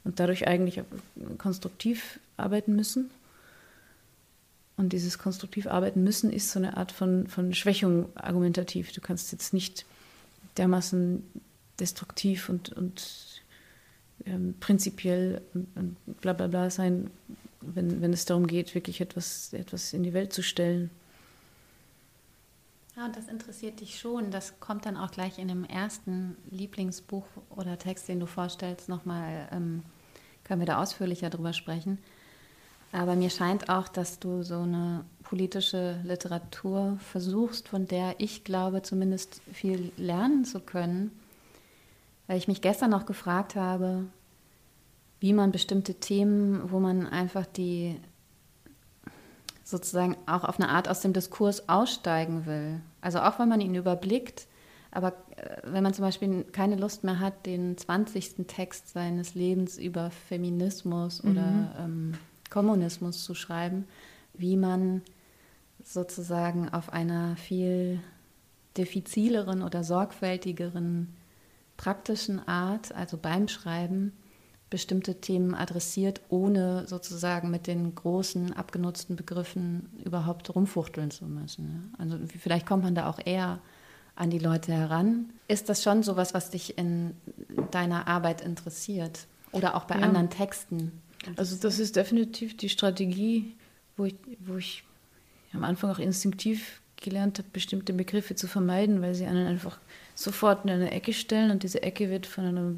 und 0.03 0.19
dadurch 0.19 0.45
eigentlich 0.45 0.81
konstruktiv 1.37 2.19
arbeiten 2.35 2.75
müssen. 2.75 3.09
Und 4.75 4.91
dieses 4.91 5.17
konstruktiv 5.17 5.67
arbeiten 5.67 6.03
müssen 6.03 6.33
ist 6.33 6.51
so 6.51 6.59
eine 6.59 6.75
Art 6.75 6.91
von, 6.91 7.27
von 7.27 7.53
Schwächung 7.53 8.09
argumentativ. 8.15 8.91
Du 8.91 8.99
kannst 8.99 9.31
jetzt 9.31 9.53
nicht 9.53 9.85
dermaßen 10.57 11.23
destruktiv 11.79 12.49
und, 12.49 12.73
und 12.73 13.41
ähm, 14.25 14.55
prinzipiell 14.59 15.41
und 15.53 15.95
bla 16.19 16.33
bla 16.33 16.47
bla 16.47 16.69
sein, 16.69 17.09
wenn, 17.61 18.01
wenn 18.01 18.13
es 18.13 18.25
darum 18.25 18.47
geht, 18.47 18.73
wirklich 18.75 19.01
etwas, 19.01 19.53
etwas 19.53 19.93
in 19.93 20.03
die 20.03 20.13
Welt 20.13 20.33
zu 20.33 20.43
stellen. 20.43 20.89
Ja, 22.95 23.05
und 23.05 23.15
das 23.15 23.27
interessiert 23.27 23.79
dich 23.79 23.99
schon. 23.99 24.31
Das 24.31 24.59
kommt 24.59 24.85
dann 24.85 24.97
auch 24.97 25.11
gleich 25.11 25.39
in 25.39 25.47
dem 25.47 25.63
ersten 25.63 26.35
Lieblingsbuch 26.49 27.25
oder 27.49 27.77
Text, 27.77 28.07
den 28.07 28.19
du 28.19 28.25
vorstellst, 28.25 28.89
nochmal, 28.89 29.47
ähm, 29.51 29.83
können 30.43 30.59
wir 30.59 30.67
da 30.67 30.81
ausführlicher 30.81 31.29
drüber 31.29 31.53
sprechen. 31.53 31.97
Aber 32.91 33.15
mir 33.15 33.29
scheint 33.29 33.69
auch, 33.69 33.87
dass 33.87 34.19
du 34.19 34.43
so 34.43 34.59
eine 34.59 35.05
politische 35.23 36.01
Literatur 36.03 36.97
versuchst, 36.99 37.69
von 37.69 37.87
der 37.87 38.15
ich 38.17 38.43
glaube, 38.43 38.81
zumindest 38.81 39.41
viel 39.53 39.93
lernen 39.95 40.43
zu 40.43 40.59
können 40.59 41.11
weil 42.31 42.37
ich 42.37 42.47
mich 42.47 42.61
gestern 42.61 42.91
noch 42.91 43.05
gefragt 43.05 43.55
habe, 43.55 44.05
wie 45.21 45.31
man 45.31 45.53
bestimmte 45.53 45.93
Themen, 45.95 46.69
wo 46.71 46.79
man 46.79 47.07
einfach 47.07 47.45
die 47.45 47.95
sozusagen 49.63 50.17
auch 50.25 50.43
auf 50.43 50.59
eine 50.59 50.67
Art 50.67 50.89
aus 50.89 50.99
dem 50.99 51.13
Diskurs 51.13 51.69
aussteigen 51.69 52.45
will. 52.45 52.81
Also 52.99 53.19
auch 53.19 53.39
wenn 53.39 53.47
man 53.47 53.61
ihn 53.61 53.75
überblickt, 53.75 54.47
Aber 54.91 55.13
äh, 55.37 55.61
wenn 55.63 55.83
man 55.83 55.93
zum 55.93 56.03
Beispiel 56.03 56.43
keine 56.51 56.75
Lust 56.75 57.03
mehr 57.03 57.19
hat, 57.19 57.45
den 57.45 57.77
20. 57.77 58.45
Text 58.47 58.89
seines 58.89 59.35
Lebens 59.35 59.77
über 59.77 60.11
Feminismus 60.11 61.23
mhm. 61.23 61.31
oder 61.31 61.75
ähm, 61.79 62.13
Kommunismus 62.49 63.23
zu 63.23 63.33
schreiben, 63.33 63.85
wie 64.33 64.57
man 64.57 65.01
sozusagen 65.83 66.69
auf 66.69 66.91
einer 66.91 67.37
viel 67.37 68.01
diffizileren 68.77 69.63
oder 69.63 69.83
sorgfältigeren 69.83 71.15
praktischen 71.77 72.45
Art, 72.47 72.93
also 72.93 73.17
beim 73.17 73.47
Schreiben, 73.47 74.13
bestimmte 74.71 75.21
Themen 75.21 75.53
adressiert, 75.53 76.21
ohne 76.29 76.87
sozusagen 76.87 77.51
mit 77.51 77.67
den 77.67 77.93
großen 77.93 78.53
abgenutzten 78.53 79.15
Begriffen 79.15 79.89
überhaupt 80.03 80.55
rumfuchteln 80.55 81.11
zu 81.11 81.25
müssen. 81.25 81.93
Also 81.99 82.17
vielleicht 82.39 82.65
kommt 82.65 82.83
man 82.83 82.95
da 82.95 83.07
auch 83.07 83.19
eher 83.23 83.59
an 84.15 84.29
die 84.31 84.39
Leute 84.39 84.71
heran. 84.71 85.29
Ist 85.47 85.69
das 85.69 85.83
schon 85.83 86.01
so 86.03 86.15
was 86.15 86.33
was 86.33 86.49
dich 86.49 86.77
in 86.77 87.13
deiner 87.69 88.07
Arbeit 88.07 88.41
interessiert? 88.41 89.27
Oder 89.51 89.75
auch 89.75 89.83
bei 89.83 89.97
ja. 89.97 90.01
anderen 90.01 90.29
Texten? 90.29 90.93
Also 91.35 91.57
das 91.57 91.77
ist 91.77 91.97
definitiv 91.97 92.55
die 92.55 92.69
Strategie, 92.69 93.55
wo 93.97 94.05
ich, 94.05 94.15
wo 94.39 94.55
ich 94.55 94.85
am 95.53 95.65
Anfang 95.65 95.91
auch 95.91 95.99
instinktiv 95.99 96.81
gelernt 96.95 97.39
habe, 97.39 97.49
bestimmte 97.51 97.91
Begriffe 97.91 98.35
zu 98.35 98.47
vermeiden, 98.47 99.01
weil 99.01 99.15
sie 99.15 99.25
einen 99.25 99.47
einfach 99.47 99.79
sofort 100.15 100.63
in 100.63 100.71
eine 100.71 100.91
Ecke 100.91 101.11
stellen 101.11 101.51
und 101.51 101.63
diese 101.63 101.83
Ecke 101.83 102.09
wird 102.09 102.25
von 102.25 102.45
einer 102.45 102.73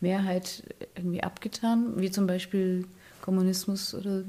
Mehrheit 0.00 0.62
irgendwie 0.96 1.22
abgetan, 1.22 2.00
wie 2.00 2.10
zum 2.10 2.26
Beispiel 2.26 2.86
Kommunismus 3.20 3.94
oder 3.94 4.22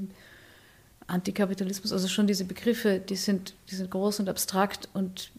Antikapitalismus. 1.06 1.92
Also 1.92 2.08
schon 2.08 2.26
diese 2.26 2.44
Begriffe, 2.44 3.00
die 3.00 3.16
sind, 3.16 3.54
die 3.70 3.74
sind 3.74 3.90
groß 3.90 4.20
und 4.20 4.28
abstrakt 4.28 4.88
und 4.94 5.30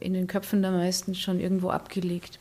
in 0.00 0.14
den 0.14 0.26
Köpfen 0.26 0.62
der 0.62 0.70
meisten 0.70 1.14
schon 1.14 1.40
irgendwo 1.40 1.70
abgelegt. 1.70 2.38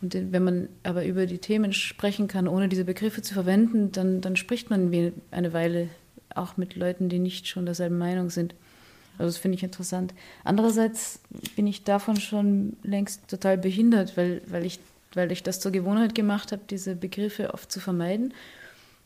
Und 0.00 0.14
wenn 0.14 0.44
man 0.44 0.68
aber 0.84 1.04
über 1.04 1.26
die 1.26 1.38
Themen 1.38 1.72
sprechen 1.72 2.28
kann, 2.28 2.46
ohne 2.46 2.68
diese 2.68 2.84
Begriffe 2.84 3.20
zu 3.22 3.34
verwenden, 3.34 3.90
dann, 3.90 4.20
dann 4.20 4.36
spricht 4.36 4.70
man 4.70 4.92
eine 5.30 5.52
Weile 5.52 5.88
auch 6.34 6.56
mit 6.56 6.76
Leuten, 6.76 7.08
die 7.08 7.18
nicht 7.18 7.48
schon 7.48 7.66
derselben 7.66 7.98
Meinung 7.98 8.30
sind. 8.30 8.54
Also 9.18 9.30
das 9.30 9.38
finde 9.38 9.56
ich 9.56 9.64
interessant. 9.64 10.14
Andererseits 10.44 11.20
bin 11.56 11.66
ich 11.66 11.82
davon 11.82 12.20
schon 12.20 12.76
längst 12.84 13.26
total 13.28 13.58
behindert, 13.58 14.16
weil, 14.16 14.40
weil, 14.46 14.64
ich, 14.64 14.78
weil 15.14 15.32
ich 15.32 15.42
das 15.42 15.60
zur 15.60 15.72
Gewohnheit 15.72 16.14
gemacht 16.14 16.52
habe, 16.52 16.62
diese 16.68 16.94
Begriffe 16.94 17.54
oft 17.54 17.70
zu 17.70 17.80
vermeiden. 17.80 18.34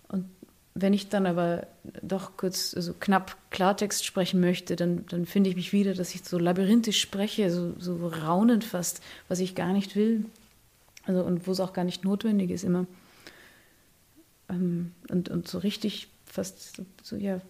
Und 0.08 0.26
wenn 0.74 0.94
ich 0.94 1.08
dann 1.08 1.26
aber 1.26 1.66
doch 2.00 2.36
kurz, 2.36 2.74
also 2.74 2.94
knapp 2.98 3.36
Klartext 3.50 4.04
sprechen 4.04 4.40
möchte, 4.40 4.76
dann, 4.76 5.04
dann 5.06 5.26
finde 5.26 5.50
ich 5.50 5.56
mich 5.56 5.72
wieder, 5.72 5.94
dass 5.94 6.14
ich 6.14 6.24
so 6.24 6.38
labyrinthisch 6.38 7.00
spreche, 7.00 7.50
so, 7.50 7.74
so 7.78 8.06
raunend 8.08 8.64
fast, 8.64 9.02
was 9.28 9.40
ich 9.40 9.54
gar 9.54 9.72
nicht 9.72 9.96
will. 9.96 10.24
Also 11.04 11.22
und 11.24 11.46
wo 11.46 11.52
es 11.52 11.60
auch 11.60 11.72
gar 11.72 11.84
nicht 11.84 12.04
notwendig 12.04 12.50
ist 12.50 12.64
immer. 12.64 12.86
Ähm, 14.48 14.92
und, 15.10 15.28
und 15.28 15.48
so 15.48 15.58
richtig 15.58 16.08
fast 16.24 16.82
so, 17.02 17.16
ja, 17.16 17.40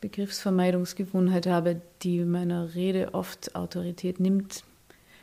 Begriffsvermeidungsgewohnheit 0.00 1.46
habe, 1.46 1.80
die 2.02 2.24
meiner 2.24 2.74
Rede 2.74 3.14
oft 3.14 3.54
Autorität 3.54 4.18
nimmt. 4.18 4.64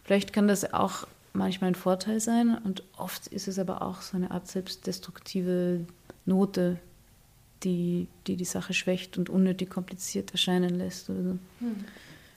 Vielleicht 0.03 0.34
kann 0.34 0.47
das 0.47 0.74
auch 0.74 1.07
manchmal 1.38 1.71
ein 1.71 1.75
Vorteil 1.75 2.19
sein 2.19 2.57
und 2.63 2.83
oft 2.97 3.27
ist 3.27 3.47
es 3.47 3.59
aber 3.59 3.81
auch 3.81 4.01
so 4.01 4.17
eine 4.17 4.31
Art 4.31 4.47
selbstdestruktive 4.47 5.85
Note, 6.25 6.77
die 7.63 8.07
die, 8.27 8.35
die 8.35 8.45
Sache 8.45 8.73
schwächt 8.73 9.17
und 9.17 9.29
unnötig 9.29 9.69
kompliziert 9.69 10.31
erscheinen 10.31 10.75
lässt. 10.75 11.09
Oder 11.09 11.23
so. 11.23 11.29
Hm. 11.59 11.85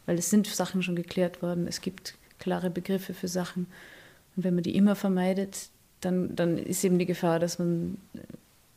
Weil 0.06 0.18
es 0.18 0.30
sind 0.30 0.46
Sachen 0.46 0.82
schon 0.82 0.96
geklärt 0.96 1.42
worden, 1.42 1.66
es 1.66 1.80
gibt 1.80 2.14
klare 2.38 2.70
Begriffe 2.70 3.14
für 3.14 3.28
Sachen. 3.28 3.66
Und 4.36 4.44
wenn 4.44 4.54
man 4.54 4.62
die 4.62 4.76
immer 4.76 4.96
vermeidet, 4.96 5.68
dann, 6.00 6.34
dann 6.34 6.56
ist 6.56 6.82
eben 6.84 6.98
die 6.98 7.06
Gefahr, 7.06 7.38
dass 7.38 7.58
man 7.58 7.98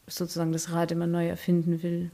sozusagen 0.07 0.51
das 0.51 0.71
Rad 0.71 0.91
immer 0.91 1.07
neu 1.07 1.27
erfinden 1.27 1.81
will. 1.81 2.11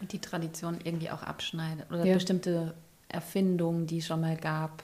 Und 0.00 0.12
die 0.12 0.18
Tradition 0.18 0.78
irgendwie 0.82 1.10
auch 1.10 1.22
abschneidet 1.22 1.90
oder 1.90 2.04
ja. 2.04 2.14
bestimmte 2.14 2.74
Erfindungen, 3.08 3.86
die 3.86 3.98
es 3.98 4.06
schon 4.06 4.20
mal 4.20 4.36
gab, 4.36 4.82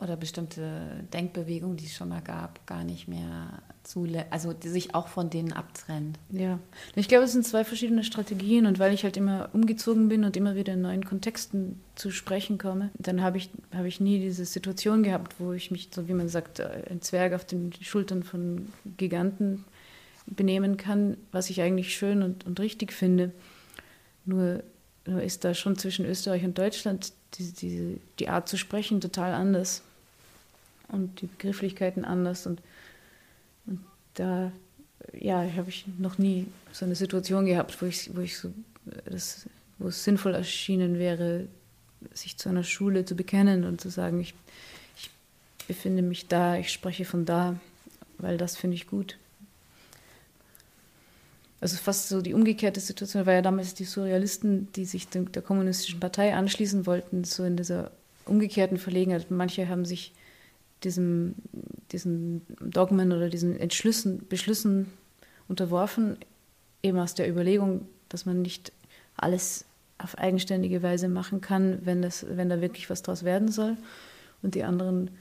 oder 0.00 0.16
bestimmte 0.16 1.04
Denkbewegungen, 1.12 1.76
die 1.76 1.86
es 1.86 1.94
schon 1.94 2.08
mal 2.08 2.20
gab, 2.20 2.66
gar 2.66 2.84
nicht 2.84 3.06
mehr 3.06 3.62
zulässt, 3.84 4.26
also 4.30 4.52
die 4.52 4.68
sich 4.68 4.94
auch 4.94 5.08
von 5.08 5.30
denen 5.30 5.52
abtrennt. 5.52 6.18
Ja, 6.30 6.58
ich 6.96 7.06
glaube, 7.06 7.24
es 7.24 7.32
sind 7.32 7.46
zwei 7.46 7.64
verschiedene 7.64 8.02
Strategien 8.02 8.66
und 8.66 8.78
weil 8.78 8.92
ich 8.92 9.04
halt 9.04 9.16
immer 9.16 9.50
umgezogen 9.52 10.08
bin 10.08 10.24
und 10.24 10.36
immer 10.36 10.56
wieder 10.56 10.72
in 10.72 10.82
neuen 10.82 11.04
Kontexten 11.04 11.80
zu 11.94 12.10
sprechen 12.10 12.58
komme, 12.58 12.90
dann 12.98 13.22
habe 13.22 13.38
ich, 13.38 13.50
hab 13.72 13.84
ich 13.84 14.00
nie 14.00 14.18
diese 14.18 14.44
Situation 14.44 15.04
gehabt, 15.04 15.36
wo 15.38 15.52
ich 15.52 15.70
mich, 15.70 15.90
so 15.92 16.08
wie 16.08 16.14
man 16.14 16.28
sagt, 16.28 16.60
ein 16.60 17.00
Zwerg 17.00 17.32
auf 17.32 17.44
den 17.44 17.72
Schultern 17.80 18.24
von 18.24 18.72
Giganten 18.96 19.64
benehmen 20.26 20.76
kann, 20.76 21.16
was 21.30 21.50
ich 21.50 21.62
eigentlich 21.62 21.96
schön 21.96 22.22
und, 22.22 22.44
und 22.46 22.58
richtig 22.58 22.92
finde. 22.92 23.32
Nur, 24.24 24.62
nur 25.06 25.22
ist 25.22 25.44
da 25.44 25.54
schon 25.54 25.76
zwischen 25.76 26.06
Österreich 26.06 26.44
und 26.44 26.56
Deutschland 26.58 27.12
die, 27.34 27.52
die, 27.52 28.00
die 28.18 28.28
Art 28.28 28.48
zu 28.48 28.56
sprechen 28.56 29.00
total 29.00 29.34
anders 29.34 29.82
und 30.88 31.20
die 31.20 31.26
Begrifflichkeiten 31.26 32.04
anders. 32.04 32.46
Und, 32.46 32.62
und 33.66 33.80
da 34.14 34.52
ja, 35.12 35.44
habe 35.56 35.68
ich 35.68 35.84
noch 35.98 36.18
nie 36.18 36.46
so 36.72 36.84
eine 36.84 36.94
Situation 36.94 37.46
gehabt, 37.46 37.80
wo 37.80 37.86
ich, 37.86 38.14
wo 38.14 38.20
ich 38.20 38.38
so, 38.38 38.52
das, 39.04 39.46
wo 39.78 39.88
es 39.88 40.04
sinnvoll 40.04 40.34
erschienen 40.34 40.98
wäre, 40.98 41.48
sich 42.12 42.36
zu 42.36 42.48
einer 42.48 42.64
Schule 42.64 43.04
zu 43.04 43.14
bekennen 43.14 43.64
und 43.64 43.80
zu 43.80 43.90
sagen, 43.90 44.20
ich, 44.20 44.34
ich 44.96 45.10
befinde 45.66 46.02
mich 46.02 46.28
da, 46.28 46.56
ich 46.56 46.72
spreche 46.72 47.04
von 47.04 47.24
da, 47.24 47.58
weil 48.18 48.38
das 48.38 48.56
finde 48.56 48.76
ich 48.76 48.86
gut. 48.86 49.16
Also 51.64 51.78
fast 51.78 52.10
so 52.10 52.20
die 52.20 52.34
umgekehrte 52.34 52.78
Situation, 52.78 53.24
weil 53.24 53.36
ja 53.36 53.40
damals 53.40 53.72
die 53.72 53.84
Surrealisten, 53.84 54.70
die 54.72 54.84
sich 54.84 55.08
der 55.08 55.40
kommunistischen 55.40 55.98
Partei 55.98 56.34
anschließen 56.34 56.84
wollten, 56.84 57.24
so 57.24 57.42
in 57.42 57.56
dieser 57.56 57.90
umgekehrten 58.26 58.76
Verlegenheit. 58.76 59.30
Manche 59.30 59.66
haben 59.66 59.86
sich 59.86 60.12
diesem, 60.82 61.36
diesen 61.90 62.42
Dogmen 62.60 63.12
oder 63.12 63.30
diesen 63.30 63.58
Entschlüssen, 63.58 64.26
Beschlüssen 64.28 64.92
unterworfen, 65.48 66.18
eben 66.82 66.98
aus 66.98 67.14
der 67.14 67.30
Überlegung, 67.30 67.88
dass 68.10 68.26
man 68.26 68.42
nicht 68.42 68.70
alles 69.16 69.64
auf 69.96 70.18
eigenständige 70.18 70.82
Weise 70.82 71.08
machen 71.08 71.40
kann, 71.40 71.78
wenn, 71.86 72.02
das, 72.02 72.26
wenn 72.28 72.50
da 72.50 72.60
wirklich 72.60 72.90
was 72.90 73.00
draus 73.00 73.24
werden 73.24 73.50
soll. 73.50 73.78
Und 74.42 74.54
die 74.54 74.64
anderen 74.64 75.12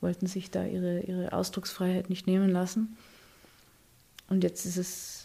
wollten 0.00 0.28
sich 0.28 0.52
da 0.52 0.64
ihre, 0.64 1.00
ihre 1.00 1.32
Ausdrucksfreiheit 1.32 2.10
nicht 2.10 2.28
nehmen 2.28 2.48
lassen. 2.48 2.96
Und 4.28 4.44
jetzt 4.44 4.64
ist 4.66 4.76
es 4.76 5.19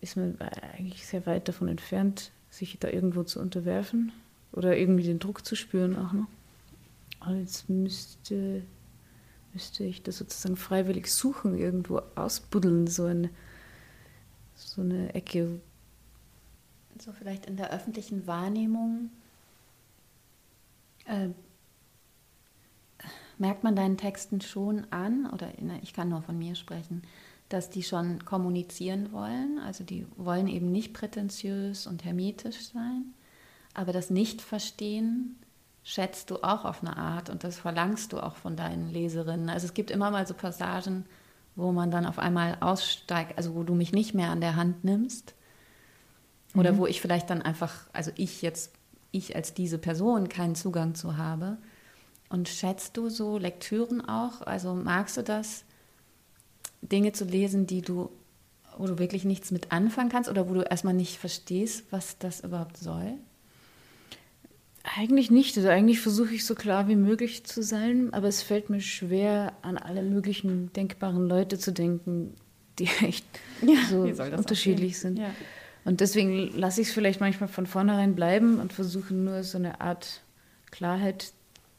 ist 0.00 0.16
man 0.16 0.38
eigentlich 0.40 1.06
sehr 1.06 1.26
weit 1.26 1.48
davon 1.48 1.68
entfernt, 1.68 2.32
sich 2.50 2.78
da 2.78 2.88
irgendwo 2.88 3.22
zu 3.22 3.40
unterwerfen 3.40 4.12
oder 4.52 4.76
irgendwie 4.76 5.04
den 5.04 5.18
Druck 5.18 5.44
zu 5.44 5.54
spüren 5.54 5.96
auch 5.96 6.12
noch. 6.12 6.26
Aber 7.20 7.36
jetzt 7.36 7.68
müsste, 7.68 8.62
müsste 9.52 9.84
ich 9.84 10.02
das 10.02 10.18
sozusagen 10.18 10.56
freiwillig 10.56 11.12
suchen, 11.12 11.56
irgendwo 11.56 12.00
ausbuddeln, 12.14 12.86
so 12.86 13.04
eine, 13.04 13.30
so 14.54 14.80
eine 14.80 15.14
Ecke. 15.14 15.60
So 16.98 17.12
vielleicht 17.12 17.46
in 17.46 17.56
der 17.56 17.72
öffentlichen 17.72 18.26
Wahrnehmung 18.26 19.10
äh, 21.04 21.28
merkt 23.38 23.64
man 23.64 23.76
deinen 23.76 23.96
Texten 23.96 24.40
schon 24.40 24.86
an, 24.90 25.28
oder 25.30 25.50
ich 25.82 25.92
kann 25.92 26.08
nur 26.08 26.22
von 26.22 26.38
mir 26.38 26.54
sprechen, 26.54 27.02
dass 27.50 27.68
die 27.68 27.82
schon 27.82 28.24
kommunizieren 28.24 29.12
wollen. 29.12 29.58
Also 29.58 29.84
die 29.84 30.06
wollen 30.16 30.48
eben 30.48 30.72
nicht 30.72 30.94
prätentiös 30.94 31.86
und 31.86 32.04
hermetisch 32.04 32.70
sein. 32.72 33.12
Aber 33.74 33.92
das 33.92 34.08
Nicht-Verstehen 34.08 35.36
schätzt 35.82 36.30
du 36.30 36.36
auch 36.36 36.64
auf 36.64 36.82
eine 36.82 36.96
Art 36.96 37.28
und 37.28 37.44
das 37.44 37.58
verlangst 37.58 38.12
du 38.12 38.20
auch 38.20 38.36
von 38.36 38.56
deinen 38.56 38.88
Leserinnen. 38.88 39.50
Also 39.50 39.66
es 39.66 39.74
gibt 39.74 39.90
immer 39.90 40.10
mal 40.10 40.26
so 40.26 40.34
Passagen, 40.34 41.06
wo 41.56 41.72
man 41.72 41.90
dann 41.90 42.06
auf 42.06 42.18
einmal 42.18 42.56
aussteigt, 42.60 43.36
also 43.36 43.54
wo 43.54 43.64
du 43.64 43.74
mich 43.74 43.92
nicht 43.92 44.14
mehr 44.14 44.30
an 44.30 44.40
der 44.40 44.56
Hand 44.56 44.84
nimmst. 44.84 45.34
Oder 46.54 46.72
mhm. 46.72 46.78
wo 46.78 46.86
ich 46.86 47.00
vielleicht 47.00 47.30
dann 47.30 47.42
einfach, 47.42 47.88
also 47.92 48.12
ich 48.16 48.42
jetzt, 48.42 48.72
ich 49.10 49.34
als 49.34 49.54
diese 49.54 49.78
Person 49.78 50.28
keinen 50.28 50.54
Zugang 50.54 50.94
zu 50.94 51.16
habe. 51.16 51.58
Und 52.28 52.48
schätzt 52.48 52.96
du 52.96 53.08
so 53.08 53.38
Lektüren 53.38 54.00
auch? 54.00 54.42
Also 54.42 54.74
magst 54.74 55.16
du 55.16 55.22
das? 55.22 55.64
Dinge 56.82 57.12
zu 57.12 57.24
lesen, 57.24 57.66
die 57.66 57.82
du, 57.82 58.10
wo 58.76 58.86
du 58.86 58.98
wirklich 58.98 59.24
nichts 59.24 59.50
mit 59.50 59.72
anfangen 59.72 60.10
kannst 60.10 60.30
oder 60.30 60.48
wo 60.48 60.54
du 60.54 60.62
erstmal 60.62 60.94
nicht 60.94 61.18
verstehst, 61.18 61.84
was 61.90 62.18
das 62.18 62.40
überhaupt 62.40 62.76
soll? 62.76 63.14
Eigentlich 64.82 65.30
nicht. 65.30 65.56
Also 65.58 65.68
eigentlich 65.68 66.00
versuche 66.00 66.34
ich 66.34 66.46
so 66.46 66.54
klar 66.54 66.88
wie 66.88 66.96
möglich 66.96 67.44
zu 67.44 67.62
sein, 67.62 68.12
aber 68.14 68.28
es 68.28 68.42
fällt 68.42 68.70
mir 68.70 68.80
schwer, 68.80 69.52
an 69.62 69.76
alle 69.76 70.02
möglichen 70.02 70.72
denkbaren 70.72 71.28
Leute 71.28 71.58
zu 71.58 71.72
denken, 71.72 72.34
die 72.78 72.84
echt 73.02 73.26
ja, 73.60 73.76
so 73.90 74.02
unterschiedlich 74.02 74.98
sind. 74.98 75.18
Ja. 75.18 75.30
Und 75.84 76.00
deswegen 76.00 76.50
lasse 76.58 76.80
ich 76.80 76.88
es 76.88 76.94
vielleicht 76.94 77.20
manchmal 77.20 77.48
von 77.48 77.66
vornherein 77.66 78.14
bleiben 78.14 78.58
und 78.58 78.72
versuche 78.72 79.14
nur 79.14 79.42
so 79.42 79.58
eine 79.58 79.80
Art 79.80 80.22
Klarheit 80.70 81.32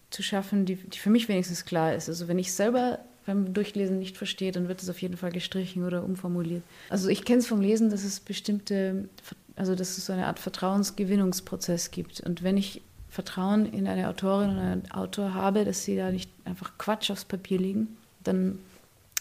zu 0.10 0.22
schaffen, 0.24 0.66
die, 0.66 0.76
die 0.76 0.98
für 0.98 1.10
mich 1.10 1.28
wenigstens 1.28 1.66
klar 1.66 1.96
ist. 1.96 2.10
Also 2.10 2.28
wenn 2.28 2.38
ich 2.38 2.52
selber 2.52 3.00
beim 3.26 3.54
Durchlesen 3.54 4.00
nicht 4.00 4.18
verstehe, 4.18 4.52
dann 4.52 4.68
wird 4.68 4.82
es 4.82 4.90
auf 4.90 5.02
jeden 5.02 5.18
Fall 5.18 5.32
gestrichen 5.32 5.84
oder 5.84 6.04
umformuliert. 6.04 6.64
Also 6.90 7.10
ich 7.10 7.24
kenne 7.26 7.40
es 7.40 7.48
vom 7.48 7.62
Lesen, 7.62 7.90
dass 7.90 8.04
es 8.04 8.20
bestimmte, 8.20 9.08
also 9.56 9.76
dass 9.76 9.98
es 9.98 10.06
so 10.06 10.14
eine 10.14 10.28
Art 10.28 10.40
Vertrauensgewinnungsprozess 10.40 11.92
gibt. 11.92 12.22
Und 12.22 12.44
wenn 12.44 12.58
ich 12.58 12.82
Vertrauen 13.10 13.66
in 13.66 13.88
eine 13.88 14.08
Autorin 14.10 14.52
oder 14.52 14.62
einen 14.62 14.92
Autor 14.92 15.34
habe, 15.34 15.66
dass 15.66 15.84
sie 15.84 15.96
da 15.96 16.12
nicht 16.12 16.32
einfach 16.46 16.78
Quatsch 16.78 17.12
aufs 17.12 17.26
Papier 17.26 17.60
legen, 17.60 17.98
dann 18.24 18.60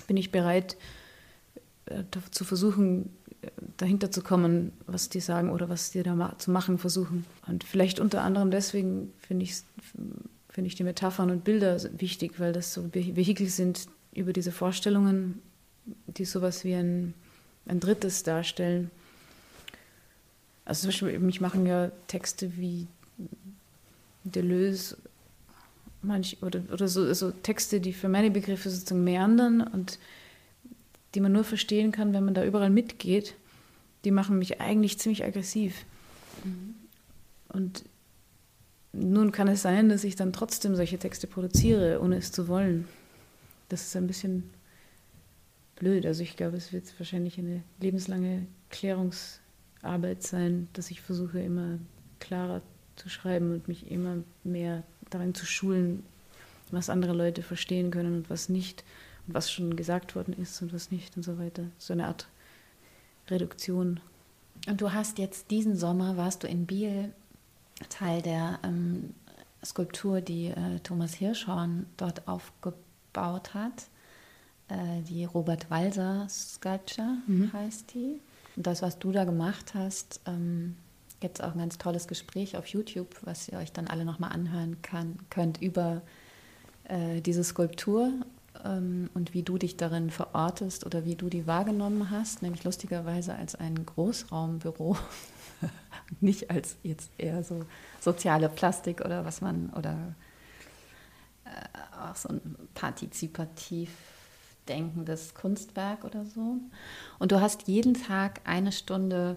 bin 0.06 0.16
ich 0.16 0.30
bereit 0.30 0.76
äh, 1.86 2.04
zu 2.30 2.44
versuchen, 2.44 3.10
dahinter 3.76 4.10
zu 4.10 4.22
kommen, 4.22 4.72
was 4.86 5.08
die 5.08 5.20
sagen 5.20 5.50
oder 5.50 5.68
was 5.68 5.90
die 5.90 6.02
da 6.02 6.34
zu 6.38 6.50
machen 6.50 6.78
versuchen. 6.78 7.24
Und 7.46 7.64
vielleicht 7.64 8.00
unter 8.00 8.22
anderem 8.22 8.50
deswegen 8.50 9.12
finde 9.18 9.44
ich, 9.44 9.62
find 10.50 10.66
ich 10.66 10.74
die 10.74 10.84
Metaphern 10.84 11.30
und 11.30 11.44
Bilder 11.44 11.80
wichtig, 11.98 12.38
weil 12.38 12.52
das 12.52 12.74
so 12.74 12.92
Vehikel 12.92 13.46
sind 13.46 13.86
über 14.12 14.32
diese 14.32 14.52
Vorstellungen, 14.52 15.40
die 16.06 16.24
sowas 16.24 16.64
wie 16.64 16.74
ein, 16.74 17.14
ein 17.66 17.80
drittes 17.80 18.22
darstellen. 18.22 18.90
Also 20.64 20.82
zum 20.82 20.88
Beispiel, 20.88 21.18
mich 21.20 21.40
machen 21.40 21.66
ja 21.66 21.90
Texte 22.06 22.56
wie 22.56 22.86
Deleuze 24.24 24.96
manch, 26.02 26.38
oder, 26.42 26.62
oder 26.72 26.88
so, 26.88 27.12
so 27.12 27.30
Texte, 27.30 27.80
die 27.80 27.92
für 27.92 28.08
meine 28.08 28.30
Begriffe 28.30 28.70
sozusagen 28.70 29.04
meandern 29.04 29.60
und 29.60 29.98
die 31.14 31.20
man 31.20 31.32
nur 31.32 31.44
verstehen 31.44 31.92
kann, 31.92 32.12
wenn 32.12 32.24
man 32.24 32.34
da 32.34 32.44
überall 32.44 32.70
mitgeht, 32.70 33.34
die 34.04 34.10
machen 34.10 34.38
mich 34.38 34.60
eigentlich 34.60 34.98
ziemlich 34.98 35.24
aggressiv. 35.24 35.84
Mhm. 36.44 36.74
Und 37.48 37.84
nun 38.92 39.32
kann 39.32 39.48
es 39.48 39.62
sein, 39.62 39.88
dass 39.88 40.04
ich 40.04 40.16
dann 40.16 40.32
trotzdem 40.32 40.74
solche 40.74 40.98
Texte 40.98 41.26
produziere, 41.26 42.00
ohne 42.00 42.16
es 42.16 42.32
zu 42.32 42.48
wollen. 42.48 42.88
Das 43.68 43.82
ist 43.82 43.96
ein 43.96 44.06
bisschen 44.06 44.50
blöd. 45.76 46.06
Also 46.06 46.22
ich 46.22 46.36
glaube, 46.36 46.56
es 46.56 46.72
wird 46.72 46.92
wahrscheinlich 46.98 47.38
eine 47.38 47.62
lebenslange 47.80 48.46
Klärungsarbeit 48.70 50.22
sein, 50.22 50.68
dass 50.72 50.90
ich 50.90 51.00
versuche, 51.00 51.40
immer 51.40 51.78
klarer 52.18 52.62
zu 52.96 53.08
schreiben 53.08 53.52
und 53.52 53.68
mich 53.68 53.90
immer 53.90 54.18
mehr 54.44 54.82
darin 55.08 55.34
zu 55.34 55.46
schulen, 55.46 56.04
was 56.70 56.90
andere 56.90 57.12
Leute 57.12 57.42
verstehen 57.42 57.90
können 57.90 58.14
und 58.14 58.30
was 58.30 58.48
nicht 58.48 58.84
und 59.26 59.34
was 59.34 59.50
schon 59.50 59.76
gesagt 59.76 60.14
worden 60.14 60.34
ist 60.34 60.60
und 60.62 60.72
was 60.72 60.90
nicht 60.90 61.16
und 61.16 61.22
so 61.22 61.38
weiter. 61.38 61.64
So 61.78 61.92
eine 61.92 62.06
Art 62.06 62.28
Reduktion. 63.28 64.00
Und 64.68 64.80
du 64.80 64.92
hast 64.92 65.18
jetzt 65.18 65.50
diesen 65.50 65.76
Sommer, 65.76 66.16
warst 66.16 66.42
du 66.42 66.48
in 66.48 66.66
Biel 66.66 67.12
Teil 67.88 68.22
der 68.22 68.58
ähm, 68.62 69.14
Skulptur, 69.64 70.20
die 70.20 70.48
äh, 70.48 70.78
Thomas 70.82 71.14
Hirschhorn 71.14 71.86
dort 71.96 72.26
aufgebaut 72.28 73.54
hat. 73.54 73.88
Äh, 74.68 75.02
die 75.02 75.24
Robert 75.24 75.70
Walser 75.70 76.26
Sculpture 76.28 77.18
mhm. 77.26 77.52
heißt 77.52 77.94
die. 77.94 78.20
Und 78.56 78.66
das, 78.66 78.82
was 78.82 78.98
du 78.98 79.12
da 79.12 79.24
gemacht 79.24 79.74
hast, 79.74 80.20
ähm, 80.26 80.76
gibt 81.20 81.38
es 81.38 81.44
auch 81.44 81.52
ein 81.52 81.58
ganz 81.58 81.78
tolles 81.78 82.08
Gespräch 82.08 82.56
auf 82.56 82.66
YouTube, 82.66 83.14
was 83.22 83.48
ihr 83.48 83.58
euch 83.58 83.72
dann 83.72 83.86
alle 83.86 84.04
nochmal 84.04 84.32
anhören 84.32 84.80
kann, 84.82 85.18
könnt 85.28 85.60
über 85.60 86.02
äh, 86.84 87.20
diese 87.20 87.44
Skulptur 87.44 88.12
ähm, 88.64 89.10
und 89.14 89.34
wie 89.34 89.42
du 89.42 89.58
dich 89.58 89.76
darin 89.76 90.10
verortest 90.10 90.86
oder 90.86 91.04
wie 91.04 91.14
du 91.14 91.28
die 91.28 91.46
wahrgenommen 91.46 92.10
hast, 92.10 92.42
nämlich 92.42 92.64
lustigerweise 92.64 93.34
als 93.34 93.54
ein 93.54 93.86
Großraumbüro, 93.86 94.96
nicht 96.20 96.50
als 96.50 96.76
jetzt 96.82 97.10
eher 97.18 97.42
so 97.42 97.64
soziale 98.00 98.48
Plastik 98.48 99.00
oder 99.00 99.24
was 99.24 99.40
man 99.40 99.70
oder 99.70 100.14
äh, 101.44 102.08
auch 102.08 102.16
so 102.16 102.28
ein 102.30 102.56
partizipativ 102.74 103.90
denkendes 104.68 105.34
Kunstwerk 105.34 106.04
oder 106.04 106.24
so. 106.24 106.56
Und 107.18 107.32
du 107.32 107.40
hast 107.40 107.68
jeden 107.68 107.94
Tag 107.94 108.40
eine 108.44 108.72
Stunde 108.72 109.36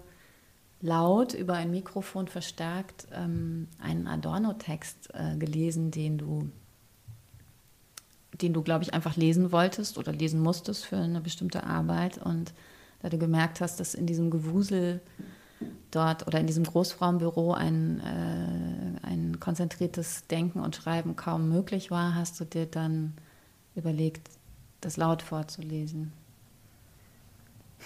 laut 0.80 1.32
über 1.34 1.54
ein 1.54 1.70
Mikrofon 1.70 2.28
verstärkt 2.28 3.06
ähm, 3.12 3.68
einen 3.78 4.06
Adorno-Text 4.06 5.10
äh, 5.14 5.36
gelesen, 5.36 5.90
den 5.90 6.18
du 6.18 6.50
den 8.40 8.52
du, 8.52 8.62
glaube 8.62 8.82
ich, 8.82 8.94
einfach 8.94 9.16
lesen 9.16 9.52
wolltest 9.52 9.96
oder 9.96 10.12
lesen 10.12 10.40
musstest 10.40 10.84
für 10.84 10.96
eine 10.96 11.20
bestimmte 11.20 11.64
Arbeit. 11.64 12.18
Und 12.18 12.52
da 13.00 13.08
du 13.08 13.18
gemerkt 13.18 13.60
hast, 13.60 13.80
dass 13.80 13.94
in 13.94 14.06
diesem 14.06 14.30
Gewusel 14.30 15.00
dort 15.90 16.26
oder 16.26 16.40
in 16.40 16.46
diesem 16.46 16.64
Großraumbüro 16.64 17.52
ein, 17.52 18.00
äh, 18.00 19.06
ein 19.06 19.40
konzentriertes 19.40 20.26
Denken 20.26 20.60
und 20.60 20.76
Schreiben 20.76 21.16
kaum 21.16 21.48
möglich 21.48 21.90
war, 21.90 22.14
hast 22.14 22.38
du 22.40 22.44
dir 22.44 22.66
dann 22.66 23.14
überlegt, 23.74 24.28
das 24.80 24.96
laut 24.96 25.22
vorzulesen. 25.22 26.12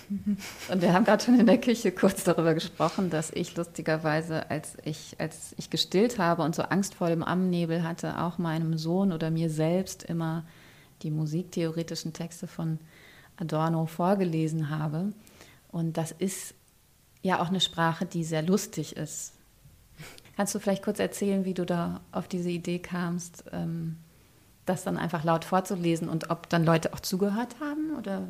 Und 0.70 0.82
wir 0.82 0.92
haben 0.92 1.04
gerade 1.04 1.24
schon 1.24 1.38
in 1.38 1.46
der 1.46 1.60
Küche 1.60 1.92
kurz 1.92 2.24
darüber 2.24 2.54
gesprochen, 2.54 3.10
dass 3.10 3.30
ich 3.30 3.56
lustigerweise, 3.56 4.50
als 4.50 4.76
ich, 4.84 5.16
als 5.18 5.54
ich 5.56 5.70
gestillt 5.70 6.18
habe 6.18 6.42
und 6.42 6.54
so 6.54 6.62
Angst 6.62 6.94
vor 6.94 7.08
dem 7.08 7.22
Ammennebel 7.22 7.82
hatte, 7.82 8.20
auch 8.20 8.38
meinem 8.38 8.78
Sohn 8.78 9.12
oder 9.12 9.30
mir 9.30 9.50
selbst 9.50 10.04
immer 10.04 10.44
die 11.02 11.10
musiktheoretischen 11.10 12.12
Texte 12.12 12.46
von 12.46 12.78
Adorno 13.36 13.86
vorgelesen 13.86 14.70
habe. 14.70 15.12
Und 15.70 15.96
das 15.96 16.12
ist 16.12 16.54
ja 17.22 17.40
auch 17.40 17.48
eine 17.48 17.60
Sprache, 17.60 18.06
die 18.06 18.24
sehr 18.24 18.42
lustig 18.42 18.96
ist. 18.96 19.32
Kannst 20.36 20.54
du 20.54 20.60
vielleicht 20.60 20.84
kurz 20.84 21.00
erzählen, 21.00 21.44
wie 21.44 21.54
du 21.54 21.66
da 21.66 22.00
auf 22.12 22.28
diese 22.28 22.50
Idee 22.50 22.78
kamst, 22.78 23.44
ähm, 23.52 23.96
das 24.66 24.84
dann 24.84 24.96
einfach 24.96 25.24
laut 25.24 25.44
vorzulesen 25.44 26.08
und 26.08 26.30
ob 26.30 26.48
dann 26.48 26.64
Leute 26.64 26.94
auch 26.94 27.00
zugehört 27.00 27.56
haben? 27.60 27.96
Oder? 27.98 28.22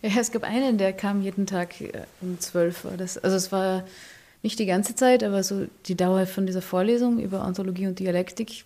Ja, 0.00 0.10
es 0.18 0.32
gab 0.32 0.44
einen, 0.44 0.78
der 0.78 0.92
kam 0.92 1.20
jeden 1.22 1.46
Tag 1.46 1.80
äh, 1.80 2.04
um 2.20 2.40
zwölf. 2.40 2.86
Also 2.86 3.36
es 3.36 3.52
war 3.52 3.84
nicht 4.42 4.58
die 4.58 4.66
ganze 4.66 4.94
Zeit, 4.94 5.22
aber 5.22 5.42
so 5.42 5.66
die 5.86 5.94
Dauer 5.94 6.26
von 6.26 6.46
dieser 6.46 6.62
Vorlesung 6.62 7.18
über 7.18 7.42
Anthologie 7.42 7.86
und 7.86 7.98
Dialektik, 7.98 8.64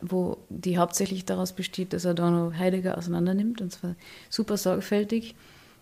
wo 0.00 0.38
die 0.48 0.78
hauptsächlich 0.78 1.24
daraus 1.24 1.52
besteht, 1.52 1.92
dass 1.92 2.04
Adorno 2.06 2.52
Heidegger 2.58 2.98
auseinandernimmt 2.98 3.60
und 3.60 3.72
zwar 3.72 3.94
super 4.28 4.56
sorgfältig 4.56 5.34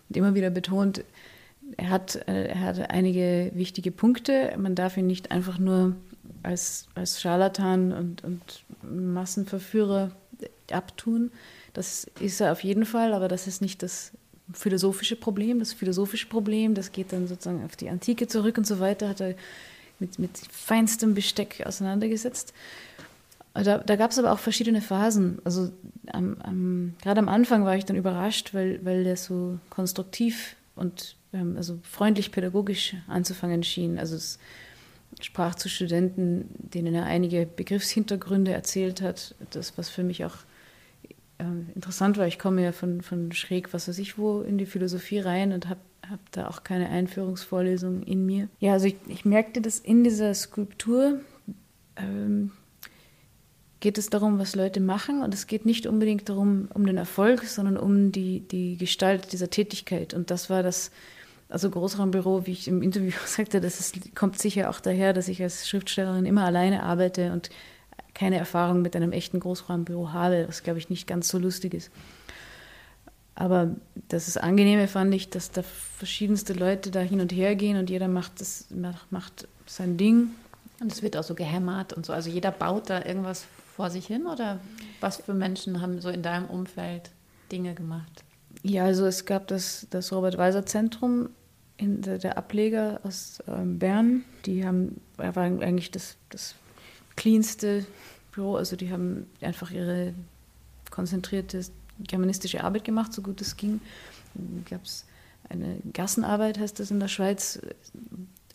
und 0.09 0.17
immer 0.17 0.35
wieder 0.35 0.49
betont, 0.49 1.03
er 1.77 1.89
hat, 1.89 2.15
äh, 2.27 2.47
er 2.47 2.59
hat 2.59 2.89
einige 2.89 3.51
wichtige 3.53 3.91
Punkte. 3.91 4.53
Man 4.57 4.75
darf 4.75 4.97
ihn 4.97 5.07
nicht 5.07 5.31
einfach 5.31 5.57
nur 5.57 5.95
als, 6.43 6.87
als 6.95 7.21
Scharlatan 7.21 7.91
und, 7.91 8.23
und 8.23 8.63
Massenverführer 8.83 10.11
abtun. 10.71 11.31
Das 11.73 12.05
ist 12.19 12.41
er 12.41 12.51
auf 12.51 12.63
jeden 12.63 12.85
Fall, 12.85 13.13
aber 13.13 13.27
das 13.27 13.47
ist 13.47 13.61
nicht 13.61 13.81
das 13.81 14.11
philosophische 14.53 15.15
Problem. 15.15 15.59
Das 15.59 15.73
philosophische 15.73 16.27
Problem, 16.27 16.75
das 16.75 16.91
geht 16.91 17.13
dann 17.13 17.27
sozusagen 17.27 17.63
auf 17.65 17.75
die 17.75 17.89
Antike 17.89 18.27
zurück 18.27 18.57
und 18.57 18.67
so 18.67 18.79
weiter, 18.79 19.09
hat 19.09 19.21
er 19.21 19.35
mit, 19.99 20.19
mit 20.19 20.37
feinstem 20.37 21.13
Besteck 21.13 21.63
auseinandergesetzt. 21.65 22.53
Da, 23.53 23.77
da 23.77 23.95
gab 23.95 24.11
es 24.11 24.19
aber 24.19 24.31
auch 24.31 24.39
verschiedene 24.39 24.81
Phasen. 24.81 25.39
Also 25.43 25.71
am, 26.07 26.37
am, 26.41 26.93
gerade 27.01 27.19
am 27.19 27.29
Anfang 27.29 27.65
war 27.65 27.75
ich 27.75 27.85
dann 27.85 27.95
überrascht, 27.95 28.53
weil, 28.53 28.83
weil 28.83 29.03
der 29.03 29.15
so 29.15 29.59
konstruktiv 29.69 30.55
und 30.75 31.15
ähm, 31.33 31.57
also 31.57 31.79
freundlich 31.83 32.31
pädagogisch 32.31 32.95
anzufangen 33.07 33.63
schien. 33.63 33.99
Also 33.99 34.15
es 34.15 34.39
sprach 35.21 35.55
zu 35.55 35.69
Studenten, 35.69 36.49
denen 36.57 36.95
er 36.95 37.05
einige 37.05 37.45
Begriffshintergründe 37.45 38.51
erzählt 38.51 39.01
hat, 39.01 39.35
das 39.51 39.77
was 39.77 39.89
für 39.89 40.03
mich 40.03 40.25
auch 40.25 40.37
ähm, 41.39 41.69
interessant 41.75 42.17
war. 42.17 42.27
Ich 42.27 42.39
komme 42.39 42.63
ja 42.63 42.71
von, 42.71 43.01
von 43.01 43.31
schräg, 43.31 43.73
was 43.73 43.87
weiß 43.87 43.99
ich 43.99 44.17
wo, 44.17 44.41
in 44.41 44.57
die 44.57 44.65
Philosophie 44.65 45.19
rein 45.19 45.51
und 45.51 45.69
habe 45.69 45.81
hab 46.09 46.19
da 46.31 46.47
auch 46.47 46.63
keine 46.63 46.89
Einführungsvorlesung 46.89 48.03
in 48.03 48.25
mir. 48.25 48.49
Ja, 48.59 48.73
also 48.73 48.87
ich, 48.87 48.95
ich 49.07 49.23
merkte, 49.23 49.61
dass 49.61 49.79
in 49.79 50.03
dieser 50.03 50.33
Skulptur 50.33 51.21
ähm, 51.95 52.51
geht 53.79 53.97
es 53.97 54.09
darum, 54.09 54.39
was 54.39 54.55
Leute 54.55 54.79
machen 54.79 55.21
und 55.21 55.33
es 55.33 55.47
geht 55.47 55.65
nicht 55.65 55.87
unbedingt 55.87 56.29
darum, 56.29 56.69
um 56.73 56.85
den 56.85 56.97
Erfolg, 56.97 57.43
sondern 57.43 57.77
um 57.77 58.11
die, 58.11 58.41
die 58.41 58.77
Gestalt 58.77 59.31
dieser 59.33 59.49
Tätigkeit. 59.49 60.13
Und 60.13 60.31
das 60.31 60.49
war 60.49 60.63
das, 60.63 60.91
also 61.53 61.69
Großraumbüro, 61.69 62.47
wie 62.47 62.51
ich 62.51 62.67
im 62.67 62.81
Interview 62.81 63.11
sagte, 63.25 63.61
das 63.61 63.79
ist, 63.79 64.15
kommt 64.15 64.39
sicher 64.39 64.69
auch 64.69 64.79
daher, 64.79 65.13
dass 65.13 65.27
ich 65.27 65.41
als 65.41 65.69
Schriftstellerin 65.69 66.25
immer 66.25 66.43
alleine 66.43 66.83
arbeite 66.83 67.31
und 67.31 67.49
keine 68.15 68.37
Erfahrung 68.37 68.81
mit 68.81 68.95
einem 68.95 69.11
echten 69.11 69.39
Großraumbüro 69.39 70.11
habe, 70.11 70.45
was 70.47 70.63
glaube 70.63 70.79
ich 70.79 70.89
nicht 70.89 71.07
ganz 71.07 71.29
so 71.29 71.37
lustig 71.37 71.73
ist. 71.73 71.91
Aber 73.35 73.75
das 74.09 74.27
ist 74.27 74.37
Angenehme 74.37 74.87
fand 74.87 75.13
ich, 75.13 75.29
dass 75.29 75.51
da 75.51 75.63
verschiedenste 75.63 76.53
Leute 76.53 76.91
da 76.91 76.99
hin 76.99 77.21
und 77.21 77.31
her 77.31 77.55
gehen 77.55 77.77
und 77.77 77.89
jeder 77.89 78.07
macht, 78.07 78.41
das, 78.41 78.67
macht 79.09 79.47
sein 79.65 79.97
Ding. 79.97 80.31
Und 80.79 80.91
es 80.91 81.01
wird 81.01 81.17
auch 81.17 81.23
so 81.23 81.33
gehämmert 81.33 81.93
und 81.93 82.05
so. 82.05 82.13
Also 82.13 82.29
jeder 82.29 82.51
baut 82.51 82.89
da 82.89 83.03
irgendwas 83.03 83.45
vor 83.75 83.89
sich 83.89 84.05
hin 84.05 84.27
oder 84.27 84.59
was 85.01 85.17
für 85.17 85.33
Menschen 85.33 85.81
haben 85.81 86.01
so 86.01 86.09
in 86.09 86.21
deinem 86.21 86.45
Umfeld 86.45 87.09
Dinge 87.51 87.73
gemacht? 87.73 88.23
Ja, 88.61 88.85
also 88.85 89.05
es 89.05 89.25
gab 89.25 89.47
das, 89.47 89.87
das 89.89 90.11
Robert-Weiser-Zentrum, 90.11 91.29
der 91.87 92.37
Ableger 92.37 92.99
aus 93.03 93.41
ähm, 93.47 93.79
Bern. 93.79 94.23
Die 94.45 94.65
haben, 94.65 94.99
war 95.17 95.37
eigentlich 95.37 95.91
das, 95.91 96.17
das 96.29 96.55
cleanste 97.15 97.85
Büro. 98.31 98.55
Also 98.55 98.75
die 98.75 98.91
haben 98.91 99.27
einfach 99.41 99.71
ihre 99.71 100.13
konzentrierte 100.89 101.61
germanistische 101.99 102.63
Arbeit 102.63 102.83
gemacht, 102.83 103.13
so 103.13 103.21
gut 103.21 103.41
es 103.41 103.57
ging. 103.57 103.79
Gab 104.69 104.83
es 104.83 105.05
eine 105.49 105.77
Gassenarbeit, 105.93 106.59
heißt 106.59 106.79
das 106.79 106.91
in 106.91 106.99
der 106.99 107.07
Schweiz, 107.07 107.59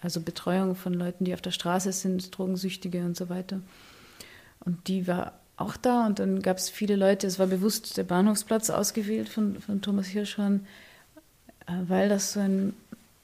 also 0.01 0.21
Betreuung 0.21 0.75
von 0.75 0.95
Leuten, 0.95 1.25
die 1.25 1.35
auf 1.35 1.41
der 1.41 1.51
Straße 1.51 1.93
sind, 1.93 2.37
Drogensüchtige 2.37 3.05
und 3.05 3.17
so 3.17 3.29
weiter. 3.29 3.61
Und 4.61 4.89
die 4.89 5.07
war 5.07 5.39
auch 5.57 5.77
da 5.77 6.07
und 6.07 6.19
dann 6.21 6.41
gab 6.41 6.57
es 6.59 6.71
viele 6.71 6.97
Leute, 6.97 7.27
es 7.27 7.39
war 7.39 7.49
bewusst 7.49 7.97
der 7.97 8.05
Bahnhofsplatz 8.05 8.71
ausgewählt 8.71 9.29
von, 9.29 9.61
von 9.61 9.83
Thomas 9.83 10.07
Hirschhorn, 10.07 10.67
äh, 11.67 11.73
weil 11.89 12.09
das 12.09 12.33
so 12.33 12.41
ein, 12.41 12.75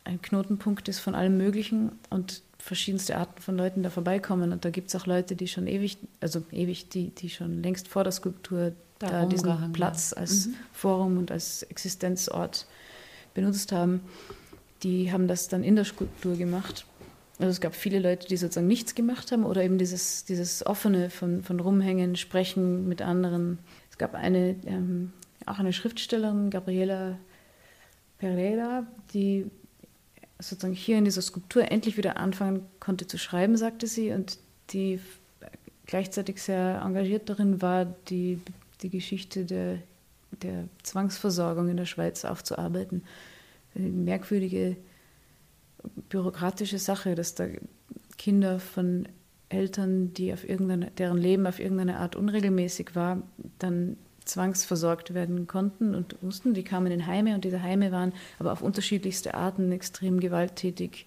ein 0.05 0.21
Knotenpunkt 0.21 0.89
ist 0.89 1.01
von 1.01 1.15
allem 1.15 1.37
Möglichen 1.37 1.93
und 2.11 2.43
verschiedenste 2.59 3.17
Arten 3.17 3.41
von 3.43 3.57
Leuten 3.57 3.83
da 3.83 3.91
vorbeikommen. 3.91 4.53
Und 4.53 4.65
da 4.65 4.71
gibt 4.71 4.89
es 4.89 4.97
auch 4.97 5.07
Leute, 5.07 5.35
die 5.37 5.49
schon 5.49 5.67
ewig, 5.67 5.99
also 6.21 6.43
ewig, 6.53 6.89
die, 6.89 7.11
die 7.11 7.31
schon 7.31 7.63
längst 7.63 7.89
vor 7.89 8.05
der 8.05 8.13
Skulptur 8.13 8.73
da, 8.99 9.09
da 9.09 9.27
diesen 9.27 9.73
Platz 9.73 10.13
als 10.13 10.47
mhm. 10.47 10.55
Forum 10.73 11.19
und 11.19 11.31
als 11.31 11.63
Existenzort 11.65 12.67
benutzt 13.35 13.73
haben. 13.73 14.01
Die 14.83 15.11
haben 15.13 15.29
das 15.29 15.49
dann 15.49 15.65
in 15.65 15.77
der 15.77 15.85
Skulptur 15.85 16.37
gemacht. 16.37 16.87
Also 17.39 17.51
es 17.51 17.61
gab 17.61 17.75
viele 17.75 17.99
Leute, 17.99 18.29
die 18.29 18.37
sozusagen 18.37 18.69
nichts 18.69 18.95
gemacht 18.95 19.33
haben 19.33 19.45
oder 19.45 19.63
eben 19.65 19.77
dieses, 19.77 20.25
dieses 20.25 20.65
offene 20.65 21.11
von, 21.11 21.43
von 21.43 21.59
Rumhängen, 21.59 22.17
Sprechen 22.17 22.87
mit 22.89 23.03
anderen. 23.03 23.59
Es 23.91 23.99
gab 23.99 24.15
eine, 24.15 24.57
ähm, 24.67 25.13
auch 25.45 25.59
eine 25.59 25.73
Schriftstellerin, 25.73 26.51
Gabriela 26.51 27.19
Pereira, 28.19 28.87
die 29.13 29.51
sozusagen 30.39 30.74
hier 30.74 30.99
in 30.99 31.05
dieser 31.05 31.22
Skulptur 31.22 31.70
endlich 31.70 31.97
wieder 31.97 32.16
anfangen 32.16 32.66
konnte 32.80 33.07
zu 33.07 33.18
schreiben, 33.18 33.57
sagte 33.57 33.87
sie, 33.87 34.12
und 34.12 34.39
die 34.70 35.01
gleichzeitig 35.87 36.43
sehr 36.43 36.80
engagiert 36.85 37.28
darin 37.28 37.62
war, 37.62 37.85
die, 37.85 38.41
die 38.82 38.91
Geschichte 38.91 39.45
der, 39.45 39.78
der 40.43 40.68
Zwangsversorgung 40.82 41.68
in 41.68 41.76
der 41.76 41.87
Schweiz 41.87 42.24
aufzuarbeiten. 42.24 43.03
Eine 43.74 43.89
merkwürdige 43.89 44.76
bürokratische 46.09 46.78
Sache, 46.78 47.14
dass 47.14 47.35
da 47.35 47.47
Kinder 48.16 48.59
von 48.59 49.07
Eltern, 49.49 50.14
die 50.14 50.32
auf 50.32 50.49
irgendeine, 50.49 50.91
deren 50.93 51.18
Leben 51.18 51.47
auf 51.47 51.61
irgendeine 51.61 51.99
Art 51.99 52.16
unregelmäßig 52.16 52.95
war, 52.95 53.22
dann 53.59 53.97
zwangsversorgt 54.25 55.14
werden 55.14 55.47
konnten 55.47 55.95
und 55.95 56.22
mussten. 56.22 56.55
Die 56.55 56.64
kamen 56.64 56.91
in 56.91 57.07
Heime 57.07 57.35
und 57.35 57.45
diese 57.45 57.62
Heime 57.62 57.93
waren 57.93 58.12
aber 58.39 58.53
auf 58.53 58.62
unterschiedlichste 58.62 59.35
Arten 59.35 59.72
extrem 59.72 60.20
gewalttätig 60.20 61.07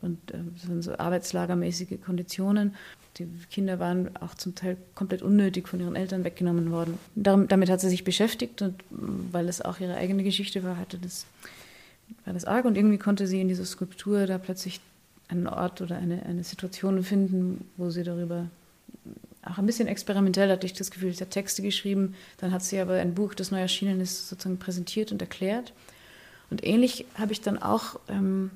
und 0.00 0.18
äh, 0.32 0.38
so 0.80 0.96
arbeitslagermäßige 0.96 2.00
Konditionen. 2.04 2.74
Die 3.18 3.28
Kinder 3.50 3.78
waren 3.78 4.16
auch 4.16 4.34
zum 4.34 4.54
Teil 4.54 4.76
komplett 4.94 5.22
unnötig 5.22 5.68
von 5.68 5.80
ihren 5.80 5.96
Eltern 5.96 6.24
weggenommen 6.24 6.70
worden. 6.70 6.98
Damit 7.14 7.68
hat 7.68 7.80
sie 7.80 7.90
sich 7.90 8.04
beschäftigt 8.04 8.62
und 8.62 8.82
weil 8.90 9.48
es 9.48 9.60
auch 9.60 9.80
ihre 9.80 9.96
eigene 9.96 10.22
Geschichte 10.22 10.62
war, 10.62 10.78
hatte 10.78 10.98
das, 10.98 11.26
war 12.24 12.32
das 12.32 12.46
arg 12.46 12.64
und 12.64 12.76
irgendwie 12.76 12.98
konnte 12.98 13.26
sie 13.26 13.40
in 13.40 13.48
dieser 13.48 13.66
Skulptur 13.66 14.26
da 14.26 14.38
plötzlich 14.38 14.80
einen 15.28 15.46
Ort 15.46 15.82
oder 15.82 15.96
eine, 15.96 16.24
eine 16.24 16.42
Situation 16.42 17.02
finden, 17.02 17.68
wo 17.76 17.90
sie 17.90 18.02
darüber 18.02 18.46
auch 19.44 19.58
ein 19.58 19.66
bisschen 19.66 19.88
experimentell, 19.88 20.50
hatte 20.50 20.66
ich 20.66 20.72
das 20.72 20.90
Gefühl, 20.90 21.12
sie 21.12 21.24
hat 21.24 21.30
Texte 21.30 21.62
geschrieben, 21.62 22.14
dann 22.38 22.52
hat 22.52 22.62
sie 22.62 22.78
aber 22.78 22.94
ein 22.94 23.14
Buch, 23.14 23.34
das 23.34 23.50
neu 23.50 23.60
erschienen 23.60 24.00
ist, 24.00 24.28
sozusagen 24.28 24.58
präsentiert 24.58 25.10
und 25.10 25.20
erklärt. 25.20 25.72
Und 26.50 26.64
ähnlich 26.64 27.06
habe 27.14 27.32
ich 27.32 27.40
dann 27.40 27.60
auch 27.60 27.98
ähm, 28.08 28.50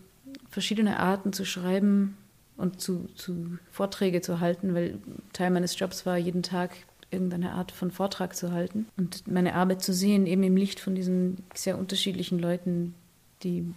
verschiedene 0.51 1.01
Arten 1.01 1.33
zu 1.33 1.45
schreiben 1.45 2.17
und 2.57 2.81
zu, 2.81 3.09
zu 3.15 3.59
Vorträge 3.71 4.21
zu 4.21 4.41
halten, 4.41 4.75
weil 4.75 4.99
Teil 5.33 5.51
meines 5.51 5.79
Jobs 5.79 6.07
war, 6.07 6.17
jeden 6.17 6.43
Tag 6.43 6.77
irgendeine 7.11 7.53
Art 7.53 7.73
von 7.73 7.91
Vortrag 7.91 8.37
zu 8.37 8.53
halten 8.53 8.87
und 8.97 9.27
meine 9.27 9.55
Arbeit 9.55 9.83
zu 9.83 9.93
sehen, 9.93 10.27
eben 10.27 10.43
im 10.43 10.57
Licht 10.57 10.81
von 10.81 10.95
diesen 10.95 11.39
sehr 11.55 11.79
unterschiedlichen 11.79 12.39
Leuten, 12.39 12.95
die, 13.43 13.73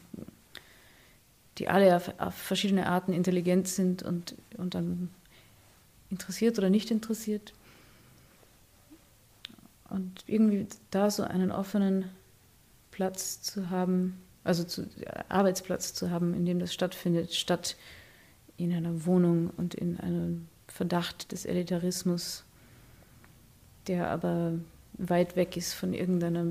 die 1.57 1.67
alle 1.67 1.95
auf, 1.95 2.11
auf 2.17 2.33
verschiedene 2.33 2.87
Arten 2.87 3.13
intelligent 3.13 3.67
sind 3.67 4.03
und, 4.03 4.35
und 4.57 4.73
dann 4.73 5.09
interessiert 6.09 6.57
oder 6.57 6.69
nicht 6.69 6.91
interessiert. 6.91 7.53
Und 9.89 10.23
irgendwie 10.27 10.67
da 10.91 11.09
so 11.09 11.23
einen 11.23 11.51
offenen 11.51 12.05
Platz 12.91 13.41
zu 13.41 13.69
haben, 13.69 14.21
also 14.43 14.63
zu, 14.63 14.87
Arbeitsplatz 15.29 15.93
zu 15.93 16.11
haben, 16.11 16.33
in 16.33 16.45
dem 16.45 16.59
das 16.59 16.73
stattfindet, 16.73 17.33
statt 17.33 17.75
in 18.57 18.73
einer 18.73 19.05
Wohnung 19.05 19.51
und 19.57 19.73
in 19.73 19.99
einem 19.99 20.47
Verdacht 20.67 21.31
des 21.31 21.45
Elitarismus, 21.45 22.43
der 23.87 24.09
aber 24.09 24.53
weit 24.93 25.35
weg 25.35 25.57
ist 25.57 25.73
von 25.73 25.93
irgendeiner 25.93 26.45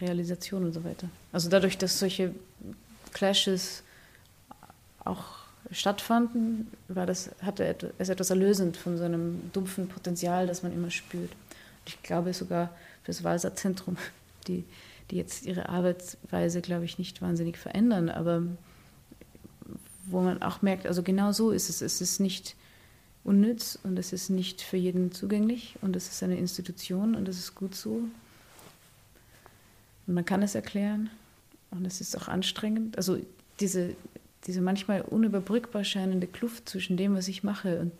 Realisation 0.00 0.64
und 0.64 0.72
so 0.72 0.84
weiter. 0.84 1.08
Also 1.32 1.50
dadurch, 1.50 1.76
dass 1.78 1.98
solche 1.98 2.34
Clashes 3.12 3.82
auch 5.04 5.41
stattfanden, 5.70 6.70
war 6.88 7.06
das, 7.06 7.30
hatte 7.42 7.92
es 7.98 8.08
etwas 8.08 8.30
erlösend 8.30 8.76
von 8.76 8.98
so 8.98 9.04
einem 9.04 9.50
dumpfen 9.52 9.88
Potenzial, 9.88 10.46
das 10.46 10.62
man 10.62 10.72
immer 10.72 10.90
spürt. 10.90 11.30
Und 11.30 11.88
ich 11.88 12.02
glaube 12.02 12.34
sogar 12.34 12.68
für 13.02 13.12
das 13.12 13.24
Walser 13.24 13.54
Zentrum, 13.54 13.96
die, 14.48 14.64
die 15.10 15.16
jetzt 15.16 15.46
ihre 15.46 15.68
Arbeitsweise, 15.68 16.60
glaube 16.60 16.84
ich, 16.84 16.98
nicht 16.98 17.22
wahnsinnig 17.22 17.58
verändern, 17.58 18.08
aber 18.08 18.42
wo 20.06 20.20
man 20.20 20.42
auch 20.42 20.62
merkt, 20.62 20.86
also 20.86 21.02
genau 21.02 21.32
so 21.32 21.52
ist 21.52 21.68
es. 21.70 21.80
Es 21.80 22.00
ist 22.00 22.18
nicht 22.18 22.56
unnütz 23.24 23.78
und 23.84 23.98
es 23.98 24.12
ist 24.12 24.30
nicht 24.30 24.62
für 24.62 24.76
jeden 24.76 25.12
zugänglich 25.12 25.76
und 25.80 25.94
es 25.94 26.08
ist 26.08 26.22
eine 26.22 26.36
Institution 26.36 27.14
und 27.14 27.28
es 27.28 27.38
ist 27.38 27.54
gut 27.54 27.74
so. 27.74 28.02
Und 30.06 30.14
man 30.14 30.24
kann 30.24 30.42
es 30.42 30.54
erklären 30.54 31.08
und 31.70 31.86
es 31.86 32.00
ist 32.00 32.16
auch 32.16 32.28
anstrengend. 32.28 32.96
Also 32.96 33.18
diese 33.60 33.94
diese 34.46 34.60
manchmal 34.60 35.02
unüberbrückbar 35.02 35.84
scheinende 35.84 36.26
Kluft 36.26 36.68
zwischen 36.68 36.96
dem, 36.96 37.14
was 37.14 37.28
ich 37.28 37.44
mache 37.44 37.80
und, 37.80 37.92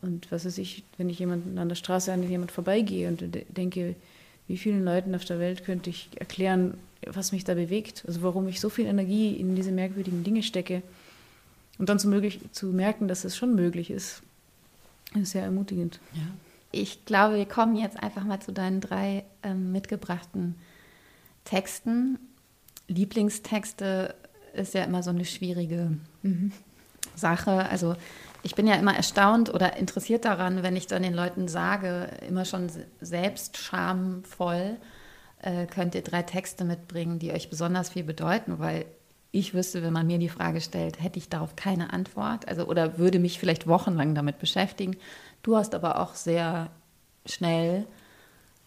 und 0.00 0.30
was 0.30 0.44
weiß 0.44 0.58
ich, 0.58 0.84
wenn 0.96 1.08
ich 1.08 1.18
jemanden 1.18 1.58
an 1.58 1.68
der 1.68 1.76
Straße 1.76 2.12
an 2.12 2.28
jemand 2.28 2.52
vorbeigehe 2.52 3.08
und 3.08 3.24
denke, 3.48 3.96
wie 4.46 4.58
vielen 4.58 4.84
Leuten 4.84 5.14
auf 5.14 5.24
der 5.24 5.38
Welt 5.38 5.64
könnte 5.64 5.90
ich 5.90 6.08
erklären, 6.16 6.74
was 7.06 7.32
mich 7.32 7.44
da 7.44 7.54
bewegt, 7.54 8.04
also 8.06 8.22
warum 8.22 8.48
ich 8.48 8.60
so 8.60 8.68
viel 8.68 8.86
Energie 8.86 9.34
in 9.34 9.56
diese 9.56 9.72
merkwürdigen 9.72 10.24
Dinge 10.24 10.42
stecke 10.42 10.82
und 11.78 11.88
dann 11.88 11.98
zu, 11.98 12.08
möglich, 12.08 12.40
zu 12.52 12.66
merken, 12.66 13.08
dass 13.08 13.24
es 13.24 13.36
schon 13.36 13.54
möglich 13.54 13.90
ist, 13.90 14.22
ist 15.14 15.30
sehr 15.32 15.44
ermutigend. 15.44 15.98
Ja. 16.14 16.22
Ich 16.72 17.04
glaube, 17.04 17.36
wir 17.36 17.46
kommen 17.46 17.76
jetzt 17.76 18.00
einfach 18.00 18.24
mal 18.24 18.40
zu 18.40 18.52
deinen 18.52 18.80
drei 18.80 19.24
ähm, 19.42 19.72
mitgebrachten 19.72 20.54
Texten. 21.44 22.18
Lieblingstexte 22.86 24.14
ist 24.54 24.74
ja 24.74 24.84
immer 24.84 25.02
so 25.02 25.10
eine 25.10 25.24
schwierige 25.24 25.92
mhm. 26.22 26.52
Sache. 27.14 27.68
Also 27.68 27.96
ich 28.42 28.54
bin 28.54 28.66
ja 28.66 28.74
immer 28.74 28.94
erstaunt 28.94 29.52
oder 29.52 29.76
interessiert 29.76 30.24
daran, 30.24 30.62
wenn 30.62 30.76
ich 30.76 30.86
dann 30.86 31.02
den 31.02 31.14
Leuten 31.14 31.48
sage, 31.48 32.10
immer 32.26 32.44
schon 32.44 32.70
selbst 33.00 33.58
schamvoll, 33.58 34.76
äh, 35.42 35.66
könnt 35.66 35.94
ihr 35.94 36.02
drei 36.02 36.22
Texte 36.22 36.64
mitbringen, 36.64 37.18
die 37.18 37.32
euch 37.32 37.50
besonders 37.50 37.90
viel 37.90 38.04
bedeuten, 38.04 38.58
weil 38.58 38.86
ich 39.32 39.54
wüsste, 39.54 39.82
wenn 39.82 39.92
man 39.92 40.06
mir 40.06 40.18
die 40.18 40.28
Frage 40.28 40.60
stellt, 40.60 41.00
hätte 41.00 41.18
ich 41.18 41.28
darauf 41.28 41.54
keine 41.54 41.92
Antwort, 41.92 42.48
also 42.48 42.66
oder 42.66 42.98
würde 42.98 43.18
mich 43.18 43.38
vielleicht 43.38 43.66
wochenlang 43.66 44.14
damit 44.14 44.38
beschäftigen. 44.38 44.96
Du 45.42 45.56
hast 45.56 45.74
aber 45.74 46.00
auch 46.00 46.14
sehr 46.14 46.70
schnell 47.26 47.86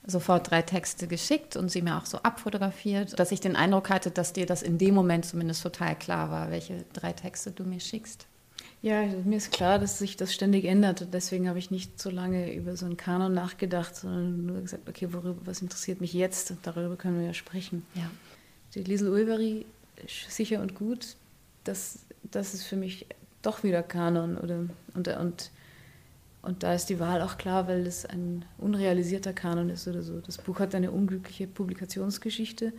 sofort 0.06 0.49
drei 0.51 0.62
Texte 0.62 1.08
geschickt 1.08 1.56
und 1.56 1.70
sie 1.70 1.82
mir 1.82 1.97
auch 1.97 2.06
so 2.06 2.18
abfotografiert, 2.20 3.18
dass 3.20 3.32
ich 3.32 3.39
den 3.39 3.56
Eindruck 3.56 3.89
hatte, 3.89 4.12
dass 4.12 4.34
dir 4.34 4.45
das 4.45 4.62
in 4.62 4.78
dem 4.78 4.93
Moment 4.93 5.26
zumindest 5.26 5.64
total 5.64 5.95
klar 5.95 6.30
war, 6.30 6.51
welche 6.51 6.84
drei 6.93 7.14
Texte 7.14 7.51
du 7.51 7.64
mir 7.64 7.80
schickst. 7.80 8.28
Ja, 8.82 9.06
mir 9.24 9.38
ist 9.38 9.54
klar, 9.54 9.80
dass 9.80 9.97
sich 9.97 10.18
das 10.18 10.34
ständig 10.34 10.66
ändert. 10.66 11.08
Deswegen 11.14 11.47
habe 11.47 11.58
ich 11.58 11.72
nicht 11.72 12.01
so 12.01 12.10
lange 12.10 12.54
über 12.54 12.76
so 12.76 12.86
einen 12.86 12.97
Kanon 12.97 13.34
nachgedacht, 13.34 13.95
sondern 13.95 14.45
nur 14.45 14.62
gesagt, 14.62 14.89
okay, 14.89 15.14
worüber, 15.14 15.39
was 15.45 15.62
interessiert 15.62 16.01
mich 16.01 16.12
jetzt? 16.12 16.51
Und 16.51 16.60
darüber 16.68 16.97
können 16.97 17.18
wir 17.18 17.28
ja 17.28 17.34
sprechen. 17.34 17.86
Ja. 17.95 18.12
Die 18.76 18.84
Liesel 18.84 19.10
Ulveri, 19.10 19.66
sicher 20.28 20.62
und 20.62 20.76
gut, 20.76 21.16
das, 21.64 21.99
das 22.24 22.54
ist 22.54 22.64
für 22.64 22.76
mich 22.76 23.06
doch 23.41 23.64
wieder 23.64 23.84
Kanon. 23.84 24.38
Oder, 24.38 24.66
und, 24.93 25.08
und 25.08 25.51
und 26.43 26.61
da 26.61 26.73
ist 26.73 26.87
die 26.87 26.99
Wahl 26.99 27.21
auch 27.21 27.37
klar, 27.37 27.67
weil 27.69 27.87
es 27.87 28.05
ein 28.05 28.43
unrealisierter 28.57 29.31
Kanon 29.31 29.69
ist 29.69 29.87
oder 29.87 30.03
so. 30.03 30.19
Das 30.19 30.37
Buch 30.37 30.59
hat 30.59 30.75
eine 30.75 30.91
unglückliche 30.91 31.47
Publikationsgeschichte, 31.47 32.73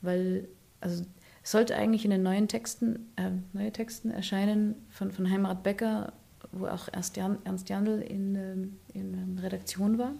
weil 0.00 0.48
also 0.80 1.04
es 1.42 1.50
sollte 1.50 1.74
eigentlich 1.74 2.04
in 2.04 2.12
den 2.12 2.22
neuen 2.22 2.46
Texten, 2.46 3.10
äh, 3.16 3.30
neue 3.52 3.72
Texten 3.72 4.10
erscheinen 4.10 4.76
von, 4.90 5.10
von 5.10 5.28
Heimat 5.28 5.64
Becker, 5.64 6.12
wo 6.52 6.66
auch 6.66 6.88
erst 6.92 7.16
Jan, 7.16 7.38
Ernst 7.44 7.68
Jandl 7.68 8.00
in, 8.00 8.36
ähm, 8.36 8.76
in, 8.94 9.38
Redaktion 9.42 9.98
war. 9.98 10.12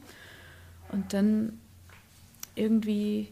Und 0.91 1.13
dann 1.13 1.61
irgendwie, 2.57 3.29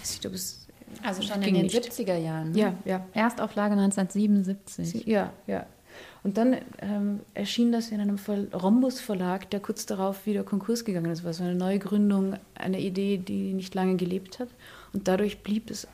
weiß 0.00 0.18
ich, 0.18 0.26
ob 0.26 0.32
es 0.32 0.66
also 1.02 1.20
schon 1.20 1.42
in 1.42 1.54
den 1.54 1.62
nicht. 1.64 1.76
70er 1.76 2.16
Jahren. 2.16 2.52
Ne? 2.52 2.58
Ja, 2.58 2.74
ja. 2.86 3.06
Erstauflage 3.12 3.74
1977. 3.74 5.06
Ja, 5.06 5.32
ja. 5.46 5.66
Und 6.24 6.36
dann 6.36 6.56
ähm, 6.78 7.20
erschien 7.34 7.72
das 7.72 7.90
in 7.90 8.00
einem 8.00 8.16
Ver 8.16 8.46
Rhombus 8.52 9.00
Verlag, 9.00 9.50
der 9.50 9.60
kurz 9.60 9.86
darauf 9.86 10.24
wieder 10.24 10.44
Konkurs 10.44 10.84
gegangen 10.84 11.10
ist. 11.10 11.18
Das 11.18 11.24
war 11.24 11.32
so 11.32 11.42
eine 11.42 11.56
Neugründung, 11.56 12.36
eine 12.54 12.80
Idee, 12.80 13.18
die 13.18 13.52
nicht 13.54 13.74
lange 13.74 13.96
gelebt 13.96 14.38
hat. 14.38 14.48
Und 14.92 15.08
dadurch 15.08 15.42
blieb 15.42 15.70
es 15.70 15.88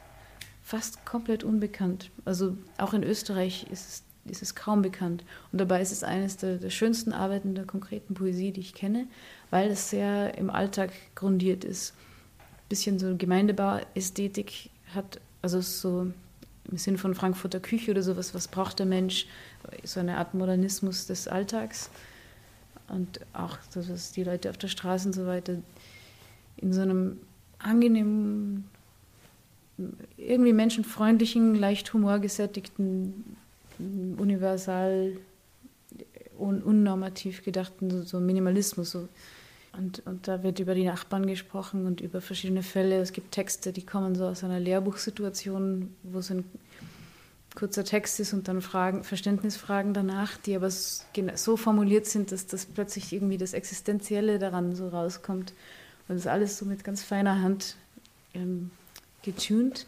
fast 0.62 1.06
komplett 1.06 1.44
unbekannt. 1.44 2.10
Also 2.26 2.58
auch 2.76 2.92
in 2.92 3.04
Österreich 3.04 3.66
ist 3.70 3.88
es, 3.88 4.30
ist 4.30 4.42
es 4.42 4.54
kaum 4.54 4.82
bekannt. 4.82 5.24
Und 5.50 5.60
dabei 5.62 5.80
ist 5.80 5.92
es 5.92 6.04
eines 6.04 6.36
der, 6.36 6.56
der 6.56 6.68
schönsten 6.68 7.14
Arbeiten 7.14 7.54
der 7.54 7.64
konkreten 7.64 8.12
Poesie, 8.12 8.52
die 8.52 8.60
ich 8.60 8.74
kenne, 8.74 9.06
weil 9.48 9.70
es 9.70 9.88
sehr 9.88 10.36
im 10.36 10.50
Alltag 10.50 10.90
grundiert 11.14 11.64
ist. 11.64 11.94
Bisschen 12.68 12.98
so 12.98 13.16
Gemeindebauästhetik 13.16 14.68
hat, 14.94 15.20
also 15.40 15.62
so 15.62 16.08
im 16.70 16.76
Sinn 16.76 16.98
von 16.98 17.14
Frankfurter 17.14 17.60
Küche 17.60 17.90
oder 17.90 18.02
sowas, 18.02 18.34
was 18.34 18.48
braucht 18.48 18.78
der 18.78 18.86
Mensch, 18.86 19.26
so 19.84 20.00
eine 20.00 20.18
Art 20.18 20.34
Modernismus 20.34 21.06
des 21.06 21.28
Alltags 21.28 21.90
und 22.88 23.20
auch, 23.32 23.56
dass 23.74 24.12
die 24.12 24.24
Leute 24.24 24.50
auf 24.50 24.58
der 24.58 24.68
Straße 24.68 25.08
und 25.08 25.12
so 25.12 25.26
weiter 25.26 25.56
in 26.56 26.72
so 26.72 26.80
einem 26.80 27.18
angenehmen, 27.58 28.68
irgendwie 30.16 30.52
menschenfreundlichen, 30.52 31.54
leicht 31.54 31.92
humorgesättigten, 31.92 33.36
universal, 33.78 35.16
un 36.38 36.62
unnormativ 36.62 37.44
gedachten 37.44 38.04
so, 38.04 38.20
Minimalismus. 38.20 38.90
So. 38.90 39.08
Und, 39.72 40.04
und 40.06 40.26
da 40.26 40.42
wird 40.42 40.58
über 40.58 40.74
die 40.74 40.84
Nachbarn 40.84 41.26
gesprochen 41.26 41.86
und 41.86 42.00
über 42.00 42.20
verschiedene 42.20 42.62
Fälle. 42.62 43.00
Es 43.00 43.12
gibt 43.12 43.32
Texte, 43.32 43.72
die 43.72 43.84
kommen 43.84 44.14
so 44.14 44.26
aus 44.26 44.42
einer 44.42 44.58
Lehrbuchsituation, 44.58 45.94
wo 46.02 46.20
so 46.20 46.34
ein 46.34 46.44
kurzer 47.54 47.84
Text 47.84 48.20
ist 48.20 48.32
und 48.32 48.48
dann 48.48 48.62
Fragen, 48.62 49.04
Verständnisfragen 49.04 49.92
danach, 49.92 50.36
die 50.36 50.54
aber 50.54 50.70
so 50.70 51.56
formuliert 51.56 52.06
sind, 52.06 52.32
dass 52.32 52.46
das 52.46 52.66
plötzlich 52.66 53.12
irgendwie 53.12 53.36
das 53.36 53.52
Existenzielle 53.52 54.38
daran 54.38 54.74
so 54.74 54.88
rauskommt. 54.88 55.52
Und 56.08 56.16
das 56.16 56.26
alles 56.26 56.56
so 56.56 56.64
mit 56.64 56.84
ganz 56.84 57.02
feiner 57.02 57.42
Hand 57.42 57.76
ähm, 58.34 58.70
getunt. 59.22 59.86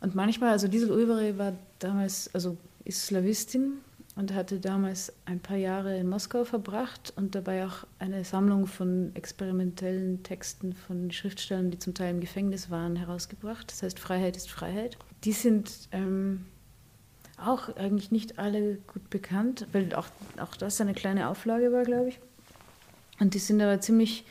Und 0.00 0.14
manchmal, 0.14 0.50
also 0.50 0.68
Diesel 0.68 0.90
Ulvere 0.90 1.36
war 1.38 1.52
damals, 1.78 2.30
also 2.32 2.56
ist 2.84 3.06
Slawistin 3.06 3.78
und 4.16 4.32
hatte 4.32 4.58
damals 4.60 5.12
ein 5.26 5.40
paar 5.40 5.58
Jahre 5.58 5.98
in 5.98 6.08
Moskau 6.08 6.44
verbracht 6.44 7.12
und 7.16 7.34
dabei 7.34 7.66
auch 7.66 7.86
eine 7.98 8.24
Sammlung 8.24 8.66
von 8.66 9.14
experimentellen 9.14 10.22
Texten 10.22 10.72
von 10.72 11.10
Schriftstellern, 11.10 11.70
die 11.70 11.78
zum 11.78 11.92
Teil 11.92 12.14
im 12.14 12.20
Gefängnis 12.20 12.70
waren, 12.70 12.96
herausgebracht. 12.96 13.70
Das 13.70 13.82
heißt, 13.82 13.98
Freiheit 13.98 14.38
ist 14.38 14.50
Freiheit. 14.50 14.96
Die 15.24 15.32
sind 15.32 15.70
ähm, 15.92 16.46
auch 17.36 17.76
eigentlich 17.76 18.10
nicht 18.10 18.38
alle 18.38 18.76
gut 18.86 19.10
bekannt, 19.10 19.66
weil 19.72 19.94
auch, 19.94 20.08
auch 20.38 20.56
das 20.56 20.80
eine 20.80 20.94
kleine 20.94 21.28
Auflage 21.28 21.70
war, 21.70 21.84
glaube 21.84 22.08
ich. 22.08 22.18
Und 23.20 23.34
die 23.34 23.38
sind 23.38 23.60
aber 23.60 23.82
ziemlich, 23.82 24.24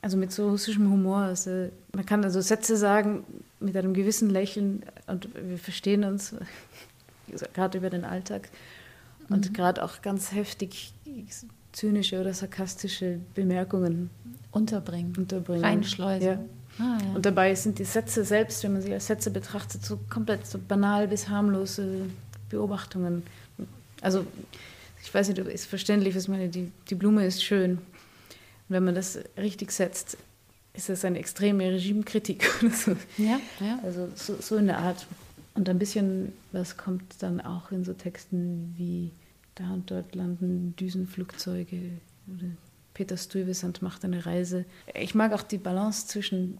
also 0.00 0.16
mit 0.16 0.32
so 0.32 0.48
russischem 0.48 0.90
Humor. 0.90 1.18
Also 1.18 1.68
man 1.92 2.06
kann 2.06 2.24
also 2.24 2.40
Sätze 2.40 2.78
sagen 2.78 3.24
mit 3.60 3.76
einem 3.76 3.92
gewissen 3.92 4.30
Lächeln 4.30 4.84
und 5.06 5.28
wir 5.34 5.58
verstehen 5.58 6.02
uns 6.04 6.34
gerade 7.52 7.76
über 7.76 7.90
den 7.90 8.06
Alltag 8.06 8.48
und 9.28 9.50
mhm. 9.50 9.52
gerade 9.52 9.84
auch 9.84 10.02
ganz 10.02 10.32
heftig 10.32 10.92
zynische 11.72 12.20
oder 12.20 12.34
sarkastische 12.34 13.20
Bemerkungen 13.34 14.10
unterbringen, 14.50 15.14
unterbringen. 15.16 15.64
reinschleusen. 15.64 16.28
Ja. 16.28 16.38
Ah, 16.78 16.98
ja. 17.02 17.14
Und 17.14 17.26
dabei 17.26 17.54
sind 17.54 17.78
die 17.78 17.84
Sätze 17.84 18.24
selbst, 18.24 18.62
wenn 18.62 18.72
man 18.72 18.82
sie 18.82 18.92
als 18.92 19.06
Sätze 19.06 19.30
betrachtet, 19.30 19.84
so 19.84 19.98
komplett 20.08 20.46
so 20.46 20.58
banal 20.58 21.08
bis 21.08 21.28
harmlose 21.28 22.06
Beobachtungen. 22.48 23.22
Also 24.00 24.26
ich 25.02 25.12
weiß 25.12 25.28
nicht, 25.28 25.38
ist 25.38 25.66
verständlich, 25.66 26.14
was 26.14 26.28
meine, 26.28 26.48
die, 26.48 26.70
die 26.88 26.94
Blume 26.94 27.26
ist 27.26 27.42
schön. 27.42 27.72
Und 27.72 27.80
wenn 28.68 28.84
man 28.84 28.94
das 28.94 29.18
richtig 29.36 29.72
setzt, 29.72 30.16
ist 30.74 30.88
das 30.88 31.04
eine 31.04 31.18
extreme 31.18 31.64
Regimekritik. 31.64 32.48
so. 32.72 32.92
Ja, 33.18 33.40
ja. 33.60 33.78
Also 33.82 34.08
so, 34.14 34.36
so 34.40 34.56
in 34.56 34.66
der 34.66 34.78
Art. 34.78 35.06
Und 35.54 35.68
ein 35.68 35.78
bisschen, 35.78 36.32
was 36.52 36.76
kommt 36.76 37.22
dann 37.22 37.40
auch 37.40 37.72
in 37.72 37.84
so 37.84 37.92
Texten 37.92 38.74
wie 38.76 39.10
da 39.54 39.72
und 39.72 39.90
dort 39.90 40.14
landen 40.14 40.74
Düsenflugzeuge 40.76 41.90
oder 42.26 42.46
Peter 42.94 43.16
Stuyvesant 43.16 43.82
macht 43.82 44.04
eine 44.04 44.24
Reise. 44.24 44.64
Ich 44.94 45.14
mag 45.14 45.32
auch 45.32 45.42
die 45.42 45.58
Balance 45.58 46.06
zwischen 46.06 46.58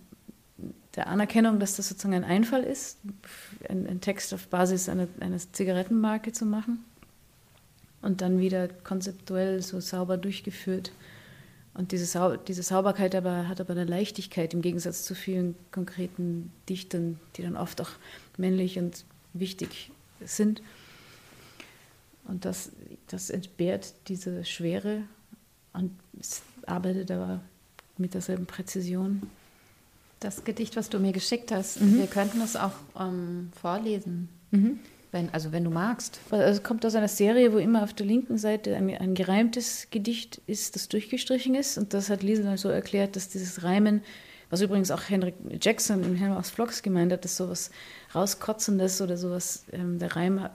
der 0.94 1.06
Anerkennung, 1.06 1.58
dass 1.58 1.76
das 1.76 1.88
sozusagen 1.88 2.14
ein 2.14 2.24
Einfall 2.24 2.62
ist, 2.62 2.98
einen 3.68 4.00
Text 4.00 4.32
auf 4.34 4.48
Basis 4.48 4.88
einer, 4.88 5.08
einer 5.20 5.38
Zigarettenmarke 5.38 6.32
zu 6.32 6.44
machen 6.44 6.84
und 8.02 8.20
dann 8.20 8.38
wieder 8.38 8.68
konzeptuell 8.68 9.62
so 9.62 9.80
sauber 9.80 10.16
durchgeführt. 10.16 10.92
Und 11.74 11.92
diese, 11.92 12.04
Sau 12.04 12.36
diese 12.36 12.62
Sauberkeit 12.62 13.14
aber, 13.14 13.48
hat 13.48 13.60
aber 13.60 13.72
eine 13.72 13.84
Leichtigkeit 13.84 14.52
im 14.52 14.60
Gegensatz 14.60 15.04
zu 15.04 15.14
vielen 15.14 15.54
konkreten 15.70 16.52
Dichtern, 16.68 17.18
die 17.36 17.42
dann 17.42 17.56
oft 17.56 17.80
auch 17.80 17.90
männlich 18.36 18.78
und 18.78 19.04
wichtig 19.32 19.90
sind. 20.24 20.62
Und 22.24 22.44
das, 22.44 22.70
das 23.08 23.30
entbehrt 23.30 23.94
diese 24.08 24.44
Schwere 24.44 25.02
und 25.72 25.92
arbeitet 26.66 27.10
aber 27.10 27.40
mit 27.96 28.14
derselben 28.14 28.46
Präzision. 28.46 29.22
Das 30.20 30.44
Gedicht, 30.44 30.76
was 30.76 30.88
du 30.88 30.98
mir 30.98 31.12
geschickt 31.12 31.50
hast, 31.50 31.80
mhm. 31.80 31.98
wir 31.98 32.06
könnten 32.06 32.40
es 32.42 32.54
auch 32.54 32.74
ähm, 32.98 33.50
vorlesen. 33.60 34.28
Mhm. 34.50 34.78
Wenn, 35.12 35.28
also 35.32 35.52
wenn 35.52 35.62
du 35.62 35.70
magst. 35.70 36.20
Es 36.30 36.62
kommt 36.62 36.86
aus 36.86 36.94
einer 36.94 37.08
Serie, 37.08 37.52
wo 37.52 37.58
immer 37.58 37.82
auf 37.82 37.92
der 37.92 38.06
linken 38.06 38.38
Seite 38.38 38.74
ein, 38.74 38.90
ein 38.96 39.14
gereimtes 39.14 39.88
Gedicht 39.90 40.40
ist, 40.46 40.74
das 40.74 40.88
durchgestrichen 40.88 41.54
ist. 41.54 41.76
Und 41.76 41.92
das 41.92 42.08
hat 42.08 42.22
Liesel 42.22 42.56
so 42.56 42.70
erklärt, 42.70 43.14
dass 43.14 43.28
dieses 43.28 43.62
Reimen, 43.62 44.02
was 44.48 44.62
übrigens 44.62 44.90
auch 44.90 45.02
Henrik 45.10 45.34
Jackson 45.60 46.02
in 46.02 46.14
Henry 46.14 46.42
Vlogs 46.42 46.82
gemeint 46.82 47.12
hat, 47.12 47.26
dass 47.26 47.36
sowas 47.36 47.70
rauskotzendes 48.14 49.02
oder 49.02 49.18
sowas, 49.18 49.66
ähm, 49.72 49.98
der 49.98 50.16
Reim 50.16 50.38
äh, 50.38 50.48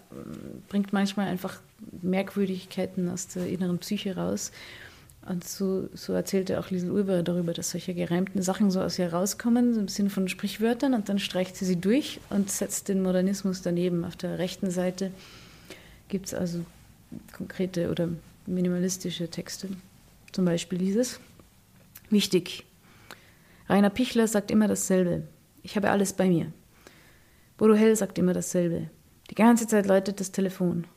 bringt 0.70 0.92
manchmal 0.92 1.28
einfach 1.28 1.62
Merkwürdigkeiten 2.02 3.10
aus 3.10 3.28
der 3.28 3.48
inneren 3.48 3.78
Psyche 3.78 4.16
raus. 4.16 4.52
Und 5.28 5.44
so, 5.44 5.90
so 5.94 6.14
erzählte 6.14 6.58
auch 6.58 6.70
Liesel 6.70 6.90
Ulber 6.90 7.22
darüber, 7.22 7.52
dass 7.54 7.72
solche 7.72 7.94
gereimten 7.94 8.42
Sachen 8.42 8.72
so 8.72 8.80
aus 8.80 8.98
ihr 8.98 9.12
rauskommen, 9.12 9.74
so 9.74 9.82
im 9.82 9.90
Sinne 9.90 10.10
von 10.10 10.30
Sprichwörtern, 10.30 10.94
und 10.94 11.10
dann 11.10 11.20
streicht 11.20 11.58
sie 11.58 11.66
sie 11.66 11.76
durch 11.76 12.22
und 12.30 12.50
setzt 12.50 12.88
den 12.88 13.02
Modernismus 13.02 13.62
daneben. 13.62 14.06
Auf 14.06 14.16
der 14.16 14.40
rechten 14.40 14.72
Seite 14.72 15.12
gibt 16.08 16.28
es 16.28 16.34
also 16.34 16.64
konkrete 17.34 17.92
oder 17.92 18.08
minimalistische 18.46 19.30
Texte. 19.30 19.68
Zum 20.32 20.46
Beispiel 20.46 20.78
dieses. 20.78 21.20
Wichtig. 22.10 22.64
Rainer 23.68 23.90
Pichler 23.90 24.28
sagt 24.28 24.50
immer 24.50 24.70
dasselbe. 24.70 25.24
Ich 25.62 25.76
habe 25.76 25.90
alles 25.90 26.14
bei 26.14 26.30
mir. 26.30 26.54
Bodo 27.58 27.74
Hell 27.74 27.98
sagt 27.98 28.18
immer 28.18 28.34
dasselbe. 28.34 28.90
Die 29.30 29.36
ganze 29.36 29.68
Zeit 29.68 29.88
läutet 29.88 30.22
das 30.22 30.32
Telefon. 30.32 30.88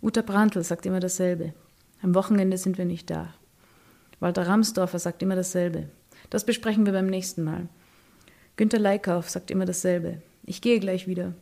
Uta 0.00 0.22
Brandl 0.22 0.62
sagt 0.62 0.86
immer 0.86 1.00
dasselbe. 1.00 1.54
Am 2.02 2.14
Wochenende 2.14 2.56
sind 2.56 2.78
wir 2.78 2.84
nicht 2.84 3.10
da. 3.10 3.34
Walter 4.20 4.46
Ramsdorfer 4.46 4.98
sagt 4.98 5.22
immer 5.22 5.36
dasselbe. 5.36 5.88
Das 6.30 6.44
besprechen 6.44 6.86
wir 6.86 6.92
beim 6.92 7.06
nächsten 7.06 7.44
Mal. 7.44 7.68
Günter 8.56 8.78
Leikauf 8.78 9.30
sagt 9.30 9.50
immer 9.50 9.64
dasselbe. 9.64 10.20
Ich 10.44 10.60
gehe 10.60 10.80
gleich 10.80 11.06
wieder. 11.06 11.34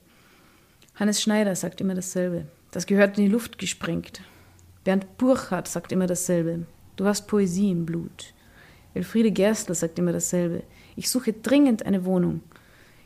Hannes 0.94 1.22
Schneider 1.22 1.54
sagt 1.56 1.80
immer 1.80 1.94
dasselbe. 1.94 2.46
Das 2.70 2.86
gehört 2.86 3.16
in 3.18 3.24
die 3.24 3.30
Luft 3.30 3.58
gesprengt. 3.58 4.20
Bernd 4.84 5.16
Burchardt 5.16 5.68
sagt 5.68 5.92
immer 5.92 6.06
dasselbe. 6.06 6.66
Du 6.96 7.06
hast 7.06 7.26
Poesie 7.26 7.70
im 7.70 7.86
Blut. 7.86 8.34
Elfriede 8.94 9.30
Gerstler 9.30 9.74
sagt 9.74 9.98
immer 9.98 10.12
dasselbe. 10.12 10.62
Ich 10.94 11.10
suche 11.10 11.32
dringend 11.32 11.84
eine 11.84 12.04
Wohnung. 12.04 12.42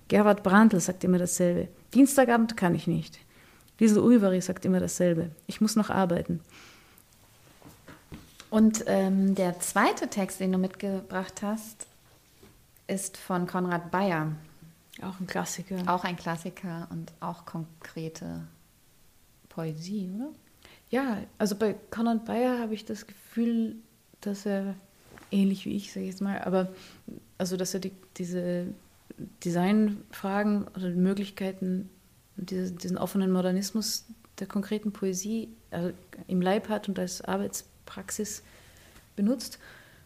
Gerhard 0.09 0.43
Brandl 0.43 0.81
sagt 0.81 1.05
immer 1.05 1.19
dasselbe. 1.19 1.69
Dienstagabend 1.95 2.57
kann 2.57 2.75
ich 2.75 2.87
nicht. 2.87 3.19
Liesel 3.79 4.03
Ulvari 4.03 4.41
sagt 4.41 4.65
immer 4.65 4.81
dasselbe. 4.81 5.31
Ich 5.47 5.61
muss 5.61 5.77
noch 5.77 5.91
arbeiten. 5.91 6.41
Und 8.51 8.85
ähm, 8.87 9.35
der 9.35 9.61
zweite 9.61 10.09
Text, 10.09 10.41
den 10.41 10.53
du 10.53 10.59
mitgebracht 10.59 11.43
hast, 11.43 11.87
ist 12.89 13.17
von 13.17 13.47
Konrad 13.47 13.91
Bayer. 13.91 14.33
Auch 15.03 15.21
ein 15.21 15.27
Klassiker. 15.27 15.77
Auch 15.87 16.05
ein 16.05 16.17
Klassiker 16.17 16.89
und 16.91 17.13
auch 17.21 17.47
konkrete 17.47 18.43
Poesie, 19.49 20.11
oder? 20.15 20.31
Ja, 20.91 21.19
also 21.39 21.55
bei 21.55 21.77
Konrad 21.91 22.25
Bayer 22.25 22.59
habe 22.59 22.75
ich 22.75 22.85
das 22.85 23.07
Gefühl, 23.07 23.77
dass 24.21 24.45
er 24.45 24.75
ähnlich 25.31 25.65
wie 25.65 25.77
ich, 25.77 25.93
sage 25.93 26.07
ich 26.07 26.13
jetzt 26.13 26.21
mal, 26.21 26.43
aber 26.43 26.73
also 27.39 27.57
dass 27.57 27.73
er 27.73 27.81
die, 27.81 27.93
diese 28.17 28.67
Designfragen 29.45 30.67
oder 30.69 30.91
Möglichkeiten, 30.91 31.89
diese, 32.37 32.73
diesen 32.73 32.99
offenen 32.99 33.31
Modernismus 33.31 34.07
der 34.41 34.49
konkreten 34.49 34.93
Poesie 34.93 35.49
also 35.71 35.93
im 36.27 36.41
Leib 36.41 36.69
hat 36.69 36.89
und 36.89 36.99
als 36.99 37.23
Arbeits 37.23 37.70
Praxis 37.91 38.43
benutzt 39.17 39.59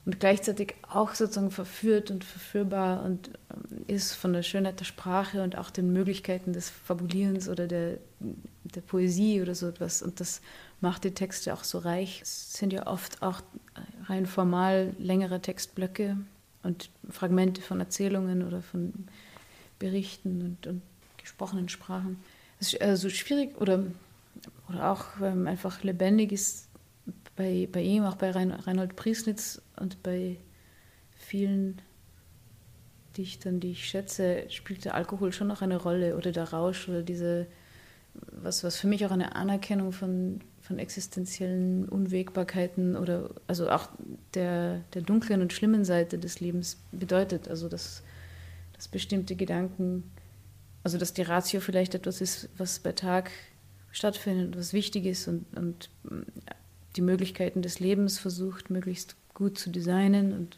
und 0.07 0.21
gleichzeitig 0.21 0.75
auch 0.89 1.15
sozusagen 1.15 1.51
verführt 1.51 2.11
und 2.11 2.25
verführbar 2.25 3.05
und 3.05 3.31
ähm, 3.51 3.85
ist 3.87 4.15
von 4.15 4.33
der 4.33 4.43
Schönheit 4.43 4.81
der 4.81 4.85
Sprache 4.85 5.43
und 5.43 5.57
auch 5.57 5.71
den 5.71 5.93
Möglichkeiten 5.93 6.53
des 6.53 6.71
Fabulierens 6.71 7.49
oder 7.49 7.67
der, 7.67 7.99
der 8.21 8.81
Poesie 8.83 9.41
oder 9.41 9.55
so 9.55 9.69
etwas. 9.69 10.03
Und 10.03 10.21
das 10.21 10.41
macht 10.81 11.05
die 11.05 11.13
Texte 11.13 11.55
auch 11.55 11.65
so 11.65 11.79
reich. 11.79 12.21
Es 12.23 12.53
sind 12.55 12.73
ja 12.73 12.87
oft 12.87 13.23
auch 13.23 13.41
rein 14.07 14.27
formal 14.27 14.95
längere 14.99 15.41
Textblöcke 15.41 16.19
und 16.63 16.91
Fragmente 17.11 17.63
von 17.63 17.81
Erzählungen 17.81 18.43
oder 18.43 18.63
von 18.63 18.93
Berichten 19.79 20.43
und, 20.43 20.67
und 20.67 20.83
gesprochenen 21.17 21.69
Sprachen. 21.69 22.23
Es 22.61 22.75
ist 22.75 22.83
also 22.83 23.09
schwierig 23.09 23.59
oder, 23.61 23.85
oder 24.69 24.91
auch 24.91 25.21
einfach 25.21 25.83
lebendig 25.83 26.33
ist 26.33 26.69
bei, 27.37 27.69
bei 27.71 27.83
ihm, 27.83 28.05
auch 28.05 28.17
bei 28.17 28.31
Reinhold 28.31 28.97
Priesnitz 28.97 29.61
und 29.77 30.03
bei 30.03 30.39
vielen 31.17 31.81
Dichtern, 33.17 33.61
die 33.61 33.73
ich 33.73 33.89
schätze, 33.89 34.45
spielt 34.51 34.85
der 34.85 34.95
Alkohol 34.95 35.33
schon 35.33 35.47
noch 35.47 35.63
eine 35.63 35.77
Rolle 35.77 36.17
oder 36.17 36.33
der 36.33 36.51
Rausch 36.53 36.89
oder 36.89 37.03
diese, 37.03 37.47
was, 38.15 38.65
was 38.65 38.77
für 38.77 38.87
mich 38.87 39.05
auch 39.07 39.11
eine 39.11 39.37
Anerkennung 39.37 39.93
von, 39.93 40.41
von 40.61 40.79
existenziellen 40.79 41.89
Unwägbarkeiten 41.89 42.97
oder 42.97 43.31
also 43.47 43.71
auch 43.71 43.89
der, 44.35 44.81
der 44.95 45.03
dunklen 45.03 45.43
und 45.43 45.53
schlimmen 45.53 45.85
Seite 45.85 46.19
des 46.19 46.41
Lebens 46.41 46.79
bedeutet. 46.93 47.49
Also 47.49 47.69
dass, 47.69 48.03
dass 48.75 48.89
bestimmte 48.89 49.37
Gedanken, 49.37 50.11
also 50.83 50.99
dass 50.99 51.15
die 51.15 51.23
Ratio 51.23 51.61
vielleicht 51.61 51.95
etwas 51.95 52.21
ist, 52.21 52.49
was 52.59 52.81
bei 52.81 52.93
Tag 52.93 53.31
stattfindet, 53.93 54.57
was 54.57 54.73
wichtig 54.73 55.07
ist 55.07 55.29
und, 55.29 55.47
und 55.57 55.89
die 56.97 57.03
Möglichkeiten 57.03 57.63
des 57.63 57.81
Lebens 57.81 58.19
versucht, 58.19 58.71
möglichst 58.71 59.17
gut 59.35 59.59
zu 59.59 59.71
designen 59.71 60.33
und 60.33 60.57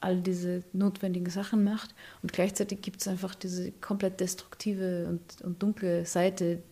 all 0.00 0.20
diese 0.20 0.62
notwendigen 0.72 1.30
Sachen 1.30 1.64
macht. 1.64 1.94
Und 2.22 2.32
gleichzeitig 2.32 2.82
gibt 2.82 3.00
es 3.00 3.08
einfach 3.08 3.34
diese 3.34 3.72
komplett 3.72 4.20
destruktive 4.20 5.06
und, 5.08 5.42
und 5.42 5.62
dunkle 5.62 6.06
Seite, 6.06 6.62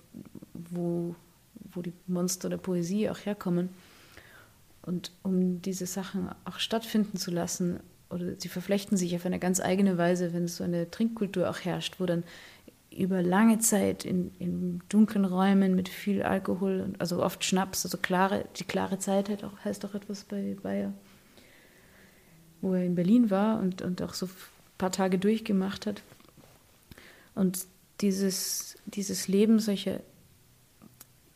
wo, 0.55 1.15
wo 1.73 1.83
die 1.83 1.93
Monster 2.07 2.49
der 2.49 2.57
Poesie 2.59 3.11
auch 3.11 3.19
herkommen. 3.19 3.71
Und 4.83 5.13
um 5.23 5.61
diese 5.61 5.87
Sachen 5.87 6.31
auch 6.45 6.59
stattfinden 6.59 7.19
zu 7.19 7.31
lassen, 7.31 7.81
oder 8.11 8.35
sie 8.39 8.49
verflechten 8.49 8.97
sich 8.97 9.15
auf 9.15 9.27
eine 9.27 9.39
ganz 9.39 9.61
eigene 9.61 9.99
Weise, 9.99 10.33
wenn 10.33 10.49
so 10.49 10.65
eine 10.65 10.91
Trinkkultur 10.91 11.51
auch 11.51 11.59
herrscht, 11.59 12.01
wo 12.01 12.07
dann 12.07 12.25
über 12.99 13.23
lange 13.23 13.59
Zeit 13.59 14.05
in, 14.05 14.31
in 14.39 14.83
dunklen 14.89 15.25
Räumen 15.25 15.75
mit 15.75 15.89
viel 15.89 16.23
Alkohol, 16.23 16.95
also 16.99 17.23
oft 17.23 17.45
Schnaps, 17.45 17.85
also 17.85 17.99
klare, 17.99 18.47
die 18.57 18.65
klare 18.65 18.99
Zeit 18.99 19.29
heißt 19.29 19.45
auch, 19.45 19.65
heißt 19.65 19.85
auch 19.85 19.95
etwas 19.95 20.25
bei 20.25 20.57
Bayer 20.63 20.93
wo 22.61 22.75
er 22.75 22.85
in 22.85 22.95
Berlin 22.95 23.31
war 23.31 23.59
und, 23.61 23.81
und 23.83 24.01
auch 24.03 24.15
so 24.15 24.27
ein 24.27 24.33
paar 24.79 24.93
Tage 24.93 25.19
durchgemacht 25.19 25.87
hat. 25.87 26.03
Und 27.35 27.67
dieses, 28.01 28.77
dieses 28.87 29.29
Leben 29.29 29.61
solcher 29.61 30.01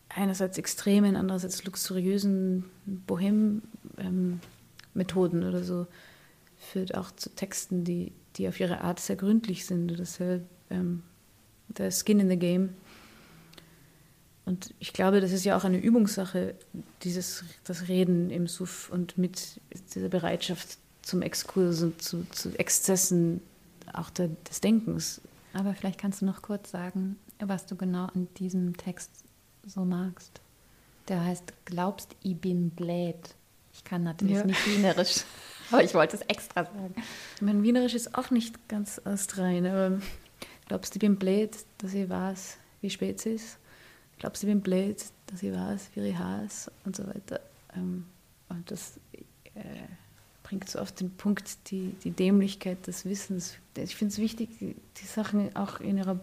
einerseits 0.08 0.56
extremen, 0.58 1.16
andererseits 1.16 1.64
luxuriösen 1.64 2.64
Bohem-Methoden 2.86 5.42
ähm, 5.42 5.48
oder 5.48 5.64
so 5.64 5.86
führt 6.58 6.96
auch 6.96 7.10
zu 7.12 7.30
Texten, 7.30 7.84
die, 7.84 8.12
die 8.36 8.48
auf 8.48 8.60
ihre 8.60 8.82
Art 8.82 9.00
sehr 9.00 9.16
gründlich 9.16 9.64
sind 9.66 9.90
oder 9.90 10.04
sehr 10.04 10.42
ähm, 10.70 11.02
der 11.78 11.90
Skin 11.90 12.20
in 12.20 12.28
the 12.28 12.36
Game. 12.36 12.70
Und 14.44 14.74
ich 14.80 14.92
glaube, 14.92 15.20
das 15.20 15.30
ist 15.32 15.44
ja 15.44 15.56
auch 15.56 15.64
eine 15.64 15.78
Übungssache, 15.78 16.54
dieses, 17.02 17.44
das 17.64 17.88
Reden 17.88 18.30
im 18.30 18.48
Suff 18.48 18.90
und 18.90 19.16
mit 19.16 19.60
dieser 19.94 20.08
Bereitschaft 20.08 20.78
zum 21.02 21.22
Exkurs 21.22 21.82
und 21.82 22.02
zu, 22.02 22.26
zu 22.30 22.50
Exzessen 22.58 23.40
auch 23.92 24.10
der, 24.10 24.28
des 24.48 24.60
Denkens. 24.60 25.20
Aber 25.52 25.74
vielleicht 25.74 26.00
kannst 26.00 26.22
du 26.22 26.26
noch 26.26 26.42
kurz 26.42 26.70
sagen, 26.70 27.16
was 27.38 27.66
du 27.66 27.76
genau 27.76 28.06
an 28.06 28.28
diesem 28.38 28.76
Text 28.76 29.10
so 29.66 29.84
magst. 29.84 30.40
Der 31.08 31.24
heißt 31.24 31.52
Glaubst, 31.64 32.16
ich 32.22 32.36
bin 32.36 32.70
blöd. 32.70 33.16
Ich 33.74 33.84
kann 33.84 34.02
natürlich 34.02 34.36
ja. 34.36 34.44
nicht 34.44 34.66
Wienerisch, 34.66 35.24
aber 35.70 35.82
ich 35.82 35.94
wollte 35.94 36.16
es 36.16 36.22
extra 36.22 36.64
sagen. 36.64 36.94
Mein 37.40 37.62
Wienerisch 37.62 37.94
ist 37.94 38.14
auch 38.14 38.30
nicht 38.30 38.68
ganz 38.68 39.00
astrein, 39.04 39.66
aber 39.66 39.98
glaubst, 40.72 40.96
ich 40.96 41.00
bin 41.00 41.16
blöd, 41.16 41.50
dass 41.78 41.92
ich 41.92 42.08
weiß, 42.08 42.56
wie 42.80 42.88
spät 42.88 43.18
es 43.18 43.26
ist? 43.26 43.58
Glaubst, 44.18 44.42
ich 44.42 44.48
bin 44.48 44.62
blöd, 44.62 45.04
dass 45.26 45.42
ich 45.42 45.52
weiß, 45.52 45.90
wie 45.94 46.00
ich 46.00 46.16
heiße 46.16 46.72
und 46.86 46.96
so 46.96 47.06
weiter. 47.06 47.40
Ähm, 47.76 48.06
und 48.48 48.70
das 48.70 48.98
äh, 49.54 49.60
bringt 50.42 50.70
so 50.70 50.78
auf 50.78 50.90
den 50.90 51.10
Punkt 51.10 51.70
die, 51.70 51.94
die 52.02 52.10
Dämlichkeit 52.10 52.86
des 52.86 53.04
Wissens. 53.04 53.58
Ich 53.76 53.96
finde 53.96 54.12
es 54.12 54.18
wichtig, 54.18 54.48
die, 54.60 54.74
die 54.96 55.04
Sachen 55.04 55.54
auch 55.54 55.78
in 55.80 55.98
ihrer 55.98 56.18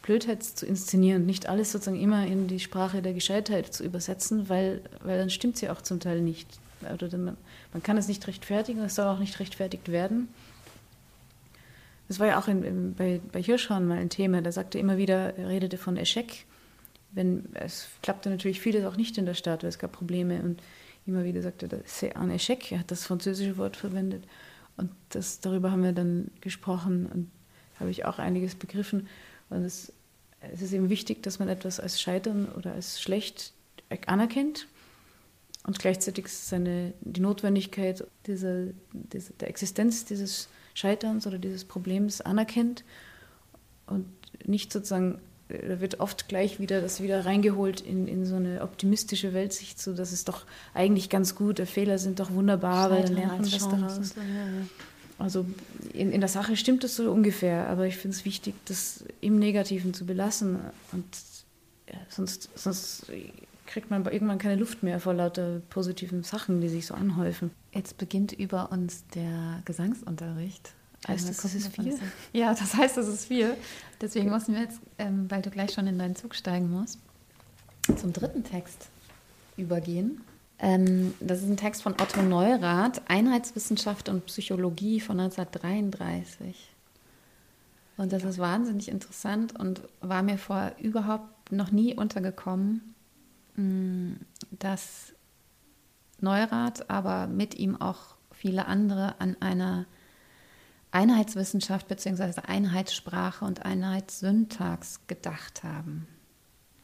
Blödheit 0.00 0.42
zu 0.42 0.64
inszenieren, 0.64 1.26
nicht 1.26 1.46
alles 1.46 1.70
sozusagen 1.70 2.00
immer 2.00 2.26
in 2.26 2.48
die 2.48 2.60
Sprache 2.60 3.02
der 3.02 3.12
Gescheitheit 3.12 3.74
zu 3.74 3.84
übersetzen, 3.84 4.48
weil, 4.48 4.80
weil 5.02 5.18
dann 5.18 5.28
stimmt 5.28 5.58
sie 5.58 5.68
auch 5.68 5.82
zum 5.82 6.00
Teil 6.00 6.22
nicht. 6.22 6.48
Oder 6.94 7.14
man, 7.18 7.36
man 7.74 7.82
kann 7.82 7.98
es 7.98 8.08
nicht 8.08 8.26
rechtfertigen, 8.26 8.80
es 8.80 8.94
soll 8.94 9.06
auch 9.06 9.18
nicht 9.18 9.38
rechtfertigt 9.38 9.90
werden. 9.90 10.28
Das 12.10 12.18
war 12.18 12.26
ja 12.26 12.40
auch 12.40 12.48
in, 12.48 12.64
in, 12.64 12.94
bei, 12.96 13.20
bei 13.30 13.40
Hirschhorn 13.40 13.86
mal 13.86 13.98
ein 13.98 14.10
Thema, 14.10 14.42
da 14.42 14.50
sagte 14.50 14.80
immer 14.80 14.96
wieder, 14.96 15.38
er 15.38 15.48
redete 15.48 15.78
von 15.78 15.96
Eschek. 15.96 16.44
Wenn, 17.12 17.44
es 17.54 17.86
klappte 18.02 18.30
natürlich 18.30 18.60
vieles 18.60 18.84
auch 18.84 18.96
nicht 18.96 19.16
in 19.16 19.26
der 19.26 19.34
Stadt, 19.34 19.62
weil 19.62 19.68
es 19.68 19.78
gab 19.78 19.92
Probleme 19.92 20.42
und 20.42 20.60
immer 21.06 21.22
wieder 21.22 21.40
sagte, 21.40 21.68
c'est 21.86 22.16
un 22.16 22.32
échec, 22.32 22.72
er 22.72 22.80
hat 22.80 22.90
das 22.90 23.04
französische 23.04 23.56
Wort 23.58 23.76
verwendet. 23.76 24.24
Und 24.76 24.90
das, 25.10 25.38
darüber 25.38 25.70
haben 25.70 25.84
wir 25.84 25.92
dann 25.92 26.32
gesprochen 26.40 27.06
und 27.06 27.30
habe 27.78 27.90
ich 27.90 28.04
auch 28.04 28.18
einiges 28.18 28.56
begriffen. 28.56 29.06
Und 29.48 29.62
es, 29.62 29.92
es 30.40 30.62
ist 30.62 30.72
eben 30.72 30.90
wichtig, 30.90 31.22
dass 31.22 31.38
man 31.38 31.48
etwas 31.48 31.78
als 31.78 32.00
Scheitern 32.00 32.48
oder 32.56 32.72
als 32.72 33.00
schlecht 33.00 33.52
anerkennt 34.06 34.66
und 35.64 35.78
gleichzeitig 35.78 36.26
seine, 36.26 36.92
die 37.02 37.20
Notwendigkeit 37.20 38.04
dieser, 38.26 38.66
dieser, 38.94 39.32
der 39.34 39.48
Existenz 39.48 40.06
dieses 40.06 40.48
Scheiterns 40.74 41.26
oder 41.26 41.38
dieses 41.38 41.64
Problems 41.64 42.20
anerkennt 42.20 42.84
und 43.86 44.06
nicht 44.46 44.72
sozusagen 44.72 45.20
da 45.50 45.80
wird 45.80 46.00
oft 46.00 46.28
gleich 46.28 46.60
wieder 46.60 46.80
das 46.80 47.02
wieder 47.02 47.26
reingeholt 47.26 47.80
in, 47.80 48.06
in 48.06 48.24
so 48.24 48.36
eine 48.36 48.62
optimistische 48.62 49.32
Weltsicht, 49.34 49.80
so 49.80 49.94
dass 49.94 50.12
es 50.12 50.24
doch 50.24 50.44
eigentlich 50.74 51.10
ganz 51.10 51.34
gut, 51.34 51.58
der 51.58 51.66
Fehler 51.66 51.98
sind 51.98 52.20
doch 52.20 52.30
wunderbar, 52.30 52.90
weil 52.90 53.02
dann 53.02 53.14
lernt 53.14 53.32
man 53.32 53.52
was 53.52 53.68
daraus. 53.68 54.14
Also 55.18 55.44
in, 55.92 56.12
in 56.12 56.20
der 56.20 56.28
Sache 56.28 56.56
stimmt 56.56 56.82
das 56.82 56.96
so 56.96 57.10
ungefähr, 57.10 57.68
aber 57.68 57.86
ich 57.86 57.96
finde 57.96 58.16
es 58.16 58.24
wichtig, 58.24 58.54
das 58.64 59.04
im 59.20 59.38
Negativen 59.38 59.92
zu 59.92 60.06
belassen 60.06 60.60
und 60.92 61.04
ja, 61.88 61.98
sonst, 62.08 62.48
sonst 62.54 63.06
kriegt 63.70 63.90
man 63.90 64.04
irgendwann 64.04 64.38
keine 64.38 64.56
Luft 64.56 64.82
mehr 64.82 64.98
vor 64.98 65.14
lauter 65.14 65.60
positiven 65.70 66.24
Sachen, 66.24 66.60
die 66.60 66.68
sich 66.68 66.86
so 66.86 66.94
anhäufen. 66.94 67.52
Jetzt 67.72 67.98
beginnt 67.98 68.32
über 68.32 68.72
uns 68.72 69.06
der 69.14 69.62
Gesangsunterricht. 69.64 70.72
Heißt 71.06 71.28
das, 71.28 71.38
das 71.38 71.54
ist 71.54 71.74
vier? 71.74 71.98
Ja, 72.32 72.50
das 72.50 72.74
heißt, 72.74 72.96
das 72.96 73.08
ist 73.08 73.26
vier. 73.26 73.56
Deswegen 74.00 74.28
müssen 74.30 74.54
wir 74.54 74.62
jetzt, 74.62 74.80
ähm, 74.98 75.30
weil 75.30 75.40
du 75.40 75.50
gleich 75.50 75.72
schon 75.72 75.86
in 75.86 75.98
deinen 75.98 76.16
Zug 76.16 76.34
steigen 76.34 76.70
musst, 76.70 76.98
zum 77.96 78.12
dritten 78.12 78.44
Text 78.44 78.88
übergehen. 79.56 80.20
Ähm, 80.58 81.14
das 81.20 81.38
ist 81.38 81.48
ein 81.48 81.56
Text 81.56 81.82
von 81.82 81.92
Otto 81.92 82.22
Neurath, 82.22 83.00
Einheitswissenschaft 83.08 84.08
und 84.08 84.26
Psychologie 84.26 85.00
von 85.00 85.18
1933. 85.20 86.70
Und 87.96 88.12
das 88.12 88.24
ist 88.24 88.38
wahnsinnig 88.38 88.88
interessant 88.88 89.58
und 89.58 89.82
war 90.00 90.22
mir 90.22 90.38
vorher 90.38 90.74
überhaupt 90.80 91.52
noch 91.52 91.70
nie 91.70 91.94
untergekommen, 91.94 92.76
mm, 92.76 92.89
dass 94.50 95.12
Neurath, 96.20 96.88
aber 96.90 97.26
mit 97.26 97.54
ihm 97.54 97.80
auch 97.80 98.16
viele 98.32 98.66
andere 98.66 99.20
an 99.20 99.36
einer 99.40 99.86
Einheitswissenschaft 100.92 101.88
bzw. 101.88 102.40
Einheitssprache 102.46 103.44
und 103.44 103.64
Einheitssyntax 103.64 105.06
gedacht 105.06 105.62
haben. 105.62 106.06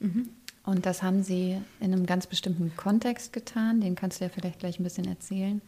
Mhm. 0.01 0.31
Und 0.65 0.85
das 0.85 1.03
haben 1.03 1.23
sie 1.23 1.61
in 1.81 1.93
einem 1.93 2.07
ganz 2.07 2.27
bestimmten 2.27 2.77
Kontext 2.77 3.33
getan, 3.33 3.81
den 3.81 3.95
kannst 3.95 4.21
du 4.21 4.25
ja 4.25 4.31
vielleicht 4.31 4.59
gleich 4.59 4.81
ein 4.81 4.85
bisschen 4.85 5.07
erzählen. 5.07 5.63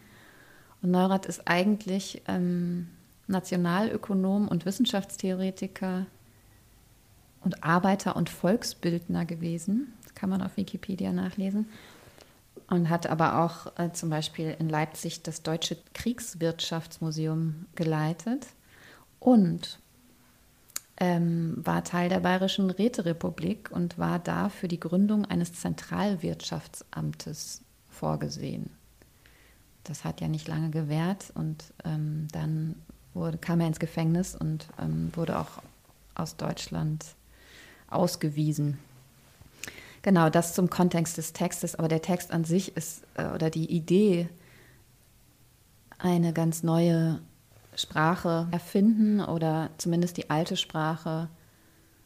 Und 0.82 0.90
Neurath 0.90 1.26
ist 1.26 1.42
eigentlich 1.46 2.22
ähm, 2.26 2.88
Nationalökonom 3.26 4.48
und 4.48 4.66
Wissenschaftstheoretiker 4.66 6.06
und 7.42 7.62
Arbeiter 7.62 8.16
und 8.16 8.28
Volksbildner 8.28 9.24
gewesen. 9.24 9.92
Kann 10.18 10.30
man 10.30 10.42
auf 10.42 10.56
Wikipedia 10.56 11.12
nachlesen 11.12 11.66
und 12.68 12.90
hat 12.90 13.06
aber 13.06 13.44
auch 13.44 13.78
äh, 13.78 13.92
zum 13.92 14.10
Beispiel 14.10 14.56
in 14.58 14.68
Leipzig 14.68 15.22
das 15.22 15.42
Deutsche 15.42 15.76
Kriegswirtschaftsmuseum 15.94 17.66
geleitet 17.76 18.46
und 19.20 19.78
ähm, 20.98 21.54
war 21.56 21.84
Teil 21.84 22.08
der 22.08 22.18
Bayerischen 22.18 22.70
Räterepublik 22.70 23.70
und 23.70 23.96
war 23.96 24.18
da 24.18 24.48
für 24.48 24.66
die 24.66 24.80
Gründung 24.80 25.24
eines 25.24 25.54
Zentralwirtschaftsamtes 25.54 27.62
vorgesehen. 27.88 28.70
Das 29.84 30.04
hat 30.04 30.20
ja 30.20 30.26
nicht 30.26 30.48
lange 30.48 30.70
gewährt 30.70 31.30
und 31.34 31.72
ähm, 31.84 32.26
dann 32.32 32.74
wurde, 33.14 33.38
kam 33.38 33.60
er 33.60 33.68
ins 33.68 33.78
Gefängnis 33.78 34.34
und 34.34 34.66
ähm, 34.80 35.12
wurde 35.14 35.38
auch 35.38 35.62
aus 36.14 36.36
Deutschland 36.36 37.04
ausgewiesen. 37.88 38.78
Genau, 40.08 40.30
das 40.30 40.54
zum 40.54 40.70
Kontext 40.70 41.18
des 41.18 41.34
Textes, 41.34 41.74
aber 41.74 41.86
der 41.86 42.00
Text 42.00 42.30
an 42.30 42.44
sich 42.44 42.74
ist, 42.78 43.02
äh, 43.12 43.26
oder 43.26 43.50
die 43.50 43.70
Idee, 43.70 44.30
eine 45.98 46.32
ganz 46.32 46.62
neue 46.62 47.20
Sprache 47.76 48.48
erfinden 48.50 49.20
oder 49.20 49.68
zumindest 49.76 50.16
die 50.16 50.30
alte 50.30 50.56
Sprache 50.56 51.28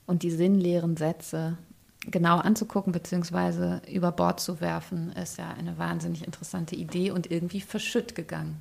und 0.05 0.25
die 0.25 0.33
sinnleeren 0.33 0.97
Sätze 0.97 1.57
genau 2.01 2.39
anzugucken 2.39 2.93
bzw. 2.93 3.89
über 3.89 4.11
Bord 4.11 4.41
zu 4.41 4.61
werfen, 4.61 5.13
ist 5.13 5.39
ja 5.39 5.53
eine 5.53 5.79
wahnsinnig 5.79 6.25
interessante 6.25 6.75
Idee 6.75 7.13
und 7.13 7.31
irgendwie 7.31 7.61
verschütt 7.61 8.17
gegangen. 8.17 8.57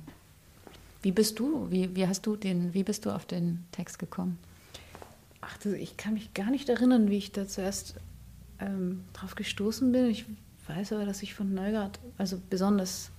Wie 1.02 1.10
bist 1.10 1.40
du? 1.40 1.68
Wie, 1.68 1.96
wie 1.96 2.06
hast 2.06 2.26
du 2.26 2.36
den, 2.36 2.74
wie 2.74 2.84
bist 2.84 3.06
du 3.06 3.10
auf 3.10 3.26
den 3.26 3.64
Text 3.72 3.98
gekommen? 3.98 4.38
Ach, 5.40 5.58
ich 5.64 5.96
kann 5.96 6.14
mich 6.14 6.32
gar 6.32 6.52
nicht 6.52 6.68
erinnern, 6.68 7.10
wie 7.10 7.18
ich 7.18 7.32
da 7.32 7.48
zuerst 7.48 7.96
ähm, 8.66 9.04
drauf 9.12 9.34
gestoßen 9.34 9.92
bin. 9.92 10.06
Ich 10.06 10.24
weiß 10.68 10.92
aber, 10.92 11.04
dass 11.04 11.22
ich 11.22 11.34
von 11.34 11.52
Neugard, 11.54 11.98
also 12.18 12.40
besonders, 12.50 13.10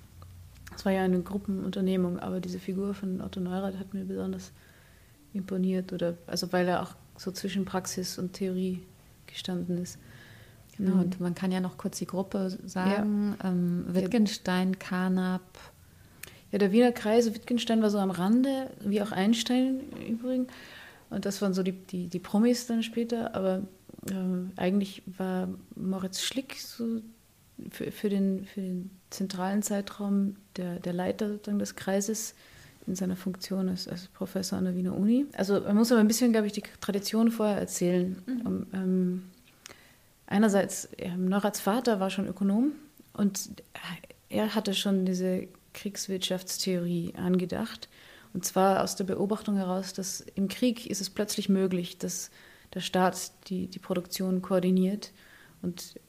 es 0.76 0.86
war 0.86 0.92
ja 0.92 1.04
eine 1.04 1.22
Gruppenunternehmung, 1.22 2.20
aber 2.20 2.40
diese 2.40 2.60
Figur 2.60 2.94
von 2.94 3.22
Otto 3.22 3.40
Neurath 3.40 3.78
hat 3.78 3.94
mir 3.94 4.06
besonders 4.06 4.52
imponiert 5.34 5.94
oder 5.94 6.16
also 6.28 6.52
weil 6.52 6.68
er 6.68 6.84
auch 6.84 6.96
so 7.18 7.32
zwischen 7.32 7.66
Praxis 7.66 8.18
und 8.18 8.34
Theorie 8.34 8.82
gestanden 9.28 9.78
ist. 9.78 9.98
Genau, 10.78 11.02
und 11.02 11.20
man 11.20 11.36
kann 11.36 11.52
ja 11.52 11.60
noch 11.60 11.78
kurz 11.78 12.00
die 12.00 12.08
Gruppe 12.08 12.58
sagen. 12.66 13.36
Ja. 13.42 13.50
Ähm, 13.50 13.86
Wittgenstein, 13.90 14.80
Carnap. 14.80 15.42
Ja, 16.52 16.58
der 16.58 16.72
Wiener 16.72 16.92
Kreis, 16.92 17.34
Wittgenstein 17.34 17.82
war 17.82 17.90
so 17.90 18.00
am 18.00 18.12
Rande, 18.12 18.72
wie 18.84 19.02
auch 19.02 19.12
Einstein 19.12 19.82
übrigens. 20.08 20.52
Und 21.10 21.26
das 21.26 21.42
waren 21.42 21.54
so 21.54 21.62
die, 21.62 21.74
die, 21.74 22.08
die 22.08 22.20
Promis 22.20 22.66
dann 22.66 22.82
später. 22.82 23.36
Aber 23.36 23.62
äh, 24.10 24.60
eigentlich 24.60 25.04
war 25.18 25.50
Moritz 25.76 26.22
Schlick 26.22 26.56
so 26.60 27.02
für, 27.70 27.92
für, 27.92 28.10
den, 28.10 28.46
für 28.46 28.62
den 28.62 28.90
zentralen 29.10 29.62
Zeitraum 29.62 30.36
der, 30.58 30.80
der 30.80 30.94
Leiter 30.94 31.38
des 31.38 31.76
Kreises 31.76 32.36
in 32.88 32.96
seiner 32.96 33.16
Funktion 33.16 33.70
als, 33.70 33.88
als, 33.88 34.08
Professor 34.08 34.58
an 34.58 34.66
der 34.66 34.76
Wiener 34.76 34.96
Uni. 34.96 35.26
Also 35.34 35.62
man 35.62 35.76
muss 35.76 35.92
aber 35.92 36.02
ein 36.02 36.08
bisschen, 36.08 36.32
glaube 36.32 36.48
ich, 36.48 36.54
die 36.54 36.64
Tradition 36.82 37.32
vorher 37.32 37.58
erzählen. 37.58 38.22
Mhm. 38.26 38.42
Um, 38.42 38.68
ähm, 38.74 39.24
einerseits, 40.28 40.90
ähm, 40.98 41.30
Neurats 41.30 41.60
Vater 41.60 42.00
war 42.00 42.10
schon 42.10 42.28
Ökonom 42.28 42.74
und 43.14 43.50
er 44.30 44.56
hatte 44.56 44.74
schon 44.74 45.06
diese 45.06 45.48
Kriegswirtschaftstheorie 45.74 47.14
angedacht. 47.16 47.88
Und 48.34 48.46
zwar 48.46 48.84
aus 48.84 48.96
der 48.96 49.04
Beobachtung 49.04 49.56
heraus, 49.56 49.94
dass 49.94 50.22
im 50.22 50.48
Krieg 50.48 50.88
ist 50.88 51.02
es 51.02 51.10
plötzlich 51.10 51.50
möglich, 51.50 52.00
dass 52.00 52.32
der 52.74 52.82
Staat 52.82 53.32
die, 53.50 53.68
die 53.68 53.80
Produktion 53.80 54.42
koordiniert 54.42 55.12
und 55.62 56.00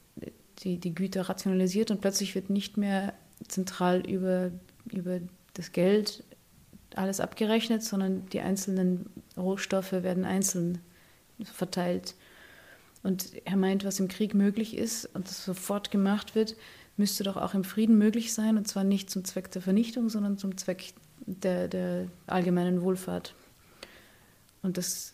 die, 0.59 0.77
die 0.77 0.95
Güter 0.95 1.23
rationalisiert 1.23 1.91
und 1.91 2.01
plötzlich 2.01 2.35
wird 2.35 2.49
nicht 2.49 2.77
mehr 2.77 3.13
zentral 3.47 4.07
über, 4.07 4.51
über 4.91 5.19
das 5.53 5.71
Geld 5.71 6.23
alles 6.95 7.19
abgerechnet, 7.19 7.83
sondern 7.83 8.25
die 8.27 8.39
einzelnen 8.39 9.09
Rohstoffe 9.35 9.91
werden 9.91 10.23
einzeln 10.23 10.79
verteilt. 11.43 12.15
Und 13.03 13.31
er 13.45 13.57
meint, 13.57 13.83
was 13.83 13.99
im 13.99 14.07
Krieg 14.07 14.33
möglich 14.33 14.77
ist 14.77 15.05
und 15.13 15.27
das 15.27 15.43
sofort 15.43 15.91
gemacht 15.91 16.35
wird, 16.35 16.55
müsste 16.97 17.23
doch 17.23 17.37
auch 17.37 17.53
im 17.53 17.63
Frieden 17.63 17.97
möglich 17.97 18.33
sein, 18.33 18.57
und 18.57 18.67
zwar 18.67 18.83
nicht 18.83 19.09
zum 19.09 19.25
Zweck 19.25 19.51
der 19.51 19.61
Vernichtung, 19.61 20.09
sondern 20.09 20.37
zum 20.37 20.57
Zweck 20.57 20.93
der, 21.25 21.67
der 21.67 22.07
allgemeinen 22.25 22.81
Wohlfahrt. 22.81 23.35
Und 24.61 24.77
das, 24.77 25.13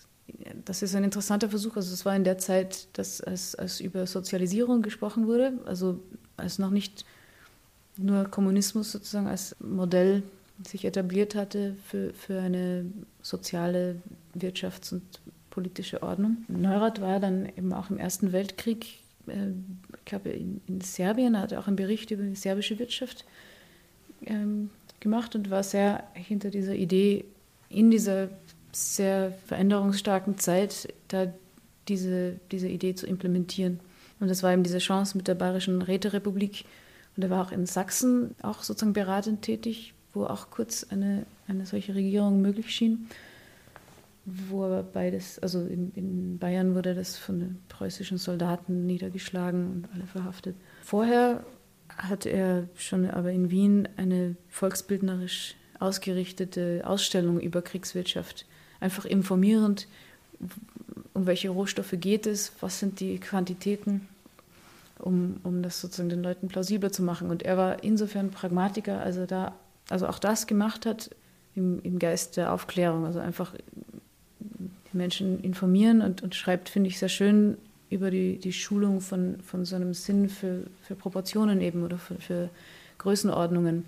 das 0.65 0.81
ist 0.81 0.95
ein 0.95 1.03
interessanter 1.03 1.49
Versuch. 1.49 1.75
Also 1.75 1.93
es 1.93 2.05
war 2.05 2.15
in 2.15 2.23
der 2.23 2.37
Zeit, 2.37 2.87
dass 2.93 3.21
als, 3.21 3.55
als 3.55 3.79
über 3.79 4.07
Sozialisierung 4.07 4.81
gesprochen 4.81 5.27
wurde, 5.27 5.53
also 5.65 5.99
als 6.37 6.59
noch 6.59 6.69
nicht 6.69 7.05
nur 7.97 8.25
Kommunismus 8.25 8.91
sozusagen 8.91 9.27
als 9.27 9.55
Modell 9.59 10.23
sich 10.67 10.85
etabliert 10.85 11.35
hatte 11.35 11.75
für, 11.87 12.13
für 12.13 12.39
eine 12.39 12.85
soziale 13.21 13.97
Wirtschafts- 14.37 14.93
und 14.93 15.01
politische 15.49 16.01
Ordnung. 16.03 16.37
Neurath 16.47 17.01
war 17.01 17.19
dann 17.19 17.47
eben 17.57 17.73
auch 17.73 17.89
im 17.89 17.97
Ersten 17.97 18.31
Weltkrieg, 18.31 18.99
äh, 19.27 19.49
ich 19.97 20.05
glaube 20.05 20.29
in, 20.29 20.61
in 20.67 20.81
Serbien, 20.81 21.39
hat 21.39 21.53
auch 21.53 21.67
einen 21.67 21.75
Bericht 21.75 22.11
über 22.11 22.23
die 22.23 22.35
serbische 22.35 22.79
Wirtschaft 22.79 23.25
ähm, 24.25 24.69
gemacht 24.99 25.35
und 25.35 25.49
war 25.49 25.63
sehr 25.63 26.03
hinter 26.13 26.49
dieser 26.49 26.75
Idee, 26.75 27.25
in 27.69 27.91
dieser 27.91 28.29
sehr 28.71 29.33
veränderungsstarken 29.47 30.37
Zeit, 30.37 30.93
da 31.07 31.33
diese, 31.87 32.39
diese 32.51 32.67
Idee 32.67 32.95
zu 32.95 33.07
implementieren. 33.07 33.79
Und 34.19 34.29
das 34.29 34.43
war 34.43 34.53
eben 34.53 34.63
diese 34.63 34.79
Chance 34.79 35.17
mit 35.17 35.27
der 35.27 35.35
Bayerischen 35.35 35.81
Räterepublik. 35.81 36.65
Und 37.17 37.23
er 37.23 37.29
war 37.29 37.45
auch 37.45 37.51
in 37.51 37.65
Sachsen 37.65 38.35
auch 38.41 38.63
sozusagen 38.63 38.93
beratend 38.93 39.41
tätig, 39.41 39.93
wo 40.13 40.25
auch 40.25 40.49
kurz 40.51 40.85
eine, 40.89 41.25
eine 41.47 41.65
solche 41.65 41.95
Regierung 41.95 42.41
möglich 42.41 42.73
schien 42.73 43.07
wo 44.25 44.65
aber 44.65 44.83
beides, 44.83 45.39
also 45.39 45.61
in, 45.61 45.91
in, 45.95 46.37
Bayern 46.37 46.75
wurde 46.75 46.93
das 46.93 47.17
von 47.17 47.39
den 47.39 47.59
preußischen 47.69 48.17
Soldaten 48.17 48.85
niedergeschlagen 48.85 49.71
und 49.71 49.89
alle 49.93 50.05
verhaftet. 50.05 50.55
Vorher 50.83 51.43
hat 51.97 52.25
er 52.25 52.67
schon 52.75 53.09
aber 53.09 53.31
in 53.31 53.49
Wien 53.49 53.87
eine 53.97 54.35
volksbildnerisch 54.49 55.55
ausgerichtete 55.79 56.83
Ausstellung 56.85 57.39
über 57.39 57.61
Kriegswirtschaft, 57.61 58.45
einfach 58.81 59.05
informierend, 59.05 59.87
um 61.13 61.25
welche 61.25 61.49
Rohstoffe 61.49 61.93
geht 61.93 62.27
es, 62.27 62.51
was 62.59 62.79
sind 62.79 62.99
die 62.99 63.19
Quantitäten, 63.19 64.07
um, 64.99 65.37
um 65.43 65.63
das 65.63 65.79
sozusagen 65.79 66.09
den 66.09 66.23
Leuten 66.23 66.49
plausibler 66.49 66.91
zu 66.91 67.03
machen. 67.03 67.29
Und 67.29 67.43
er 67.43 67.55
war 67.55 67.83
insofern 67.83 68.31
Pragmatiker, 68.31 68.99
als 68.99 69.15
er 69.15 69.27
da 69.27 69.55
also 69.89 70.07
auch 70.07 70.19
das 70.19 70.47
gemacht 70.47 70.85
hat 70.85 71.11
im, 71.55 71.81
im 71.83 71.99
Geist 71.99 72.37
der 72.37 72.53
Aufklärung, 72.53 73.05
also 73.05 73.19
einfach 73.19 73.53
die 74.39 74.97
Menschen 74.97 75.41
informieren 75.41 76.01
und, 76.01 76.21
und 76.23 76.35
schreibt, 76.35 76.69
finde 76.69 76.89
ich, 76.89 76.99
sehr 76.99 77.09
schön 77.09 77.57
über 77.89 78.09
die, 78.09 78.37
die 78.37 78.53
Schulung 78.53 79.01
von, 79.01 79.41
von 79.41 79.65
so 79.65 79.75
einem 79.75 79.93
Sinn 79.93 80.29
für, 80.29 80.65
für 80.81 80.95
Proportionen 80.95 81.61
eben 81.61 81.83
oder 81.83 81.97
für, 81.97 82.15
für 82.15 82.49
Größenordnungen, 82.97 83.85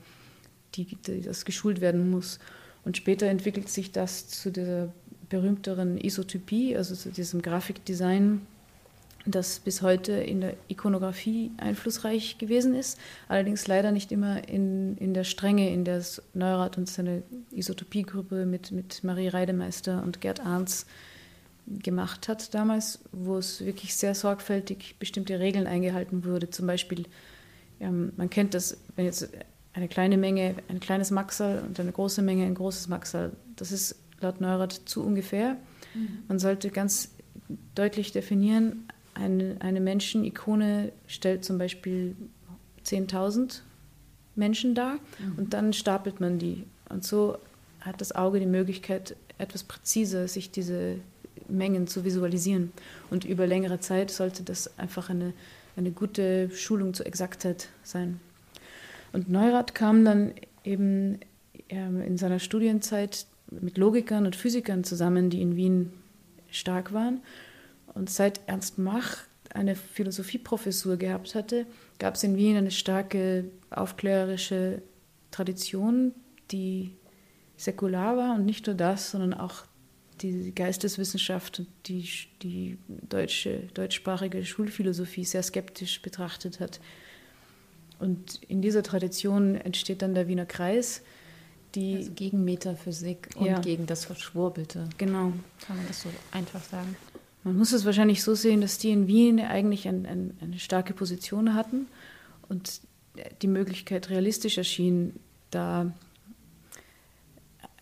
die, 0.75 0.85
die 0.85 1.21
das 1.21 1.45
geschult 1.45 1.79
werden 1.81 2.11
muss. 2.11 2.39
Und 2.85 2.97
später 2.97 3.27
entwickelt 3.27 3.69
sich 3.69 3.91
das 3.91 4.27
zu 4.27 4.51
dieser 4.51 4.93
berühmteren 5.29 5.97
Isotypie, 5.97 6.75
also 6.75 6.95
zu 6.95 7.09
diesem 7.09 7.41
Grafikdesign, 7.41 8.41
das 9.25 9.59
bis 9.59 9.81
heute 9.81 10.11
in 10.11 10.41
der 10.41 10.55
Ikonografie 10.67 11.51
einflussreich 11.57 12.37
gewesen 12.37 12.75
ist, 12.75 12.99
allerdings 13.29 13.67
leider 13.67 13.91
nicht 13.91 14.11
immer 14.11 14.47
in, 14.49 14.97
in 14.97 15.13
der 15.13 15.23
Strenge, 15.23 15.71
in 15.71 15.85
der 15.85 16.03
Neurath 16.33 16.77
und 16.77 16.89
seine 16.89 17.23
Isotopiegruppe 17.51 18.45
mit, 18.45 18.71
mit 18.71 19.03
Marie 19.03 19.29
Reidemeister 19.29 20.03
und 20.03 20.19
Gerd 20.19 20.41
Arnz 20.41 20.85
gemacht 21.65 22.27
hat 22.27 22.53
damals, 22.53 22.99
wo 23.13 23.37
es 23.37 23.65
wirklich 23.65 23.95
sehr 23.95 24.15
sorgfältig 24.15 24.97
bestimmte 24.99 25.39
Regeln 25.39 25.67
eingehalten 25.67 26.25
wurde. 26.25 26.49
Zum 26.49 26.67
Beispiel, 26.67 27.05
ähm, 27.79 28.11
man 28.17 28.29
kennt 28.29 28.53
das, 28.53 28.77
wenn 28.97 29.05
jetzt 29.05 29.29
eine 29.73 29.87
kleine 29.87 30.17
Menge 30.17 30.55
ein 30.69 30.79
kleines 30.79 31.11
Maxal 31.11 31.63
und 31.65 31.79
eine 31.79 31.91
große 31.91 32.21
Menge 32.21 32.45
ein 32.45 32.55
großes 32.55 32.87
Maxal, 32.87 33.31
das 33.55 33.71
ist 33.71 33.95
laut 34.21 34.39
Neurath 34.39 34.81
zu 34.85 35.03
ungefähr. 35.03 35.57
Mhm. 35.93 36.19
Man 36.27 36.39
sollte 36.39 36.69
ganz 36.69 37.09
deutlich 37.75 38.11
definieren, 38.11 38.87
eine, 39.13 39.57
eine 39.59 39.79
Menschenikone 39.79 40.91
stellt 41.07 41.45
zum 41.45 41.57
Beispiel 41.57 42.15
10.000 42.85 43.61
Menschen 44.35 44.75
dar 44.75 44.93
mhm. 44.93 45.37
und 45.37 45.53
dann 45.53 45.73
stapelt 45.73 46.19
man 46.19 46.39
die. 46.39 46.65
Und 46.89 47.03
so 47.03 47.37
hat 47.81 48.01
das 48.01 48.13
Auge 48.13 48.39
die 48.39 48.45
Möglichkeit, 48.45 49.15
etwas 49.37 49.63
präziser 49.63 50.27
sich 50.27 50.51
diese 50.51 50.97
Mengen 51.47 51.87
zu 51.87 52.05
visualisieren. 52.05 52.71
Und 53.09 53.25
über 53.25 53.45
längere 53.45 53.79
Zeit 53.79 54.09
sollte 54.11 54.43
das 54.43 54.79
einfach 54.79 55.09
eine, 55.09 55.33
eine 55.75 55.91
gute 55.91 56.49
Schulung 56.51 56.93
zur 56.93 57.05
Exaktheit 57.05 57.69
sein. 57.83 58.19
Und 59.13 59.29
Neurath 59.29 59.73
kam 59.73 60.03
dann 60.03 60.33
eben 60.65 61.19
ähm, 61.69 62.01
in 62.01 62.17
seiner 62.17 62.39
Studienzeit 62.39 63.25
mit 63.49 63.77
Logikern 63.77 64.25
und 64.25 64.35
Physikern 64.35 64.83
zusammen, 64.83 65.29
die 65.29 65.41
in 65.41 65.55
Wien 65.55 65.93
stark 66.49 66.93
waren 66.93 67.21
und 67.93 68.09
seit 68.09 68.41
Ernst 68.47 68.77
Mach 68.77 69.19
eine 69.53 69.75
Philosophieprofessur 69.75 70.97
gehabt 70.97 71.35
hatte, 71.35 71.65
gab 71.99 72.15
es 72.15 72.23
in 72.23 72.35
Wien 72.35 72.57
eine 72.57 72.71
starke 72.71 73.45
aufklärerische 73.69 74.81
Tradition, 75.31 76.13
die 76.51 76.95
säkular 77.55 78.17
war 78.17 78.35
und 78.35 78.45
nicht 78.45 78.65
nur 78.65 78.75
das, 78.75 79.11
sondern 79.11 79.33
auch 79.33 79.63
die 80.21 80.53
Geisteswissenschaft 80.53 81.59
und 81.59 81.67
die, 81.85 82.07
die 82.41 82.77
deutsche, 82.87 83.67
deutschsprachige 83.73 84.43
Schulphilosophie 84.45 85.25
sehr 85.25 85.43
skeptisch 85.43 86.01
betrachtet 86.01 86.59
hat. 86.59 86.79
Und 88.03 88.41
in 88.49 88.61
dieser 88.61 88.83
Tradition 88.83 89.55
entsteht 89.55 90.01
dann 90.01 90.13
der 90.13 90.27
Wiener 90.27 90.45
Kreis, 90.45 91.01
die. 91.73 91.95
Also 91.95 92.11
gegen 92.11 92.43
Metaphysik 92.43 93.29
und 93.35 93.45
Ja. 93.45 93.59
gegen 93.61 93.85
das 93.85 94.03
Verschwurbelte. 94.03 94.89
Genau. 94.97 95.31
Kann 95.65 95.77
man 95.77 95.87
das 95.87 96.01
so 96.01 96.09
einfach 96.31 96.61
sagen? 96.61 96.97
Man 97.45 97.57
muss 97.57 97.71
es 97.71 97.85
wahrscheinlich 97.85 98.21
so 98.21 98.35
sehen, 98.35 98.59
dass 98.59 98.77
die 98.77 98.91
in 98.91 99.07
Wien 99.07 99.39
eigentlich 99.39 99.87
ein, 99.87 100.05
ein, 100.05 100.37
eine 100.41 100.59
starke 100.59 100.93
Position 100.93 101.53
hatten 101.53 101.87
und 102.49 102.81
die 103.41 103.47
Möglichkeit 103.47 104.09
realistisch 104.09 104.57
erschien, 104.57 105.13
da 105.49 105.93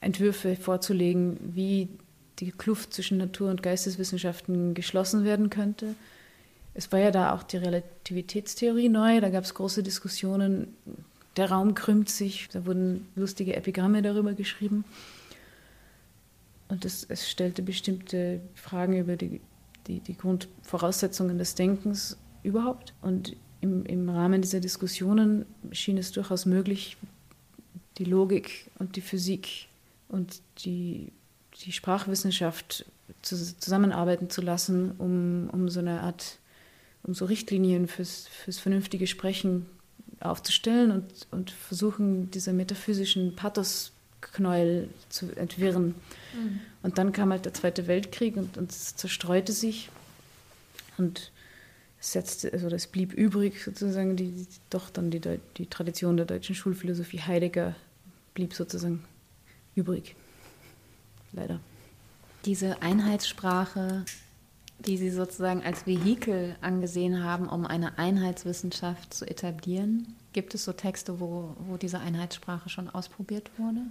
Entwürfe 0.01 0.55
vorzulegen, 0.55 1.37
wie 1.55 1.89
die 2.39 2.51
Kluft 2.51 2.93
zwischen 2.93 3.17
Natur- 3.17 3.49
und 3.49 3.63
Geisteswissenschaften 3.63 4.75
geschlossen 4.75 5.23
werden 5.23 5.49
könnte. 5.49 5.95
Es 6.73 6.91
war 6.91 6.99
ja 6.99 7.11
da 7.11 7.33
auch 7.33 7.43
die 7.43 7.57
Relativitätstheorie 7.57 8.89
neu, 8.89 9.19
da 9.19 9.29
gab 9.29 9.43
es 9.43 9.53
große 9.53 9.83
Diskussionen, 9.83 10.75
der 11.37 11.51
Raum 11.51 11.75
krümmt 11.75 12.09
sich, 12.09 12.49
da 12.49 12.65
wurden 12.65 13.07
lustige 13.15 13.55
Epigramme 13.55 14.01
darüber 14.01 14.33
geschrieben. 14.33 14.83
Und 16.67 16.85
es, 16.85 17.03
es 17.03 17.29
stellte 17.29 17.61
bestimmte 17.61 18.39
Fragen 18.55 18.97
über 18.97 19.17
die, 19.17 19.41
die, 19.87 19.99
die 19.99 20.17
Grundvoraussetzungen 20.17 21.37
des 21.37 21.55
Denkens 21.55 22.17
überhaupt. 22.43 22.93
Und 23.01 23.35
im, 23.59 23.85
im 23.85 24.09
Rahmen 24.09 24.41
dieser 24.41 24.59
Diskussionen 24.59 25.45
schien 25.71 25.97
es 25.97 26.11
durchaus 26.11 26.45
möglich, 26.45 26.97
die 27.97 28.05
Logik 28.05 28.71
und 28.79 28.95
die 28.95 29.01
Physik 29.01 29.67
und 30.07 30.41
die, 30.59 31.11
die 31.65 31.71
Sprachwissenschaft 31.71 32.85
zu, 33.21 33.35
zusammenarbeiten 33.57 34.29
zu 34.29 34.41
lassen, 34.41 34.91
um, 34.97 35.49
um 35.51 35.69
so 35.69 35.79
eine 35.79 36.01
Art, 36.01 36.39
um 37.03 37.13
so 37.13 37.25
Richtlinien 37.25 37.87
fürs, 37.87 38.27
fürs 38.27 38.59
vernünftige 38.59 39.07
Sprechen 39.07 39.65
aufzustellen 40.19 40.91
und, 40.91 41.27
und 41.31 41.51
versuchen, 41.51 42.29
diese 42.31 42.53
metaphysischen 42.53 43.35
Pathosknäuel 43.35 44.89
zu 45.09 45.35
entwirren. 45.35 45.95
Und 46.83 46.97
dann 46.97 47.11
kam 47.11 47.31
halt 47.31 47.45
der 47.45 47.53
Zweite 47.53 47.87
Weltkrieg 47.87 48.37
und, 48.37 48.57
und 48.57 48.71
es 48.71 48.95
zerstreute 48.95 49.51
sich 49.51 49.89
und 50.97 51.31
es 51.99 52.13
setzte, 52.13 52.51
also 52.53 52.69
das 52.69 52.87
blieb 52.87 53.13
übrig 53.13 53.63
sozusagen, 53.63 54.15
die, 54.15 54.31
die, 54.31 54.47
doch 54.69 54.89
dann 54.89 55.11
die, 55.11 55.21
die 55.57 55.65
Tradition 55.67 56.17
der 56.17 56.25
deutschen 56.25 56.55
Schulphilosophie 56.55 57.21
Heidegger 57.21 57.75
blieb 58.33 58.53
sozusagen 58.53 59.03
übrig. 59.75 60.15
Leider. 61.31 61.59
Diese 62.45 62.81
Einheitssprache, 62.81 64.03
die 64.85 64.97
Sie 64.97 65.09
sozusagen 65.09 65.63
als 65.63 65.85
Vehikel 65.85 66.55
angesehen 66.61 67.23
haben, 67.23 67.47
um 67.47 67.65
eine 67.65 67.97
Einheitswissenschaft 67.97 69.13
zu 69.13 69.25
etablieren, 69.25 70.15
gibt 70.33 70.55
es 70.55 70.65
so 70.65 70.73
Texte, 70.73 71.19
wo, 71.19 71.55
wo 71.67 71.77
diese 71.77 71.99
Einheitssprache 71.99 72.69
schon 72.69 72.89
ausprobiert 72.89 73.51
wurde? 73.57 73.81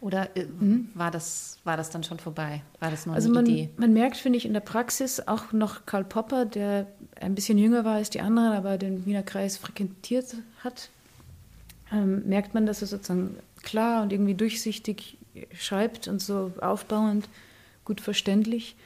Oder 0.00 0.36
äh, 0.36 0.46
war, 0.94 1.10
das, 1.10 1.58
war 1.64 1.76
das 1.76 1.90
dann 1.90 2.04
schon 2.04 2.18
vorbei? 2.18 2.62
War 2.80 2.90
das 2.90 3.06
nur 3.06 3.14
Also 3.14 3.28
eine 3.28 3.34
man, 3.34 3.46
Idee? 3.46 3.70
man 3.76 3.92
merkt, 3.92 4.16
finde 4.16 4.36
ich, 4.36 4.44
in 4.44 4.52
der 4.52 4.60
Praxis 4.60 5.20
auch 5.26 5.52
noch 5.52 5.86
Karl 5.86 6.04
Popper, 6.04 6.44
der 6.44 6.86
ein 7.20 7.34
bisschen 7.34 7.56
jünger 7.58 7.84
war 7.84 7.94
als 7.94 8.10
die 8.10 8.20
anderen, 8.20 8.52
aber 8.52 8.76
den 8.76 9.06
Wiener 9.06 9.22
Kreis 9.22 9.56
frequentiert 9.56 10.36
hat, 10.62 10.90
ähm, 11.90 12.28
merkt 12.28 12.52
man, 12.52 12.66
dass 12.66 12.82
er 12.82 12.88
sozusagen 12.88 13.36
klar 13.62 14.02
und 14.02 14.12
irgendwie 14.12 14.34
durchsichtig 14.34 15.16
schreibt 15.54 16.08
und 16.08 16.20
so 16.20 16.52
aufbauend, 16.60 17.28
gut 17.84 18.00
verständlich, 18.00 18.76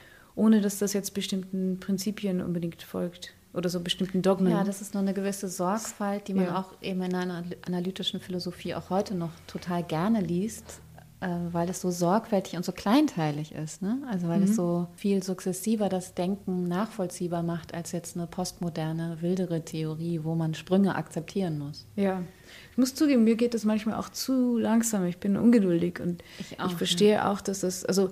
ohne 0.41 0.61
dass 0.63 0.79
das 0.79 0.95
jetzt 0.95 1.13
bestimmten 1.13 1.79
Prinzipien 1.81 2.41
unbedingt 2.41 2.83
folgt 2.83 3.35
oder 3.53 3.69
so 3.69 3.81
bestimmten 3.81 4.23
Dogmen. 4.23 4.51
Ja, 4.53 4.65
das 4.65 4.81
ist 4.81 4.95
nur 4.95 5.03
eine 5.03 5.13
gewisse 5.13 5.49
Sorgfalt, 5.49 6.29
die 6.29 6.35
man 6.35 6.45
Ja. 6.47 6.59
auch 6.61 6.73
eben 6.83 7.03
in 7.03 7.15
einer 7.15 7.45
analytischen 7.67 8.21
Philosophie 8.21 8.75
auch 8.75 8.89
heute 8.91 9.15
noch 9.15 9.31
total 9.47 9.83
gerne 9.83 10.21
liest, 10.21 10.81
äh, 11.21 11.29
weil 11.53 11.69
es 11.69 11.83
so 11.83 11.91
sorgfältig 11.91 12.57
und 12.57 12.65
so 12.65 12.73
kleinteilig 12.73 13.53
ist. 13.53 13.83
Ne? 13.83 13.99
Also 14.09 14.29
weil 14.29 14.43
es 14.45 14.57
so 14.57 14.87
viel 14.97 15.23
sukzessiver 15.23 15.91
das 15.91 16.15
Denken 16.15 16.69
nachvollziehbar 16.69 17.43
macht 17.43 17.75
als 17.75 17.93
jetzt 17.93 18.17
eine 18.17 18.27
postmoderne, 18.27 19.19
wildere 19.21 19.63
Theorie, 19.63 20.21
wo 20.23 20.35
man 20.37 20.55
Sprünge 20.55 20.95
akzeptieren 20.95 21.59
muss. 21.59 21.87
Ja, 21.97 22.23
ich 22.71 22.79
muss 22.79 22.95
zugeben, 22.95 23.25
mir 23.25 23.37
geht 23.37 23.53
das 23.53 23.65
manchmal 23.65 23.97
auch 23.97 24.09
zu 24.09 24.57
langsam. 24.57 25.05
Ich 25.05 25.19
bin 25.19 25.37
ungeduldig 25.37 26.01
und 26.01 26.23
Ich 26.39 26.53
ich, 26.53 26.61
auch, 26.61 26.71
verstehe 26.71 27.29
auch, 27.29 27.43
dass 27.43 27.61
das, 27.61 27.85
also 27.85 28.11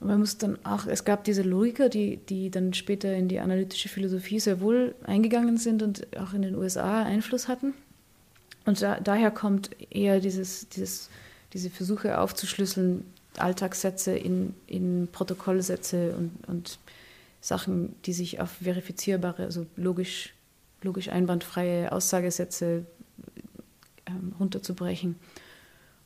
man 0.00 0.18
muss 0.18 0.38
dann 0.38 0.58
auch, 0.64 0.86
es 0.86 1.04
gab 1.04 1.24
diese 1.24 1.42
Logiker, 1.42 1.88
die, 1.88 2.18
die 2.18 2.50
dann 2.50 2.74
später 2.74 3.14
in 3.14 3.28
die 3.28 3.40
analytische 3.40 3.88
Philosophie 3.88 4.40
sehr 4.40 4.60
wohl 4.60 4.94
eingegangen 5.04 5.56
sind 5.56 5.82
und 5.82 6.16
auch 6.18 6.34
in 6.34 6.42
den 6.42 6.54
USA 6.54 7.02
Einfluss 7.02 7.48
hatten. 7.48 7.74
Und 8.66 8.82
da, 8.82 9.00
daher 9.00 9.30
kommt 9.30 9.70
eher 9.90 10.20
dieses, 10.20 10.68
dieses, 10.68 11.08
diese 11.52 11.70
Versuche 11.70 12.18
aufzuschlüsseln, 12.18 13.04
Alltagssätze 13.38 14.16
in, 14.16 14.54
in 14.66 15.08
Protokollsätze 15.12 16.14
und, 16.16 16.32
und 16.46 16.78
Sachen, 17.40 17.94
die 18.04 18.12
sich 18.12 18.40
auf 18.40 18.50
verifizierbare, 18.62 19.44
also 19.44 19.66
logisch, 19.76 20.34
logisch 20.82 21.08
einwandfreie 21.08 21.92
Aussagesätze 21.92 22.86
ähm, 24.06 24.34
runterzubrechen. 24.40 25.16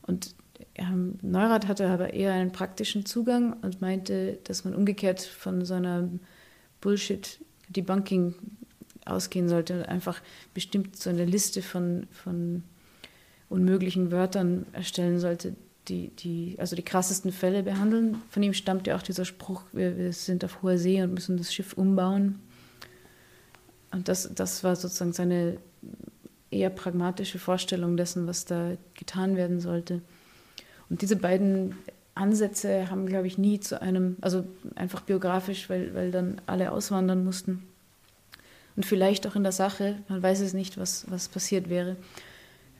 Und 0.03 0.35
ähm, 0.81 1.19
Neurath 1.21 1.67
hatte 1.67 1.87
aber 1.87 2.13
eher 2.13 2.33
einen 2.33 2.51
praktischen 2.51 3.05
Zugang 3.05 3.53
und 3.61 3.81
meinte, 3.81 4.39
dass 4.43 4.65
man 4.65 4.73
umgekehrt 4.73 5.21
von 5.21 5.63
so 5.63 5.75
einer 5.75 6.09
Bullshit-Debunking 6.81 8.33
ausgehen 9.05 9.47
sollte 9.47 9.79
und 9.79 9.85
einfach 9.85 10.21
bestimmt 10.53 10.95
so 10.95 11.09
eine 11.09 11.25
Liste 11.25 11.61
von, 11.61 12.07
von 12.11 12.63
unmöglichen 13.49 14.11
Wörtern 14.11 14.65
erstellen 14.73 15.19
sollte, 15.19 15.55
die, 15.87 16.09
die 16.09 16.55
also 16.59 16.75
die 16.75 16.83
krassesten 16.83 17.31
Fälle 17.31 17.63
behandeln. 17.63 18.21
Von 18.29 18.43
ihm 18.43 18.53
stammt 18.53 18.87
ja 18.87 18.95
auch 18.95 19.01
dieser 19.03 19.25
Spruch, 19.25 19.63
wir, 19.73 19.97
wir 19.97 20.13
sind 20.13 20.43
auf 20.43 20.61
hoher 20.61 20.77
See 20.77 21.01
und 21.01 21.13
müssen 21.13 21.37
das 21.37 21.53
Schiff 21.53 21.73
umbauen. 21.73 22.39
Und 23.91 24.07
das, 24.07 24.33
das 24.33 24.63
war 24.63 24.75
sozusagen 24.75 25.13
seine 25.13 25.57
eher 26.49 26.69
pragmatische 26.69 27.39
Vorstellung 27.39 27.97
dessen, 27.97 28.27
was 28.27 28.45
da 28.45 28.77
getan 28.93 29.35
werden 29.35 29.59
sollte. 29.59 30.01
Und 30.91 31.01
diese 31.01 31.15
beiden 31.15 31.75
Ansätze 32.15 32.91
haben, 32.91 33.05
glaube 33.05 33.25
ich, 33.25 33.37
nie 33.37 33.61
zu 33.61 33.81
einem, 33.81 34.17
also 34.19 34.43
einfach 34.75 34.99
biografisch, 35.01 35.69
weil, 35.69 35.95
weil 35.95 36.11
dann 36.11 36.41
alle 36.45 36.73
auswandern 36.73 37.23
mussten. 37.23 37.63
Und 38.75 38.85
vielleicht 38.85 39.25
auch 39.25 39.37
in 39.37 39.43
der 39.43 39.53
Sache, 39.53 39.99
man 40.09 40.21
weiß 40.21 40.41
es 40.41 40.53
nicht, 40.53 40.77
was, 40.77 41.09
was 41.09 41.29
passiert 41.29 41.69
wäre, 41.69 41.95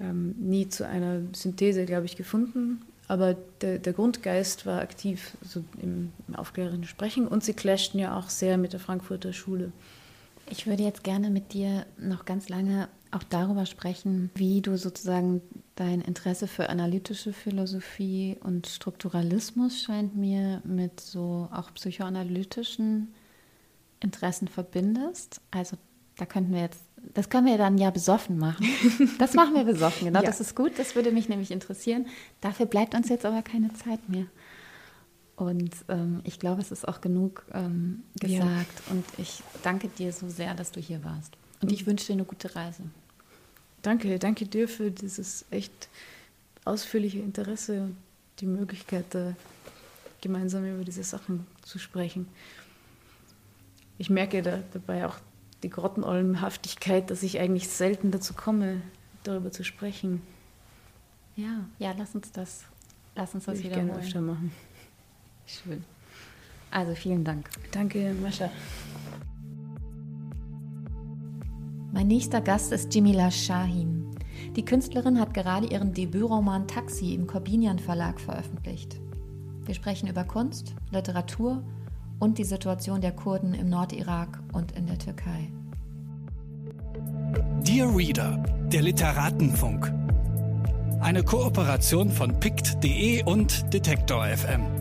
ähm, 0.01 0.35
nie 0.37 0.67
zu 0.67 0.85
einer 0.85 1.21
Synthese, 1.33 1.85
glaube 1.85 2.05
ich, 2.05 2.17
gefunden. 2.17 2.81
Aber 3.07 3.37
der, 3.61 3.79
der 3.79 3.93
Grundgeist 3.93 4.65
war 4.65 4.81
aktiv 4.81 5.31
so 5.41 5.63
im, 5.81 6.11
im 6.27 6.35
aufklärenden 6.35 6.83
Sprechen 6.83 7.29
und 7.29 7.45
sie 7.45 7.53
clashten 7.53 7.97
ja 7.97 8.17
auch 8.17 8.29
sehr 8.29 8.57
mit 8.57 8.73
der 8.73 8.81
Frankfurter 8.81 9.31
Schule. 9.31 9.71
Ich 10.49 10.67
würde 10.67 10.83
jetzt 10.83 11.05
gerne 11.05 11.29
mit 11.29 11.53
dir 11.53 11.85
noch 11.97 12.25
ganz 12.25 12.49
lange 12.49 12.89
auch 13.11 13.23
darüber 13.23 13.65
sprechen, 13.65 14.29
wie 14.35 14.61
du 14.61 14.77
sozusagen 14.77 15.41
dein 15.75 16.01
Interesse 16.01 16.47
für 16.47 16.69
analytische 16.69 17.33
Philosophie 17.33 18.37
und 18.41 18.67
Strukturalismus 18.67 19.81
scheint 19.81 20.15
mir 20.15 20.61
mit 20.63 20.99
so 20.99 21.49
auch 21.51 21.73
psychoanalytischen 21.73 23.13
Interessen 23.99 24.47
verbindest. 24.47 25.41
Also 25.51 25.77
da 26.17 26.25
könnten 26.25 26.53
wir 26.53 26.61
jetzt, 26.61 26.83
das 27.13 27.29
können 27.29 27.47
wir 27.47 27.57
dann 27.57 27.77
ja 27.77 27.89
besoffen 27.89 28.37
machen. 28.37 28.65
Das 29.17 29.33
machen 29.33 29.55
wir 29.55 29.63
besoffen, 29.63 30.05
genau. 30.07 30.21
Ja. 30.21 30.25
Das 30.25 30.39
ist 30.39 30.55
gut, 30.55 30.77
das 30.77 30.95
würde 30.95 31.11
mich 31.11 31.29
nämlich 31.29 31.51
interessieren. 31.51 32.05
Dafür 32.41 32.65
bleibt 32.65 32.95
uns 32.95 33.09
jetzt 33.09 33.25
aber 33.25 33.41
keine 33.41 33.73
Zeit 33.73 34.07
mehr. 34.09 34.25
Und 35.35 35.73
ähm, 35.89 36.21
ich 36.23 36.39
glaube, 36.39 36.61
es 36.61 36.71
ist 36.71 36.87
auch 36.87 37.01
genug 37.01 37.45
ähm, 37.53 38.03
Ja. 38.21 38.27
gesagt. 38.27 38.83
Und 38.91 39.03
ich 39.17 39.41
danke 39.63 39.87
dir 39.87 40.13
so 40.13 40.29
sehr, 40.29 40.53
dass 40.53 40.71
du 40.71 40.79
hier 40.79 41.03
warst. 41.03 41.35
Und 41.61 41.71
ich 41.71 41.85
wünsche 41.85 42.07
dir 42.07 42.13
eine 42.13 42.25
gute 42.25 42.55
Reise. 42.55 42.83
Danke, 43.81 44.19
danke 44.19 44.45
dir 44.45 44.67
für 44.67 44.91
dieses 44.91 45.45
echt 45.49 45.89
ausführliche 46.65 47.19
Interesse 47.19 47.81
und 47.83 47.97
die 48.39 48.45
Möglichkeit, 48.45 49.05
da 49.11 49.35
gemeinsam 50.21 50.65
über 50.65 50.83
diese 50.83 51.03
Sachen 51.03 51.47
zu 51.63 51.79
sprechen. 51.79 52.27
Ich 53.97 54.09
merke 54.09 54.41
da, 54.41 54.59
dabei 54.73 55.05
auch 55.07 55.15
die 55.63 55.69
Grottenolmenhaftigkeit, 55.69 57.09
dass 57.09 57.23
ich 57.23 57.39
eigentlich 57.39 57.69
selten 57.69 58.11
dazu 58.11 58.33
komme, 58.33 58.81
darüber 59.23 59.51
zu 59.51 59.63
sprechen. 59.63 60.21
Ja, 61.35 61.65
ja, 61.79 61.93
lass 61.97 62.15
uns 62.15 62.31
das, 62.31 62.63
lass 63.15 63.33
uns 63.33 63.45
das 63.45 63.57
Würde 63.57 63.67
ich 63.67 63.73
gerne 63.73 63.89
wiederholen. 63.89 64.05
öfter 64.05 64.21
machen. 64.21 64.51
Schön. 65.45 65.83
Also 66.71 66.95
vielen 66.95 67.23
Dank. 67.23 67.49
Danke, 67.71 68.13
Mascha. 68.21 68.49
Mein 71.93 72.07
nächster 72.07 72.39
Gast 72.39 72.71
ist 72.71 72.93
Jamila 72.95 73.29
Shahin. 73.29 74.05
Die 74.55 74.63
Künstlerin 74.63 75.19
hat 75.19 75.33
gerade 75.33 75.67
ihren 75.67 75.93
Debütroman 75.93 76.65
Taxi 76.67 77.13
im 77.13 77.27
Corbinian 77.27 77.79
Verlag 77.79 78.19
veröffentlicht. 78.19 79.01
Wir 79.65 79.75
sprechen 79.75 80.07
über 80.07 80.23
Kunst, 80.23 80.73
Literatur 80.91 81.61
und 82.19 82.37
die 82.37 82.45
Situation 82.45 83.01
der 83.01 83.11
Kurden 83.11 83.53
im 83.53 83.69
Nordirak 83.69 84.41
und 84.53 84.71
in 84.71 84.87
der 84.87 84.99
Türkei. 84.99 85.51
Dear 87.61 87.93
Reader, 87.93 88.41
der 88.71 88.83
Literatenfunk. 88.83 89.93
Eine 91.01 91.23
Kooperation 91.23 92.09
von 92.09 92.39
pict.de 92.39 93.23
und 93.23 93.73
Detektor 93.73 94.25
FM. 94.25 94.80